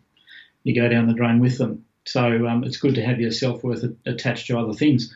you 0.63 0.75
go 0.79 0.87
down 0.87 1.07
the 1.07 1.15
drain 1.15 1.39
with 1.39 1.57
them. 1.57 1.85
So 2.05 2.47
um, 2.47 2.63
it's 2.63 2.77
good 2.77 2.95
to 2.95 3.03
have 3.03 3.19
your 3.19 3.31
self 3.31 3.63
worth 3.63 3.83
attached 4.05 4.47
to 4.47 4.59
other 4.59 4.73
things 4.73 5.11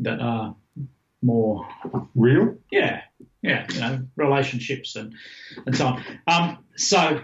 that 0.00 0.20
are 0.20 0.54
more 1.22 1.66
real. 2.14 2.58
Yeah, 2.70 3.00
yeah, 3.40 3.66
you 3.72 3.80
know, 3.80 4.02
relationships 4.16 4.94
and 4.94 5.14
and 5.64 5.74
so 5.74 5.86
on. 5.86 6.04
Um, 6.26 6.58
so 6.76 7.22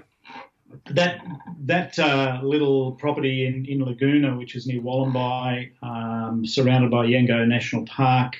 that 0.91 1.25
that 1.61 1.99
uh, 1.99 2.41
little 2.43 2.93
property 2.93 3.47
in, 3.47 3.67
in 3.67 3.85
Laguna, 3.85 4.37
which 4.37 4.55
is 4.55 4.67
near 4.67 4.81
Wollombi, 4.81 5.73
um, 5.83 6.47
surrounded 6.47 6.91
by 6.91 7.07
Yengo 7.07 7.47
National 7.47 7.85
Park, 7.85 8.37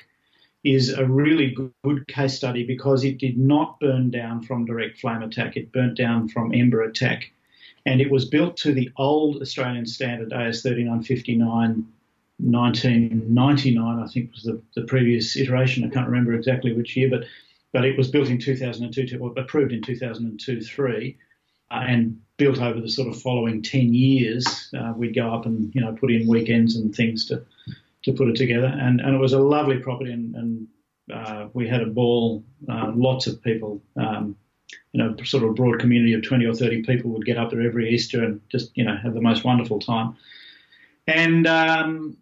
is 0.63 0.93
a 0.93 1.05
really 1.05 1.51
good, 1.51 1.73
good, 1.83 2.07
case 2.07 2.35
study 2.35 2.65
because 2.65 3.03
it 3.03 3.17
did 3.17 3.37
not 3.37 3.79
burn 3.79 4.09
down 4.09 4.43
from 4.43 4.65
direct 4.65 4.99
flame 4.99 5.21
attack. 5.21 5.57
It 5.57 5.71
burnt 5.71 5.97
down 5.97 6.27
from 6.29 6.53
ember 6.53 6.81
attack. 6.81 7.31
And 7.85 8.01
it 8.01 8.11
was 8.11 8.25
built 8.25 8.57
to 8.57 8.73
the 8.73 8.89
old 8.97 9.41
Australian 9.41 9.85
standard 9.85 10.33
AS 10.33 10.61
3959 10.61 11.87
1999, 12.39 13.99
I 13.99 14.07
think 14.07 14.31
was 14.31 14.43
the, 14.43 14.61
the 14.75 14.83
previous 14.83 15.35
iteration. 15.35 15.83
I 15.83 15.89
can't 15.89 16.07
remember 16.07 16.33
exactly 16.33 16.73
which 16.73 16.95
year, 16.95 17.09
but 17.09 17.23
but 17.73 17.83
it 17.83 17.97
was 17.97 18.09
built 18.09 18.29
in 18.29 18.39
2002, 18.39 19.17
or 19.19 19.33
approved 19.37 19.73
in 19.73 19.81
2002 19.81 20.61
3 20.61 21.17
uh, 21.69 21.73
and 21.87 22.21
built 22.37 22.59
over 22.59 22.79
the 22.79 22.89
sort 22.89 23.07
of 23.07 23.21
following 23.21 23.61
10 23.61 23.93
years. 23.93 24.73
Uh, 24.77 24.93
we'd 24.95 25.15
go 25.15 25.33
up 25.33 25.45
and 25.45 25.73
you 25.73 25.81
know 25.81 25.93
put 25.93 26.11
in 26.11 26.27
weekends 26.27 26.75
and 26.75 26.95
things 26.95 27.25
to 27.25 27.43
to 28.03 28.13
put 28.13 28.29
it 28.29 28.35
together, 28.35 28.67
and, 28.67 29.01
and 29.01 29.15
it 29.15 29.17
was 29.17 29.33
a 29.33 29.39
lovely 29.39 29.79
property, 29.79 30.11
and, 30.11 30.35
and 30.35 30.67
uh, 31.13 31.47
we 31.53 31.67
had 31.67 31.81
a 31.81 31.87
ball. 31.87 32.43
Uh, 32.69 32.91
lots 32.95 33.27
of 33.27 33.41
people, 33.43 33.81
um, 33.97 34.35
you 34.93 35.03
know, 35.03 35.15
sort 35.23 35.43
of 35.43 35.49
a 35.49 35.53
broad 35.53 35.79
community 35.79 36.13
of 36.13 36.23
20 36.23 36.45
or 36.45 36.53
30 36.53 36.83
people 36.83 37.11
would 37.11 37.25
get 37.25 37.37
up 37.37 37.49
there 37.49 37.61
every 37.61 37.89
Easter 37.89 38.23
and 38.23 38.39
just 38.49 38.71
you 38.77 38.83
know 38.83 38.95
have 38.95 39.13
the 39.13 39.21
most 39.21 39.43
wonderful 39.43 39.79
time. 39.79 40.15
And 41.07 41.47
um, 41.47 42.17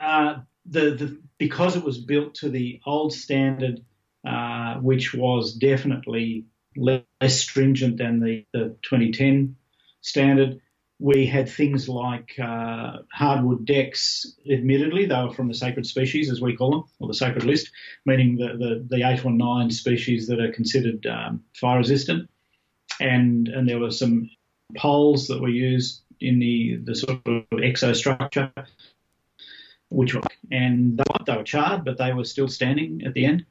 uh, 0.00 0.36
the, 0.66 0.90
the 0.90 1.18
because 1.38 1.76
it 1.76 1.84
was 1.84 1.98
built 1.98 2.34
to 2.36 2.48
the 2.48 2.80
old 2.84 3.12
standard, 3.12 3.84
uh, 4.26 4.74
which 4.76 5.14
was 5.14 5.54
definitely 5.54 6.44
less 6.78 7.36
stringent 7.36 7.98
than 7.98 8.20
the, 8.20 8.44
the 8.52 8.76
2010 8.82 9.56
standard. 10.00 10.60
We 11.00 11.26
had 11.26 11.48
things 11.48 11.88
like 11.88 12.34
uh, 12.42 12.98
hardwood 13.12 13.64
decks, 13.64 14.34
admittedly, 14.50 15.06
they 15.06 15.22
were 15.22 15.32
from 15.32 15.48
the 15.48 15.54
sacred 15.54 15.86
species, 15.86 16.30
as 16.30 16.40
we 16.40 16.56
call 16.56 16.70
them, 16.72 16.84
or 16.98 17.06
the 17.06 17.14
sacred 17.14 17.44
list, 17.44 17.70
meaning 18.04 18.36
the, 18.36 18.56
the, 18.58 18.86
the 18.96 19.08
eight 19.08 19.24
or 19.24 19.30
nine 19.30 19.70
species 19.70 20.26
that 20.26 20.40
are 20.40 20.52
considered 20.52 21.06
um, 21.06 21.44
fire 21.54 21.78
resistant. 21.78 22.28
And, 23.00 23.46
and 23.46 23.68
there 23.68 23.78
were 23.78 23.92
some 23.92 24.28
poles 24.76 25.28
that 25.28 25.40
were 25.40 25.48
used 25.48 26.02
in 26.20 26.40
the, 26.40 26.80
the 26.82 26.96
sort 26.96 27.20
of 27.26 27.44
exostructure, 27.52 28.50
which 29.88 30.14
were, 30.14 30.22
and 30.50 30.98
they 30.98 31.04
they 31.26 31.36
were 31.36 31.44
charred, 31.44 31.84
but 31.84 31.96
they 31.96 32.12
were 32.12 32.24
still 32.24 32.48
standing 32.48 33.02
at 33.06 33.14
the 33.14 33.24
end 33.24 33.46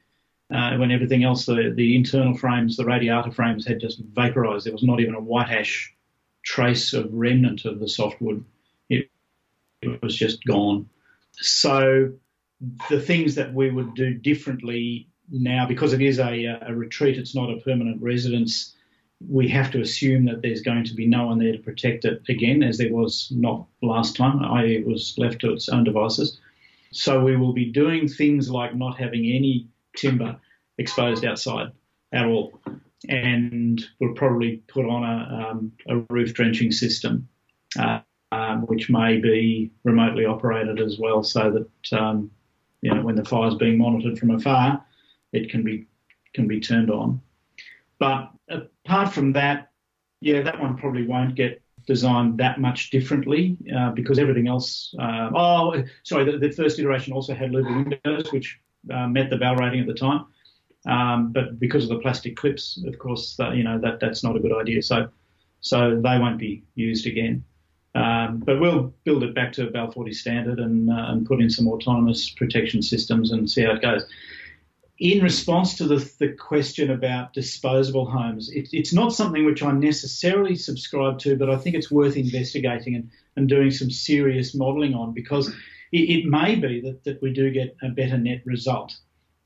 uh, 0.52 0.76
when 0.76 0.90
everything 0.90 1.24
else, 1.24 1.46
the, 1.46 1.72
the 1.74 1.94
internal 1.96 2.36
frames, 2.36 2.76
the 2.76 2.84
radiator 2.84 3.30
frames 3.30 3.66
had 3.66 3.80
just 3.80 4.00
vaporized. 4.00 4.66
There 4.66 4.72
was 4.72 4.82
not 4.82 5.00
even 5.00 5.14
a 5.14 5.20
white 5.20 5.50
ash 5.50 5.94
trace 6.42 6.94
of 6.94 7.12
remnant 7.12 7.64
of 7.64 7.80
the 7.80 7.88
softwood. 7.88 8.44
It, 8.88 9.10
it 9.82 10.02
was 10.02 10.16
just 10.16 10.44
gone. 10.44 10.88
So 11.32 12.12
the 12.88 13.00
things 13.00 13.34
that 13.34 13.52
we 13.52 13.70
would 13.70 13.94
do 13.94 14.14
differently 14.14 15.08
now, 15.30 15.66
because 15.66 15.92
it 15.92 16.00
is 16.00 16.18
a, 16.18 16.58
a 16.62 16.74
retreat, 16.74 17.18
it's 17.18 17.34
not 17.34 17.50
a 17.50 17.60
permanent 17.60 18.00
residence, 18.02 18.74
we 19.28 19.48
have 19.48 19.70
to 19.72 19.80
assume 19.80 20.24
that 20.26 20.42
there's 20.42 20.62
going 20.62 20.84
to 20.84 20.94
be 20.94 21.06
no 21.06 21.26
one 21.26 21.38
there 21.38 21.52
to 21.52 21.58
protect 21.58 22.04
it 22.04 22.22
again, 22.28 22.62
as 22.62 22.78
there 22.78 22.92
was 22.92 23.30
not 23.34 23.66
last 23.82 24.16
time, 24.16 24.42
i.e., 24.44 24.76
it 24.76 24.86
was 24.86 25.14
left 25.18 25.40
to 25.40 25.52
its 25.52 25.68
own 25.68 25.84
devices. 25.84 26.40
So 26.92 27.22
we 27.22 27.36
will 27.36 27.52
be 27.52 27.66
doing 27.66 28.08
things 28.08 28.48
like 28.48 28.74
not 28.74 28.96
having 28.96 29.26
any 29.26 29.68
timber 29.96 30.38
exposed 30.78 31.24
outside 31.24 31.72
at 32.12 32.26
all. 32.26 32.60
And 33.08 33.82
we'll 34.00 34.14
probably 34.14 34.62
put 34.68 34.84
on 34.84 35.04
a, 35.04 35.50
um, 35.50 35.72
a 35.88 35.98
roof 36.10 36.34
drenching 36.34 36.72
system, 36.72 37.28
uh, 37.78 38.00
um, 38.32 38.62
which 38.62 38.90
may 38.90 39.18
be 39.18 39.70
remotely 39.84 40.24
operated 40.24 40.80
as 40.80 40.98
well, 40.98 41.22
so 41.22 41.50
that 41.50 41.98
um, 41.98 42.30
you 42.82 42.92
know 42.92 43.02
when 43.02 43.14
the 43.14 43.24
fire 43.24 43.48
is 43.48 43.54
being 43.54 43.78
monitored 43.78 44.18
from 44.18 44.30
afar, 44.30 44.84
it 45.32 45.48
can 45.48 45.62
be 45.62 45.86
can 46.34 46.48
be 46.48 46.60
turned 46.60 46.90
on. 46.90 47.20
But 47.98 48.30
apart 48.48 49.12
from 49.12 49.32
that, 49.34 49.70
yeah, 50.20 50.42
that 50.42 50.60
one 50.60 50.76
probably 50.76 51.06
won't 51.06 51.36
get 51.36 51.62
designed 51.86 52.38
that 52.38 52.60
much 52.60 52.90
differently 52.90 53.56
uh, 53.74 53.90
because 53.92 54.18
everything 54.18 54.46
else. 54.46 54.94
Uh, 54.98 55.30
oh, 55.34 55.84
sorry, 56.02 56.30
the, 56.30 56.38
the, 56.38 56.50
first 56.50 56.78
iteration 56.78 57.12
also 57.12 57.34
had 57.34 57.50
louver 57.50 57.98
windows, 58.04 58.30
which 58.32 58.60
uh, 58.92 59.06
met 59.06 59.30
the 59.30 59.36
BAL 59.36 59.56
rating 59.56 59.80
at 59.80 59.86
the 59.86 59.94
time. 59.94 60.26
Um, 60.86 61.32
but 61.32 61.58
because 61.58 61.84
of 61.84 61.90
the 61.90 61.98
plastic 61.98 62.36
clips, 62.36 62.82
of 62.86 62.98
course, 62.98 63.36
that, 63.36 63.56
you 63.56 63.64
know 63.64 63.78
that 63.78 64.00
that's 64.00 64.22
not 64.22 64.36
a 64.36 64.40
good 64.40 64.52
idea. 64.52 64.82
So 64.82 65.08
so 65.60 66.00
they 66.00 66.18
won't 66.18 66.38
be 66.38 66.64
used 66.74 67.06
again. 67.06 67.44
Um, 67.94 68.42
but 68.44 68.60
we'll 68.60 68.94
build 69.04 69.24
it 69.24 69.34
back 69.34 69.52
to 69.54 69.70
BAL 69.70 69.90
40 69.90 70.12
standard 70.12 70.60
and, 70.60 70.90
uh, 70.90 71.06
and 71.08 71.26
put 71.26 71.40
in 71.40 71.50
some 71.50 71.68
autonomous 71.68 72.30
protection 72.30 72.82
systems 72.82 73.32
and 73.32 73.50
see 73.50 73.62
how 73.62 73.72
it 73.72 73.82
goes. 73.82 74.04
In 75.00 75.22
response 75.22 75.76
to 75.76 75.84
the, 75.84 76.12
the 76.18 76.32
question 76.32 76.90
about 76.90 77.32
disposable 77.32 78.04
homes, 78.08 78.50
it, 78.50 78.68
it's 78.72 78.92
not 78.92 79.12
something 79.12 79.44
which 79.44 79.62
I 79.62 79.72
necessarily 79.72 80.56
subscribe 80.56 81.18
to, 81.20 81.36
but 81.36 81.50
I 81.50 81.56
think 81.56 81.76
it's 81.76 81.90
worth 81.90 82.16
investigating 82.16 82.94
and, 82.94 83.10
and 83.36 83.48
doing 83.48 83.70
some 83.70 83.90
serious 83.90 84.54
modelling 84.54 84.94
on 84.94 85.12
because 85.12 85.52
it, 85.92 86.24
it 86.24 86.26
may 86.26 86.54
be 86.54 86.80
that, 86.80 87.04
that 87.04 87.22
we 87.22 87.32
do 87.32 87.50
get 87.50 87.76
a 87.82 87.88
better 87.88 88.18
net 88.18 88.42
result 88.44 88.96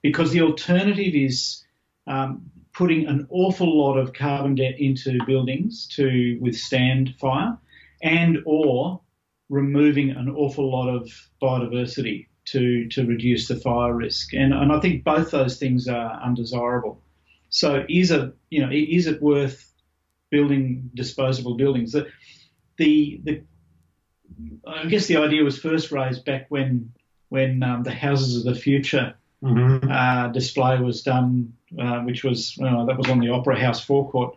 because 0.03 0.33
the 0.33 0.43
alternative 0.43 1.15
is 1.15 1.65
um, 2.07 2.51
putting 2.75 3.07
an 3.07 3.27
awful 3.31 3.79
lot 3.79 3.97
of 3.97 4.13
carbon 4.13 4.55
debt 4.55 4.75
into 4.79 5.19
buildings 5.27 5.87
to 5.87 6.39
withstand 6.41 7.15
fire 7.21 7.57
and 8.03 8.39
or 8.47 9.01
removing 9.49 10.11
an 10.11 10.31
awful 10.31 10.71
lot 10.71 10.89
of 10.89 11.11
biodiversity 11.41 12.27
to, 12.45 12.89
to 12.89 13.07
reduce 13.07 13.47
the 13.49 13.57
fire 13.57 13.95
risk. 13.95 14.33
And, 14.33 14.53
and 14.53 14.73
I 14.73 14.81
think 14.81 15.05
both 15.05 15.31
those 15.31 15.59
things 15.59 15.87
are 15.87 16.21
undesirable. 16.23 17.01
So 17.51 17.85
is 17.89 18.11
it, 18.11 18.35
you 18.51 18.65
know, 18.65 18.73
is 18.73 19.07
it 19.07 19.23
worth 19.23 19.71
building 20.31 20.91
disposable 20.95 21.57
buildings? 21.57 21.93
The, 21.93 22.07
the, 22.79 23.21
the 23.25 23.43
I 24.67 24.87
guess 24.87 25.07
the 25.07 25.17
idea 25.17 25.43
was 25.43 25.59
first 25.59 25.93
raised 25.93 26.25
back 26.25 26.47
when 26.49 26.93
when 27.29 27.63
um, 27.63 27.83
the 27.83 27.93
houses 27.93 28.37
of 28.37 28.45
the 28.55 28.61
future 28.61 29.15
mm-hmm. 29.43 29.91
uh, 29.91 30.29
display 30.29 30.79
was 30.79 31.03
done, 31.03 31.55
uh, 31.79 32.01
which 32.01 32.25
was 32.25 32.59
uh, 32.63 32.85
that 32.85 32.99
was 32.99 33.09
on 33.09 33.21
the 33.21 33.31
Opera 33.31 33.59
House 33.59 33.85
forecourt. 33.85 34.37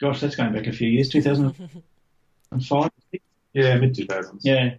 Gosh, 0.00 0.20
that's 0.20 0.36
going 0.36 0.52
back 0.52 0.66
a 0.66 0.72
few 0.72 0.88
years, 0.88 1.08
2005. 1.08 2.90
Yeah, 3.54 3.76
mid 3.76 3.94
2000s. 3.94 4.40
Yeah, 4.42 4.74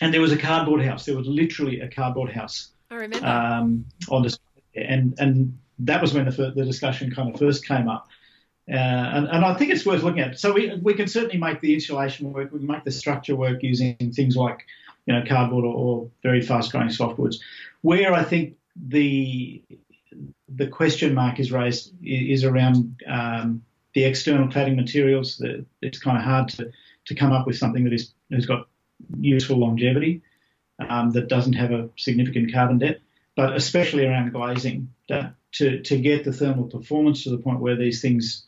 and 0.00 0.12
there 0.12 0.20
was 0.20 0.32
a 0.32 0.38
cardboard 0.38 0.82
house. 0.82 1.04
There 1.04 1.16
was 1.16 1.26
literally 1.28 1.80
a 1.80 1.88
cardboard 1.88 2.32
house. 2.32 2.70
I 2.90 2.96
remember. 2.96 3.26
Um, 3.26 3.84
on 4.08 4.22
display, 4.22 4.62
and 4.74 5.14
and 5.18 5.58
that 5.80 6.00
was 6.00 6.14
when 6.14 6.24
the 6.24 6.52
the 6.56 6.64
discussion 6.64 7.14
kind 7.14 7.32
of 7.32 7.38
first 7.38 7.66
came 7.66 7.88
up. 7.88 8.08
Uh, 8.70 8.74
and, 8.74 9.26
and, 9.28 9.44
I 9.44 9.54
think 9.54 9.72
it's 9.72 9.84
worth 9.84 10.04
looking 10.04 10.20
at. 10.20 10.38
So 10.38 10.52
we, 10.52 10.72
we 10.82 10.94
can 10.94 11.08
certainly 11.08 11.36
make 11.36 11.60
the 11.60 11.74
insulation 11.74 12.32
work. 12.32 12.52
We 12.52 12.60
can 12.60 12.68
make 12.68 12.84
the 12.84 12.92
structure 12.92 13.34
work 13.34 13.60
using 13.62 13.96
things 14.14 14.36
like, 14.36 14.64
you 15.06 15.14
know, 15.14 15.24
cardboard 15.26 15.64
or, 15.64 15.74
or 15.74 16.10
very 16.22 16.40
fast-growing 16.40 16.88
softwoods. 16.88 17.40
Where 17.80 18.14
I 18.14 18.22
think 18.22 18.56
the 18.76 19.62
the 20.48 20.68
question 20.68 21.14
mark 21.14 21.40
is 21.40 21.50
raised 21.50 21.92
is 22.04 22.44
around 22.44 23.02
um, 23.06 23.64
the 23.94 24.04
external 24.04 24.46
cladding 24.48 24.76
materials. 24.76 25.42
It's 25.80 25.98
kind 25.98 26.16
of 26.16 26.22
hard 26.22 26.48
to, 26.50 26.70
to 27.06 27.14
come 27.14 27.32
up 27.32 27.46
with 27.46 27.56
something 27.56 27.82
that 27.84 27.92
is 27.92 28.12
has 28.30 28.46
got 28.46 28.68
useful 29.18 29.56
longevity 29.56 30.22
um, 30.88 31.10
that 31.12 31.28
doesn't 31.28 31.54
have 31.54 31.72
a 31.72 31.88
significant 31.96 32.52
carbon 32.52 32.78
debt, 32.78 33.00
but 33.34 33.56
especially 33.56 34.06
around 34.06 34.32
glazing 34.32 34.88
to 35.08 35.82
to 35.82 35.98
get 35.98 36.24
the 36.24 36.32
thermal 36.32 36.64
performance 36.64 37.24
to 37.24 37.30
the 37.30 37.38
point 37.38 37.60
where 37.60 37.76
these 37.76 38.00
things 38.00 38.46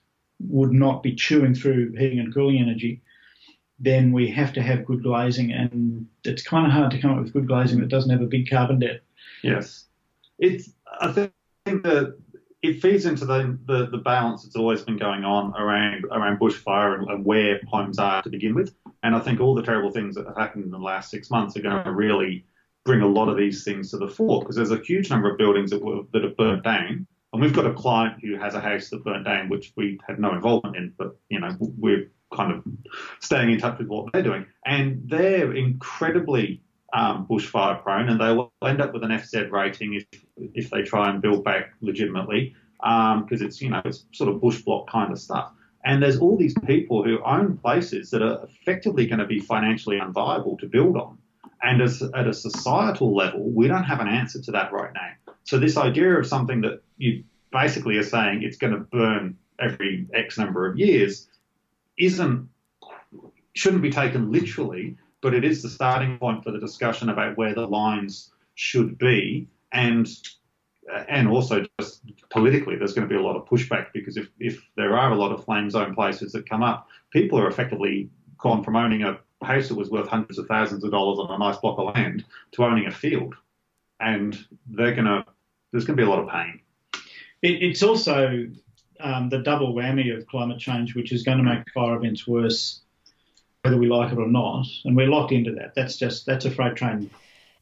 would 0.48 0.72
not 0.72 1.02
be 1.02 1.14
chewing 1.14 1.54
through 1.54 1.92
heating 1.92 2.18
and 2.20 2.32
cooling 2.32 2.58
energy. 2.58 3.02
Then 3.78 4.12
we 4.12 4.30
have 4.30 4.52
to 4.54 4.62
have 4.62 4.84
good 4.84 5.02
glazing, 5.02 5.52
and 5.52 6.06
it's 6.24 6.42
kind 6.42 6.66
of 6.66 6.72
hard 6.72 6.90
to 6.92 7.00
come 7.00 7.12
up 7.12 7.22
with 7.22 7.32
good 7.32 7.48
glazing 7.48 7.80
that 7.80 7.88
doesn't 7.88 8.10
have 8.10 8.22
a 8.22 8.26
big 8.26 8.48
carbon 8.48 8.78
debt. 8.78 9.00
Yes, 9.42 9.86
it's. 10.38 10.70
I 11.00 11.12
think 11.12 11.32
that 11.82 12.16
it 12.64 12.80
feeds 12.80 13.04
into 13.04 13.26
the, 13.26 13.58
the, 13.66 13.88
the, 13.90 13.98
balance 13.98 14.42
that's 14.42 14.56
always 14.56 14.80
been 14.80 14.96
going 14.96 15.22
on 15.22 15.54
around 15.54 16.04
around 16.10 16.38
bushfire 16.38 16.98
and, 16.98 17.10
and, 17.10 17.24
where 17.24 17.60
homes 17.68 17.98
are 17.98 18.22
to 18.22 18.30
begin 18.30 18.54
with. 18.54 18.74
And 19.02 19.14
I 19.14 19.20
think 19.20 19.38
all 19.38 19.54
the 19.54 19.62
terrible 19.62 19.90
things 19.90 20.14
that 20.14 20.26
have 20.26 20.36
happened 20.36 20.64
in 20.64 20.70
the 20.70 20.78
last 20.78 21.10
six 21.10 21.30
months 21.30 21.56
are 21.56 21.62
going 21.62 21.84
to 21.84 21.92
really 21.92 22.46
bring 22.84 23.02
a 23.02 23.06
lot 23.06 23.28
of 23.28 23.36
these 23.36 23.64
things 23.64 23.90
to 23.90 23.98
the 23.98 24.08
fore 24.08 24.40
because 24.40 24.56
there's 24.56 24.70
a 24.70 24.78
huge 24.78 25.10
number 25.10 25.30
of 25.30 25.36
buildings 25.36 25.70
that 25.70 25.82
were 25.82 26.02
that 26.12 26.22
have 26.22 26.36
burnt 26.38 26.62
down. 26.62 27.06
And 27.34 27.42
we've 27.42 27.52
got 27.52 27.66
a 27.66 27.74
client 27.74 28.22
who 28.22 28.36
has 28.36 28.54
a 28.54 28.60
house 28.60 28.90
that 28.90 29.02
burnt 29.02 29.24
down, 29.24 29.48
which 29.48 29.72
we 29.76 29.98
had 30.06 30.20
no 30.20 30.32
involvement 30.32 30.76
in, 30.76 30.94
but 30.96 31.16
you 31.28 31.40
know 31.40 31.56
we're 31.58 32.12
kind 32.32 32.52
of 32.52 32.64
staying 33.18 33.50
in 33.50 33.58
touch 33.58 33.76
with 33.78 33.88
what 33.88 34.12
they're 34.12 34.22
doing, 34.22 34.46
and 34.64 35.02
they're 35.06 35.52
incredibly 35.52 36.62
um, 36.92 37.26
bushfire 37.28 37.82
prone, 37.82 38.08
and 38.08 38.20
they 38.20 38.32
will 38.32 38.52
end 38.64 38.80
up 38.80 38.94
with 38.94 39.02
an 39.02 39.10
FZ 39.10 39.50
rating 39.50 39.94
if 39.94 40.22
if 40.54 40.70
they 40.70 40.82
try 40.82 41.10
and 41.10 41.20
build 41.20 41.42
back 41.42 41.72
legitimately, 41.80 42.54
because 42.78 43.40
um, 43.40 43.46
it's 43.46 43.60
you 43.60 43.68
know 43.68 43.82
it's 43.84 44.06
sort 44.12 44.32
of 44.32 44.40
bush 44.40 44.62
block 44.62 44.88
kind 44.88 45.10
of 45.10 45.18
stuff. 45.18 45.50
And 45.84 46.00
there's 46.00 46.20
all 46.20 46.36
these 46.36 46.54
people 46.64 47.02
who 47.02 47.18
own 47.24 47.58
places 47.58 48.10
that 48.10 48.22
are 48.22 48.44
effectively 48.44 49.06
going 49.06 49.18
to 49.18 49.26
be 49.26 49.40
financially 49.40 49.98
unviable 49.98 50.56
to 50.60 50.66
build 50.66 50.96
on. 50.96 51.18
And 51.64 51.82
as, 51.82 52.00
at 52.00 52.28
a 52.28 52.32
societal 52.32 53.12
level, 53.12 53.50
we 53.50 53.66
don't 53.66 53.82
have 53.82 53.98
an 53.98 54.08
answer 54.08 54.40
to 54.40 54.52
that 54.52 54.72
right 54.72 54.92
now. 54.94 55.23
So 55.44 55.58
this 55.58 55.76
idea 55.76 56.18
of 56.18 56.26
something 56.26 56.62
that 56.62 56.82
you 56.96 57.24
basically 57.52 57.96
are 57.98 58.04
saying 58.04 58.42
it's 58.42 58.56
going 58.56 58.72
to 58.72 58.80
burn 58.80 59.36
every 59.58 60.06
X 60.12 60.38
number 60.38 60.66
of 60.68 60.78
years 60.78 61.28
isn't 61.96 62.48
shouldn't 63.52 63.82
be 63.82 63.90
taken 63.90 64.32
literally 64.32 64.96
but 65.24 65.32
it 65.32 65.42
is 65.42 65.62
the 65.62 65.70
starting 65.70 66.18
point 66.18 66.44
for 66.44 66.50
the 66.50 66.58
discussion 66.58 67.08
about 67.08 67.38
where 67.38 67.54
the 67.54 67.66
lines 67.66 68.30
should 68.56 68.98
be, 68.98 69.48
and 69.72 70.06
and 71.08 71.26
also 71.28 71.64
just 71.80 72.02
politically, 72.28 72.76
there's 72.76 72.92
going 72.92 73.08
to 73.08 73.12
be 73.12 73.18
a 73.18 73.24
lot 73.24 73.34
of 73.34 73.46
pushback 73.46 73.86
because 73.94 74.18
if, 74.18 74.28
if 74.38 74.62
there 74.76 74.98
are 74.98 75.12
a 75.12 75.16
lot 75.16 75.32
of 75.32 75.42
flame 75.42 75.70
zone 75.70 75.94
places 75.94 76.32
that 76.32 76.46
come 76.46 76.62
up, 76.62 76.88
people 77.10 77.38
are 77.38 77.48
effectively 77.48 78.10
gone 78.36 78.62
from 78.62 78.76
owning 78.76 79.02
a 79.02 79.18
house 79.42 79.68
that 79.68 79.76
was 79.76 79.88
worth 79.88 80.08
hundreds 80.08 80.38
of 80.38 80.46
thousands 80.46 80.84
of 80.84 80.90
dollars 80.90 81.18
on 81.18 81.34
a 81.34 81.38
nice 81.38 81.56
block 81.56 81.78
of 81.78 81.94
land 81.94 82.22
to 82.52 82.62
owning 82.62 82.86
a 82.86 82.90
field, 82.90 83.34
and 84.00 84.38
they're 84.66 84.94
going 84.94 85.06
to 85.06 85.24
there's 85.74 85.84
going 85.84 85.96
to 85.96 86.02
be 86.02 86.06
a 86.06 86.10
lot 86.10 86.20
of 86.20 86.28
pain. 86.28 86.60
It, 87.42 87.62
it's 87.64 87.82
also 87.82 88.46
um, 89.00 89.28
the 89.28 89.40
double 89.40 89.74
whammy 89.74 90.16
of 90.16 90.24
climate 90.28 90.60
change, 90.60 90.94
which 90.94 91.12
is 91.12 91.24
going 91.24 91.38
to 91.38 91.44
make 91.44 91.68
fire 91.74 91.96
events 91.96 92.28
worse 92.28 92.80
whether 93.62 93.76
we 93.76 93.88
like 93.88 94.12
it 94.12 94.18
or 94.18 94.28
not, 94.28 94.66
and 94.84 94.94
we're 94.94 95.08
locked 95.08 95.32
into 95.32 95.50
that. 95.52 95.74
That's 95.74 95.96
just 95.96 96.26
that's 96.26 96.44
a 96.44 96.50
freight 96.50 96.76
train. 96.76 97.10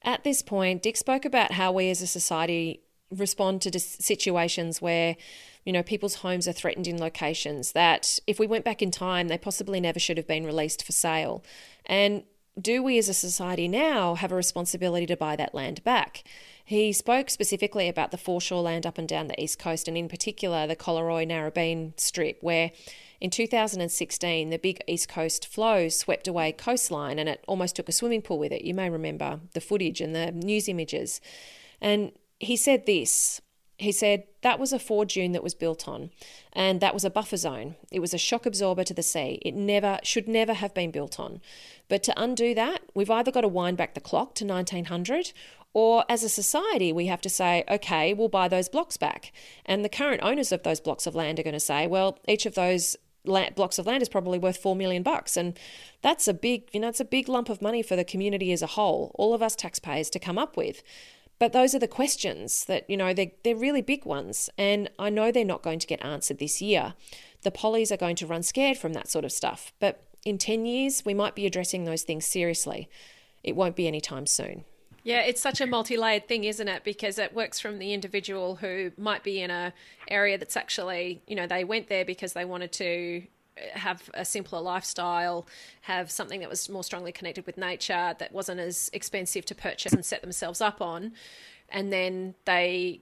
At 0.03 0.25
this 0.25 0.43
point, 0.43 0.83
Dick 0.83 0.97
spoke 0.97 1.25
about 1.25 1.53
how 1.53 1.73
we 1.73 1.89
as 1.91 2.03
a 2.03 2.07
society 2.07 2.83
respond 3.11 3.63
to 3.63 3.81
situations 3.81 4.83
where 4.83 5.17
you 5.65 5.73
know 5.73 5.83
people's 5.83 6.17
homes 6.17 6.47
are 6.49 6.53
threatened 6.53 6.89
in 6.89 7.01
locations 7.01 7.73
that 7.73 8.19
if 8.27 8.39
we 8.39 8.47
went 8.47 8.65
back 8.65 8.83
in 8.83 8.91
time 8.91 9.29
they 9.29 9.39
possibly 9.39 9.81
never 9.81 10.01
should 10.01 10.17
have 10.17 10.27
been 10.27 10.47
released 10.47 10.83
for 10.83 10.93
sale 10.93 11.45
and 11.85 12.23
do 12.61 12.83
we 12.83 12.97
as 12.97 13.11
a 13.11 13.15
society 13.15 13.69
now 13.69 14.15
have 14.15 14.33
a 14.33 14.35
responsibility 14.35 15.05
to 15.05 15.15
buy 15.15 15.37
that 15.37 15.55
land 15.55 15.85
back 15.85 16.25
he 16.65 16.93
spoke 16.93 17.31
specifically 17.31 17.89
about 17.89 18.11
the 18.11 18.19
foreshore 18.19 18.63
land 18.63 18.87
up 18.87 18.99
and 18.99 19.09
down 19.09 19.29
the 19.29 19.41
east 19.41 19.59
coast 19.59 19.89
and 19.89 19.97
in 19.97 20.09
particular 20.09 20.67
the 20.67 20.77
collaroy 20.77 21.27
narrabeen 21.27 21.99
strip 21.99 22.39
where 22.41 22.71
in 23.23 23.31
2016, 23.31 24.51
the 24.51 24.59
big 24.59 24.83
East 24.89 25.09
Coast 25.09 25.47
flow 25.47 25.89
swept 25.89 26.27
away 26.27 26.51
coastline 26.51 27.21
and 27.21 27.29
it 27.29 27.45
almost 27.47 27.77
took 27.77 27.89
a 27.89 27.93
swimming 27.93 28.21
pool 28.21 28.37
with 28.37 28.51
it. 28.51 28.65
You 28.65 28.75
may 28.75 28.91
remember 28.91 29.39
the 29.53 29.61
footage 29.61 30.01
and 30.01 30.13
the 30.13 30.33
news 30.33 30.69
images. 30.69 31.21
And 31.81 32.11
he 32.41 32.57
said 32.57 32.85
this 32.85 33.41
he 33.83 33.93
said 33.93 34.25
that 34.43 34.59
was 34.59 34.73
a 34.73 34.79
foredune 34.79 35.33
that 35.33 35.43
was 35.43 35.55
built 35.55 35.89
on, 35.89 36.11
and 36.53 36.81
that 36.81 36.95
was 36.95 37.05
a 37.05 37.11
buffer 37.11 37.37
zone. 37.37 37.75
It 37.91 38.01
was 38.01 38.15
a 38.15 38.19
shock 38.19 38.47
absorber 38.47 38.85
to 38.85 38.95
the 38.95 39.03
sea. 39.03 39.41
It 39.43 39.55
never 39.55 39.99
should 40.03 40.29
never 40.29 40.55
have 40.55 40.73
been 40.73 40.91
built 40.91 41.19
on. 41.19 41.41
But 41.89 42.03
to 42.05 42.23
undo 42.23 42.55
that, 42.55 42.83
we've 42.95 43.11
either 43.11 43.33
got 43.33 43.41
to 43.41 43.49
wind 43.49 43.77
back 43.77 43.95
the 43.95 44.01
clock 44.01 44.35
to 44.37 44.45
1900, 44.45 45.33
or 45.75 46.05
as 46.09 46.23
a 46.23 46.29
society, 46.29 46.93
we 46.93 47.07
have 47.07 47.21
to 47.23 47.31
say, 47.31 47.65
okay, 47.69 48.13
we'll 48.13 48.29
buy 48.29 48.49
those 48.49 48.69
blocks 48.69 48.97
back. 48.97 49.33
And 49.65 49.85
the 49.85 49.89
current 49.89 50.23
owners 50.23 50.53
of 50.53 50.63
those 50.63 50.81
blocks 50.81 51.07
of 51.07 51.15
land 51.15 51.39
are 51.39 51.43
going 51.43 51.55
to 51.55 51.61
say, 51.61 51.87
well, 51.87 52.19
each 52.29 52.45
of 52.45 52.55
those 52.55 52.97
blocks 53.25 53.79
of 53.79 53.87
land 53.87 54.03
is 54.03 54.09
probably 54.09 54.39
worth 54.39 54.57
4 54.57 54.77
million 54.77 55.03
bucks. 55.03 55.37
And 55.37 55.59
that's 56.03 56.27
a 56.29 56.35
big 56.35 56.69
you 56.73 56.81
know 56.81 56.89
it's 56.89 57.01
a 57.01 57.05
big 57.05 57.29
lump 57.29 57.49
of 57.49 57.63
money 57.63 57.83
for 57.83 57.97
the 57.97 58.05
community 58.05 58.53
as 58.53 58.63
a 58.63 58.67
whole 58.67 59.13
all 59.15 59.33
of 59.33 59.43
us 59.43 59.55
taxpayers 59.55 60.11
to 60.11 60.19
come 60.19 60.39
up 60.39 60.57
with. 60.57 60.83
But 61.39 61.53
those 61.53 61.75
are 61.75 61.79
the 61.79 61.89
questions 61.89 62.65
that 62.67 62.89
you 62.91 62.97
know 62.97 63.15
they're, 63.15 63.31
they're 63.45 63.57
really 63.57 63.83
big 63.83 64.05
ones. 64.05 64.51
And 64.59 64.91
i 64.99 65.09
know 65.09 65.31
they're 65.31 65.45
not 65.45 65.63
going 65.63 65.79
to 65.79 65.87
get 65.87 66.05
answered 66.05 66.39
this 66.39 66.61
year. 66.61 66.95
The 67.43 67.51
pollies 67.51 67.93
are 67.93 67.97
going 67.97 68.17
to 68.17 68.27
run 68.27 68.43
scared 68.43 68.77
from 68.77 68.93
that 68.95 69.09
sort 69.09 69.25
of 69.25 69.33
stuff. 69.33 69.73
But 69.79 70.05
in 70.25 70.39
10 70.39 70.67
years 70.67 71.05
we 71.05 71.15
might 71.15 71.35
be 71.35 71.47
addressing 71.47 71.85
those 71.85 72.03
things 72.03 72.27
seriously. 72.27 72.89
It 73.45 73.57
won't 73.57 73.77
be 73.77 73.87
anytime 73.87 74.27
soon 74.27 74.65
yeah, 75.05 75.21
it's 75.23 75.41
such 75.41 75.61
a 75.61 75.67
multi-layered 75.67 76.29
thing, 76.29 76.45
isn't 76.45 76.69
it? 76.69 76.85
Because 76.85 77.19
it 77.19 77.35
works 77.35 77.59
from 77.59 77.79
the 77.79 77.93
individual 77.93 78.57
who 78.57 78.93
might 78.97 79.25
be 79.25 79.41
in 79.41 79.51
a 79.51 79.73
area 80.09 80.39
that's 80.39 80.57
actually, 80.57 81.23
you 81.27 81.35
know, 81.35 81.47
they 81.47 81.65
went 81.65 81.89
there 81.89 82.05
because 82.05 82.35
they 82.35 82.45
wanted 82.45 82.73
to 82.73 83.25
uh, 83.57 83.79
have 83.79 84.09
a 84.15 84.25
simpler 84.25 84.61
lifestyle, 84.61 85.47
have 85.83 86.11
something 86.11 86.39
that 86.41 86.49
was 86.49 86.69
more 86.69 86.85
strongly 86.85 87.11
connected 87.11 87.47
with 87.47 87.59
nature, 87.59 88.15
that 88.19 88.33
wasn't 88.33 88.61
as 88.61 88.91
expensive 88.93 89.45
to 89.47 89.55
purchase 89.55 89.93
and 89.93 90.05
set 90.05 90.21
themselves 90.21 90.61
up 90.61 90.81
on, 90.81 91.13
and 91.69 91.93
then 91.93 92.35
they 92.45 93.01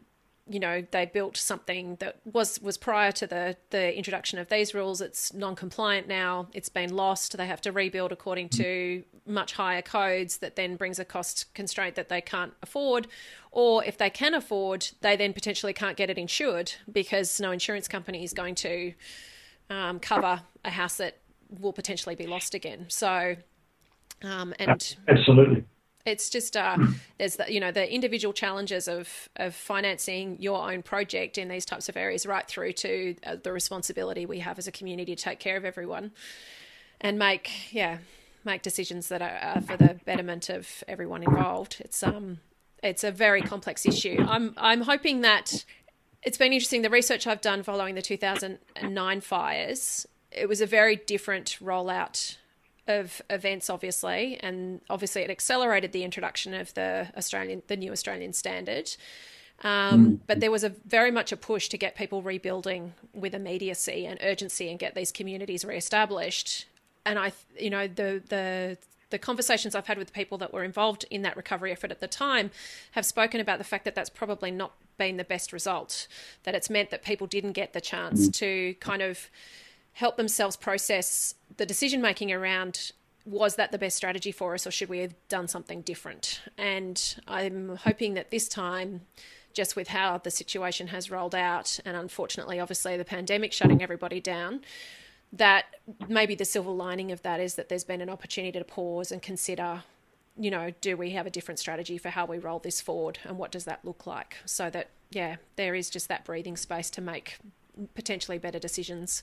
you 0.51 0.59
know 0.59 0.84
they 0.90 1.07
built 1.07 1.36
something 1.36 1.96
that 2.01 2.16
was 2.30 2.61
was 2.61 2.76
prior 2.76 3.12
to 3.12 3.26
the 3.26 3.57
the 3.70 3.96
introduction 3.96 4.38
of 4.38 4.48
these 4.48 4.74
rules. 4.74 5.01
It's 5.01 5.32
non-compliant 5.32 6.09
now. 6.09 6.48
It's 6.53 6.68
been 6.68 6.94
lost. 6.94 7.36
They 7.36 7.46
have 7.46 7.61
to 7.62 7.72
rebuild 7.72 8.11
according 8.11 8.48
to 8.51 9.05
much 9.26 9.53
higher 9.53 9.80
codes 9.80 10.38
that 10.38 10.57
then 10.57 10.74
brings 10.74 10.98
a 10.98 11.05
cost 11.05 11.55
constraint 11.55 11.94
that 11.94 12.09
they 12.09 12.20
can't 12.20 12.53
afford. 12.62 13.07
Or 13.53 13.84
if 13.84 13.96
they 13.96 14.11
can 14.11 14.34
afford 14.34 14.88
they 15.01 15.16
then 15.16 15.32
potentially 15.32 15.72
can't 15.72 15.96
get 15.96 16.11
it 16.11 16.18
insured 16.18 16.72
because 16.90 17.40
no 17.40 17.53
insurance 17.53 17.86
company 17.86 18.24
is 18.24 18.32
going 18.32 18.57
to 18.57 18.92
um, 19.70 20.01
cover 20.01 20.42
a 20.64 20.70
house 20.70 20.96
that 20.96 21.18
will 21.61 21.72
potentially 21.72 22.16
be 22.16 22.26
lost 22.26 22.55
again. 22.55 22.86
So 22.88 23.36
um, 24.22 24.53
and 24.59 24.96
absolutely 25.09 25.64
it's 26.07 26.30
just 26.30 26.57
uh, 26.57 26.78
there's 27.18 27.36
the, 27.36 27.53
you 27.53 27.61
know 27.61 27.72
the 27.72 27.92
individual 27.92 28.32
challenges 28.32 28.88
of 28.88 29.28
of 29.36 29.55
financing 29.55 30.36
your 30.40 30.70
own 30.70 30.82
project 30.82 31.38
in 31.38 31.48
these 31.48 31.64
types 31.64 31.88
of 31.88 31.96
areas, 31.96 32.26
right 32.26 32.46
through 32.46 32.72
to 32.72 33.16
uh, 33.24 33.36
the 33.42 33.53
responsibility 33.53 34.26
we 34.26 34.40
have 34.40 34.59
as 34.59 34.66
a 34.66 34.72
community 34.72 35.14
to 35.14 35.22
take 35.22 35.38
care 35.38 35.57
of 35.57 35.64
everyone, 35.64 36.12
and 37.01 37.18
make 37.18 37.72
yeah 37.72 37.98
make 38.44 38.62
decisions 38.62 39.09
that 39.09 39.20
are, 39.20 39.57
are 39.57 39.61
for 39.61 39.76
the 39.76 39.98
betterment 40.05 40.48
of 40.48 40.82
everyone 40.88 41.22
involved. 41.22 41.76
It's 41.80 42.03
um 42.03 42.38
it's 42.82 43.05
a 43.05 43.11
very 43.11 43.42
complex 43.42 43.84
issue. 43.86 44.24
I'm 44.26 44.55
I'm 44.57 44.82
hoping 44.82 45.20
that 45.20 45.64
it's 46.22 46.38
been 46.38 46.53
interesting. 46.53 46.82
The 46.82 46.90
research 46.90 47.26
I've 47.26 47.40
done 47.40 47.62
following 47.62 47.94
the 47.94 48.03
2009 48.03 49.20
fires, 49.20 50.07
it 50.30 50.48
was 50.48 50.61
a 50.61 50.66
very 50.66 50.96
different 50.96 51.59
rollout 51.62 52.36
of 52.91 53.22
events, 53.30 53.70
obviously, 53.70 54.38
and 54.43 54.82
obviously 54.91 55.22
it 55.22 55.30
accelerated 55.30 55.93
the 55.93 56.05
introduction 56.05 56.53
of 56.53 56.74
the 56.74 57.09
Australian, 57.16 57.62
the 57.68 57.76
new 57.76 57.93
Australian 57.93 58.34
standard. 58.34 58.95
Um, 59.62 60.07
mm. 60.07 60.18
But 60.26 60.41
there 60.41 60.51
was 60.51 60.64
a 60.64 60.70
very 60.86 61.11
much 61.11 61.32
a 61.32 61.36
push 61.36 61.68
to 61.68 61.78
get 61.78 61.95
people 61.95 62.22
rebuilding 62.22 62.95
with 63.14 63.34
immediacy 63.34 64.07
and 64.07 64.18
urgency 64.22 64.70
and 64.70 64.78
get 64.78 64.95
these 64.95 65.12
communities 65.12 65.64
re-established. 65.64 66.66
And 67.07 67.18
I, 67.18 67.32
you 67.59 67.70
know, 67.70 67.86
the 67.86 68.22
the 68.28 68.78
the 69.11 69.18
conversations 69.18 69.74
I've 69.74 69.86
had 69.86 69.99
with 69.99 70.12
people 70.12 70.38
that 70.38 70.53
were 70.53 70.64
involved 70.64 71.05
in 71.11 71.22
that 71.22 71.36
recovery 71.36 71.72
effort 71.72 71.91
at 71.91 72.01
the 72.01 72.07
time 72.07 72.51
have 72.93 73.05
spoken 73.05 73.41
about 73.41 73.59
the 73.59 73.64
fact 73.64 73.84
that 73.84 73.95
that's 73.95 74.11
probably 74.11 74.51
not 74.51 74.72
been 74.99 75.16
the 75.16 75.24
best 75.24 75.53
result. 75.53 76.07
That 76.45 76.55
it's 76.55 76.70
meant 76.70 76.91
that 76.91 77.03
people 77.03 77.26
didn't 77.26 77.53
get 77.53 77.72
the 77.72 77.80
chance 77.80 78.28
mm. 78.28 78.32
to 78.34 78.74
kind 78.80 79.03
of 79.03 79.28
help 79.93 80.16
themselves 80.16 80.57
process 80.57 81.34
the 81.57 81.66
decision 81.66 82.01
making 82.01 82.32
around 82.32 82.93
was 83.26 83.57
that 83.57 83.70
the 83.70 83.78
best 83.78 83.97
strategy 83.97 84.32
for 84.32 84.55
us 84.55 84.66
or 84.66 84.70
should 84.70 84.88
we 84.88 84.99
have 84.99 85.14
done 85.28 85.47
something 85.47 85.82
different? 85.82 86.41
And 86.57 87.16
I'm 87.28 87.76
hoping 87.76 88.14
that 88.14 88.30
this 88.30 88.49
time, 88.49 89.03
just 89.53 89.76
with 89.76 89.88
how 89.88 90.18
the 90.18 90.30
situation 90.30 90.88
has 90.88 91.11
rolled 91.11 91.34
out, 91.34 91.78
and 91.84 91.97
unfortunately, 91.97 92.61
obviously, 92.61 92.97
the 92.97 93.05
pandemic 93.05 93.53
shutting 93.53 93.82
everybody 93.82 94.20
down, 94.20 94.62
that 95.32 95.66
maybe 96.09 96.34
the 96.34 96.45
silver 96.45 96.70
lining 96.70 97.12
of 97.12 97.22
that 97.22 97.41
is 97.41 97.55
that 97.55 97.68
there's 97.68 97.84
been 97.84 98.01
an 98.01 98.09
opportunity 98.09 98.59
to 98.59 98.64
pause 98.64 99.12
and 99.12 99.22
consider 99.22 99.82
you 100.38 100.51
know, 100.51 100.72
do 100.80 100.97
we 100.97 101.11
have 101.11 101.26
a 101.26 101.30
different 101.30 101.59
strategy 101.59 101.99
for 101.99 102.09
how 102.09 102.24
we 102.24 102.38
roll 102.38 102.59
this 102.59 102.80
forward 102.80 103.18
and 103.24 103.36
what 103.36 103.51
does 103.51 103.66
that 103.66 103.84
look 103.84 104.07
like? 104.07 104.36
So 104.47 104.70
that, 104.70 104.88
yeah, 105.11 105.36
there 105.57 105.74
is 105.74 105.91
just 105.91 106.09
that 106.09 106.24
breathing 106.24 106.57
space 106.57 106.88
to 106.91 107.03
make 107.03 107.38
potentially 107.94 108.38
better 108.38 108.58
decisions. 108.58 109.22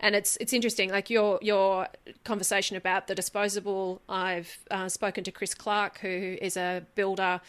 And 0.00 0.14
it's 0.14 0.36
it's 0.38 0.52
interesting, 0.52 0.90
like 0.90 1.10
your 1.10 1.38
your 1.42 1.88
conversation 2.24 2.76
about 2.76 3.06
the 3.06 3.14
disposable. 3.14 4.00
I've 4.08 4.58
uh, 4.70 4.88
spoken 4.88 5.24
to 5.24 5.32
Chris 5.32 5.54
Clark, 5.54 5.98
who 5.98 6.36
is 6.40 6.56
a 6.56 6.82
builder 6.94 7.40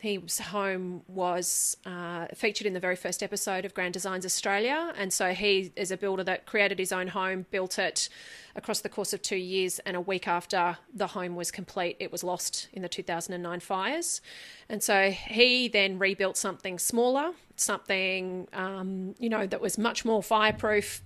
his 0.00 0.38
home 0.38 1.02
was 1.08 1.76
uh, 1.84 2.26
featured 2.34 2.66
in 2.66 2.72
the 2.72 2.80
very 2.80 2.96
first 2.96 3.22
episode 3.22 3.66
of 3.66 3.74
Grand 3.74 3.92
Designs 3.92 4.24
Australia. 4.24 4.94
And 4.96 5.12
so 5.12 5.34
he 5.34 5.72
is 5.76 5.90
a 5.90 5.96
builder 5.98 6.24
that 6.24 6.46
created 6.46 6.78
his 6.78 6.90
own 6.90 7.08
home, 7.08 7.44
built 7.50 7.78
it 7.78 8.08
across 8.56 8.80
the 8.80 8.88
course 8.88 9.12
of 9.12 9.20
two 9.20 9.36
years. 9.36 9.78
And 9.80 9.98
a 9.98 10.00
week 10.00 10.26
after 10.26 10.78
the 10.94 11.08
home 11.08 11.36
was 11.36 11.50
complete, 11.50 11.98
it 12.00 12.10
was 12.10 12.24
lost 12.24 12.68
in 12.72 12.80
the 12.80 12.88
2009 12.88 13.60
fires. 13.60 14.22
And 14.70 14.82
so 14.82 15.10
he 15.10 15.68
then 15.68 15.98
rebuilt 15.98 16.38
something 16.38 16.78
smaller, 16.78 17.32
something, 17.56 18.48
um, 18.54 19.14
you 19.18 19.28
know, 19.28 19.46
that 19.46 19.60
was 19.60 19.76
much 19.76 20.06
more 20.06 20.22
fireproof, 20.22 21.02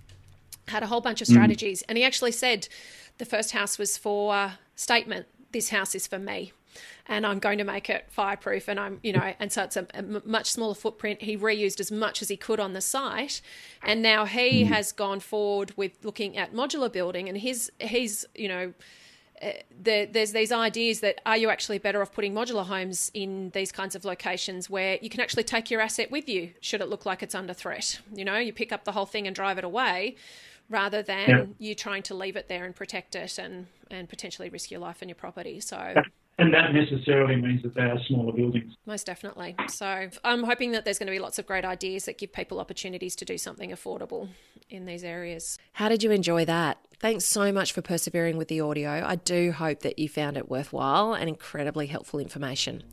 had 0.69 0.83
a 0.83 0.87
whole 0.87 1.01
bunch 1.01 1.21
of 1.21 1.27
mm. 1.27 1.31
strategies. 1.31 1.81
Mm. 1.81 1.85
And 1.89 1.97
he 1.97 2.05
actually 2.05 2.31
said 2.31 2.69
the 3.17 3.25
first 3.25 3.51
house 3.51 3.77
was 3.77 3.97
for 3.97 4.53
statement, 4.77 5.25
this 5.51 5.67
house 5.69 5.95
is 5.95 6.07
for 6.07 6.17
me 6.17 6.53
and 7.07 7.25
I'm 7.25 7.39
going 7.39 7.57
to 7.59 7.63
make 7.63 7.89
it 7.89 8.05
fireproof. 8.09 8.67
And 8.67 8.79
I'm, 8.79 8.99
you 9.03 9.13
know, 9.13 9.33
and 9.39 9.51
so 9.51 9.63
it's 9.63 9.77
a, 9.77 9.87
a 9.93 10.01
much 10.01 10.51
smaller 10.51 10.73
footprint. 10.73 11.21
He 11.21 11.37
reused 11.37 11.79
as 11.79 11.91
much 11.91 12.21
as 12.21 12.29
he 12.29 12.37
could 12.37 12.59
on 12.59 12.73
the 12.73 12.81
site, 12.81 13.41
and 13.83 14.01
now 14.01 14.25
he 14.25 14.63
mm. 14.63 14.67
has 14.67 14.91
gone 14.91 15.19
forward 15.19 15.73
with 15.75 16.03
looking 16.03 16.37
at 16.37 16.53
modular 16.53 16.91
building. 16.91 17.29
And 17.29 17.37
his, 17.37 17.71
he's, 17.79 18.25
you 18.35 18.47
know. 18.47 18.73
Uh, 19.41 19.49
the, 19.83 20.07
there's 20.09 20.31
these 20.31 20.49
ideas 20.49 21.01
that 21.01 21.19
are 21.25 21.35
you 21.35 21.49
actually 21.49 21.77
better 21.77 22.01
off 22.01 22.13
putting 22.13 22.33
modular 22.33 22.65
homes 22.65 23.11
in 23.13 23.49
these 23.49 23.69
kinds 23.69 23.93
of 23.93 24.05
locations 24.05 24.69
where 24.69 24.97
you 25.01 25.09
can 25.09 25.19
actually 25.19 25.43
take 25.43 25.69
your 25.69 25.81
asset 25.81 26.09
with 26.09 26.29
you 26.29 26.51
should 26.61 26.79
it 26.79 26.87
look 26.87 27.05
like 27.05 27.21
it's 27.21 27.35
under 27.35 27.53
threat 27.53 27.99
you 28.13 28.23
know 28.23 28.37
you 28.37 28.53
pick 28.53 28.71
up 28.71 28.85
the 28.85 28.93
whole 28.93 29.05
thing 29.05 29.27
and 29.27 29.35
drive 29.35 29.57
it 29.57 29.65
away 29.65 30.15
rather 30.69 31.01
than 31.01 31.29
yeah. 31.29 31.45
you 31.59 31.75
trying 31.75 32.01
to 32.01 32.13
leave 32.13 32.37
it 32.37 32.47
there 32.47 32.63
and 32.63 32.77
protect 32.77 33.13
it 33.13 33.37
and 33.37 33.67
and 33.91 34.07
potentially 34.07 34.47
risk 34.47 34.71
your 34.71 34.79
life 34.79 35.01
and 35.01 35.09
your 35.09 35.15
property 35.15 35.59
so. 35.59 36.01
And 36.37 36.53
that 36.53 36.73
necessarily 36.73 37.37
means 37.37 37.63
that 37.63 37.75
they 37.75 37.81
are 37.81 37.97
smaller 38.07 38.33
buildings. 38.33 38.73
Most 38.85 39.05
definitely. 39.05 39.55
So 39.69 40.09
I'm 40.23 40.43
hoping 40.43 40.73
that 40.73 40.83
there's 40.83 40.99
going 40.99 41.07
to 41.07 41.13
be 41.13 41.19
lots 41.19 41.39
of 41.39 41.45
great 41.45 41.63
ideas 41.63 42.05
that 42.05 42.17
give 42.17 42.33
people 42.33 42.59
opportunities 42.59 43.15
to 43.17 43.25
do 43.25 43.37
something 43.37 43.71
affordable 43.71 44.27
in 44.69 44.85
these 44.85 45.05
areas. 45.05 45.57
How 45.73 45.87
did 45.87 46.03
you 46.03 46.11
enjoy 46.11 46.43
that? 46.45 46.77
Thanks 46.99 47.23
so 47.23 47.53
much 47.53 47.71
for 47.71 47.81
persevering 47.81 48.35
with 48.35 48.49
the 48.49 48.59
audio. 48.59 49.01
I 49.05 49.15
do 49.15 49.53
hope 49.53 49.79
that 49.81 49.97
you 49.97 50.09
found 50.09 50.35
it 50.35 50.49
worthwhile 50.49 51.13
and 51.13 51.29
incredibly 51.29 51.87
helpful 51.87 52.19
information. 52.19 52.83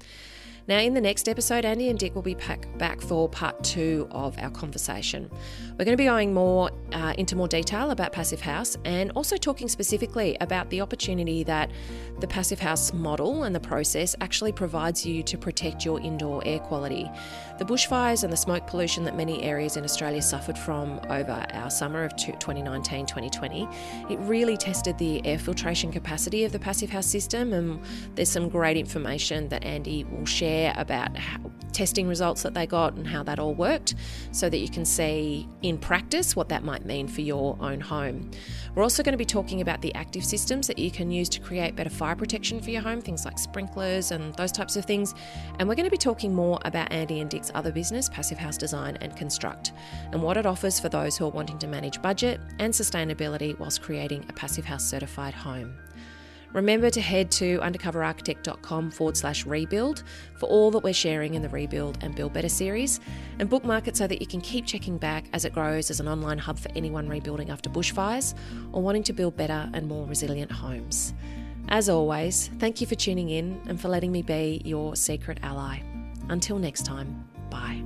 Now, 0.68 0.78
in 0.78 0.94
the 0.94 1.00
next 1.00 1.28
episode, 1.28 1.64
Andy 1.64 1.88
and 1.88 1.98
Dick 1.98 2.14
will 2.14 2.22
be 2.22 2.36
back 2.78 3.00
for 3.00 3.28
part 3.28 3.64
two 3.64 4.06
of 4.12 4.38
our 4.38 4.50
conversation. 4.50 5.28
We're 5.72 5.84
going 5.84 5.96
to 5.96 6.00
be 6.00 6.04
going 6.04 6.32
more 6.32 6.70
uh, 6.92 7.14
into 7.18 7.34
more 7.34 7.48
detail 7.48 7.90
about 7.90 8.12
Passive 8.12 8.40
House 8.40 8.76
and 8.84 9.10
also 9.12 9.36
talking 9.36 9.68
specifically 9.68 10.36
about 10.40 10.70
the 10.70 10.80
opportunity 10.80 11.42
that 11.44 11.72
the 12.20 12.28
Passive 12.28 12.60
House 12.60 12.92
model 12.92 13.42
and 13.42 13.54
the 13.54 13.60
process 13.60 14.14
actually 14.20 14.52
provides 14.52 15.04
you 15.04 15.24
to 15.24 15.36
protect 15.36 15.84
your 15.84 15.98
indoor 16.00 16.46
air 16.46 16.60
quality. 16.60 17.10
The 17.58 17.64
bushfires 17.64 18.22
and 18.22 18.32
the 18.32 18.36
smoke 18.36 18.66
pollution 18.68 19.02
that 19.04 19.16
many 19.16 19.42
areas 19.42 19.76
in 19.76 19.82
Australia 19.82 20.22
suffered 20.22 20.56
from 20.56 21.00
over 21.10 21.44
our 21.52 21.70
summer 21.70 22.04
of 22.04 22.14
2019 22.16 23.06
2020, 23.06 23.68
it 24.10 24.18
really 24.20 24.56
tested 24.56 24.96
the 24.98 25.24
air 25.26 25.38
filtration 25.38 25.90
capacity 25.90 26.44
of 26.44 26.52
the 26.52 26.58
Passive 26.58 26.90
House 26.90 27.06
system, 27.06 27.52
and 27.52 27.80
there's 28.14 28.30
some 28.30 28.48
great 28.48 28.76
information 28.76 29.48
that 29.48 29.64
Andy 29.64 30.04
will 30.04 30.26
share 30.26 30.51
share 30.53 30.74
about 30.76 31.16
how, 31.16 31.38
testing 31.72 32.07
results 32.07 32.42
that 32.42 32.53
they 32.53 32.66
got 32.66 32.92
and 32.94 33.07
how 33.07 33.22
that 33.22 33.38
all 33.38 33.55
worked 33.55 33.94
so 34.30 34.50
that 34.50 34.59
you 34.59 34.68
can 34.68 34.84
see 34.84 35.48
in 35.62 35.78
practice 35.78 36.36
what 36.36 36.50
that 36.50 36.62
might 36.62 36.84
mean 36.84 37.09
for 37.09 37.22
your 37.22 37.57
own 37.61 37.80
home. 37.80 38.30
We're 38.74 38.82
also 38.82 39.03
going 39.03 39.14
to 39.14 39.18
be 39.18 39.24
talking 39.24 39.62
about 39.62 39.80
the 39.80 39.94
active 39.94 40.22
systems 40.22 40.66
that 40.66 40.78
you 40.78 40.90
can 40.90 41.11
use 41.11 41.30
to 41.30 41.40
create 41.40 41.74
better 41.74 41.88
fire 41.88 42.14
protection 42.14 42.61
for 42.61 42.70
your 42.70 42.82
home, 42.82 43.00
things 43.00 43.24
like 43.24 43.38
sprinklers 43.38 44.11
and 44.11 44.34
those 44.34 44.53
types 44.53 44.76
of 44.76 44.84
things. 44.84 45.14
And 45.59 45.66
we're 45.66 45.74
going 45.74 45.86
to 45.86 45.90
be 45.90 45.96
talking 45.96 46.34
more 46.34 46.59
about 46.66 46.92
Andy 46.92 47.20
and 47.20 47.30
Dick's 47.30 47.50
other 47.55 47.72
business, 47.72 48.11
Passive 48.11 48.38
House 48.38 48.59
Design 48.59 48.98
and 49.00 49.16
Construct, 49.16 49.72
and 50.12 50.22
what 50.22 50.36
it 50.36 50.44
offers 50.44 50.78
for 50.78 50.90
those 50.90 51.16
who 51.16 51.24
are 51.24 51.30
wanting 51.30 51.59
to 51.61 51.66
manage 51.66 52.03
budget 52.03 52.38
and 52.59 52.72
sustainability 52.72 53.59
whilst 53.59 53.80
creating 53.80 54.26
a 54.28 54.32
Passive 54.34 54.66
House 54.66 54.84
certified 54.84 55.32
home. 55.32 55.74
Remember 56.53 56.90
to 56.90 57.00
head 57.00 57.30
to 57.32 57.59
undercoverarchitect.com 57.61 58.90
forward 58.90 59.16
slash 59.16 59.46
rebuild 59.46 60.03
for 60.36 60.46
all 60.46 60.70
that 60.72 60.82
we're 60.82 60.92
sharing 60.92 61.34
in 61.34 61.42
the 61.42 61.48
Rebuild 61.48 61.98
and 62.03 62.14
Build 62.14 62.32
Better 62.32 62.48
series, 62.48 63.00
and 63.38 63.48
bookmark 63.48 63.88
it 63.88 63.96
so 63.96 64.07
that 64.07 64.20
you 64.20 64.26
can 64.26 64.40
keep 64.40 64.66
checking 64.66 64.98
back 64.98 65.24
as 65.32 65.44
it 65.44 65.55
grows 65.55 65.90
as 65.90 66.00
an 66.00 66.09
online 66.09 66.38
hub 66.38 66.59
for 66.59 66.70
anyone 66.76 67.09
rebuilding 67.09 67.50
after 67.50 67.70
bushfires 67.70 68.34
or 68.72 68.82
wanting 68.82 69.03
to 69.05 69.12
build 69.12 69.36
better 69.36 69.70
and 69.72 69.88
more 69.88 70.07
resilient 70.07 70.53
homes. 70.53 71.14
As 71.68 71.88
always, 71.88 72.48
thank 72.59 72.80
you 72.80 72.86
for 72.86 72.96
tuning 72.96 73.30
in 73.30 73.61
and 73.68 73.80
for 73.80 73.88
letting 73.88 74.12
me 74.12 74.22
be 74.22 74.61
your 74.64 74.96
secret 74.96 75.38
ally. 75.42 75.80
Until 76.28 76.59
next 76.59 76.84
time, 76.84 77.28
bye. 77.50 77.82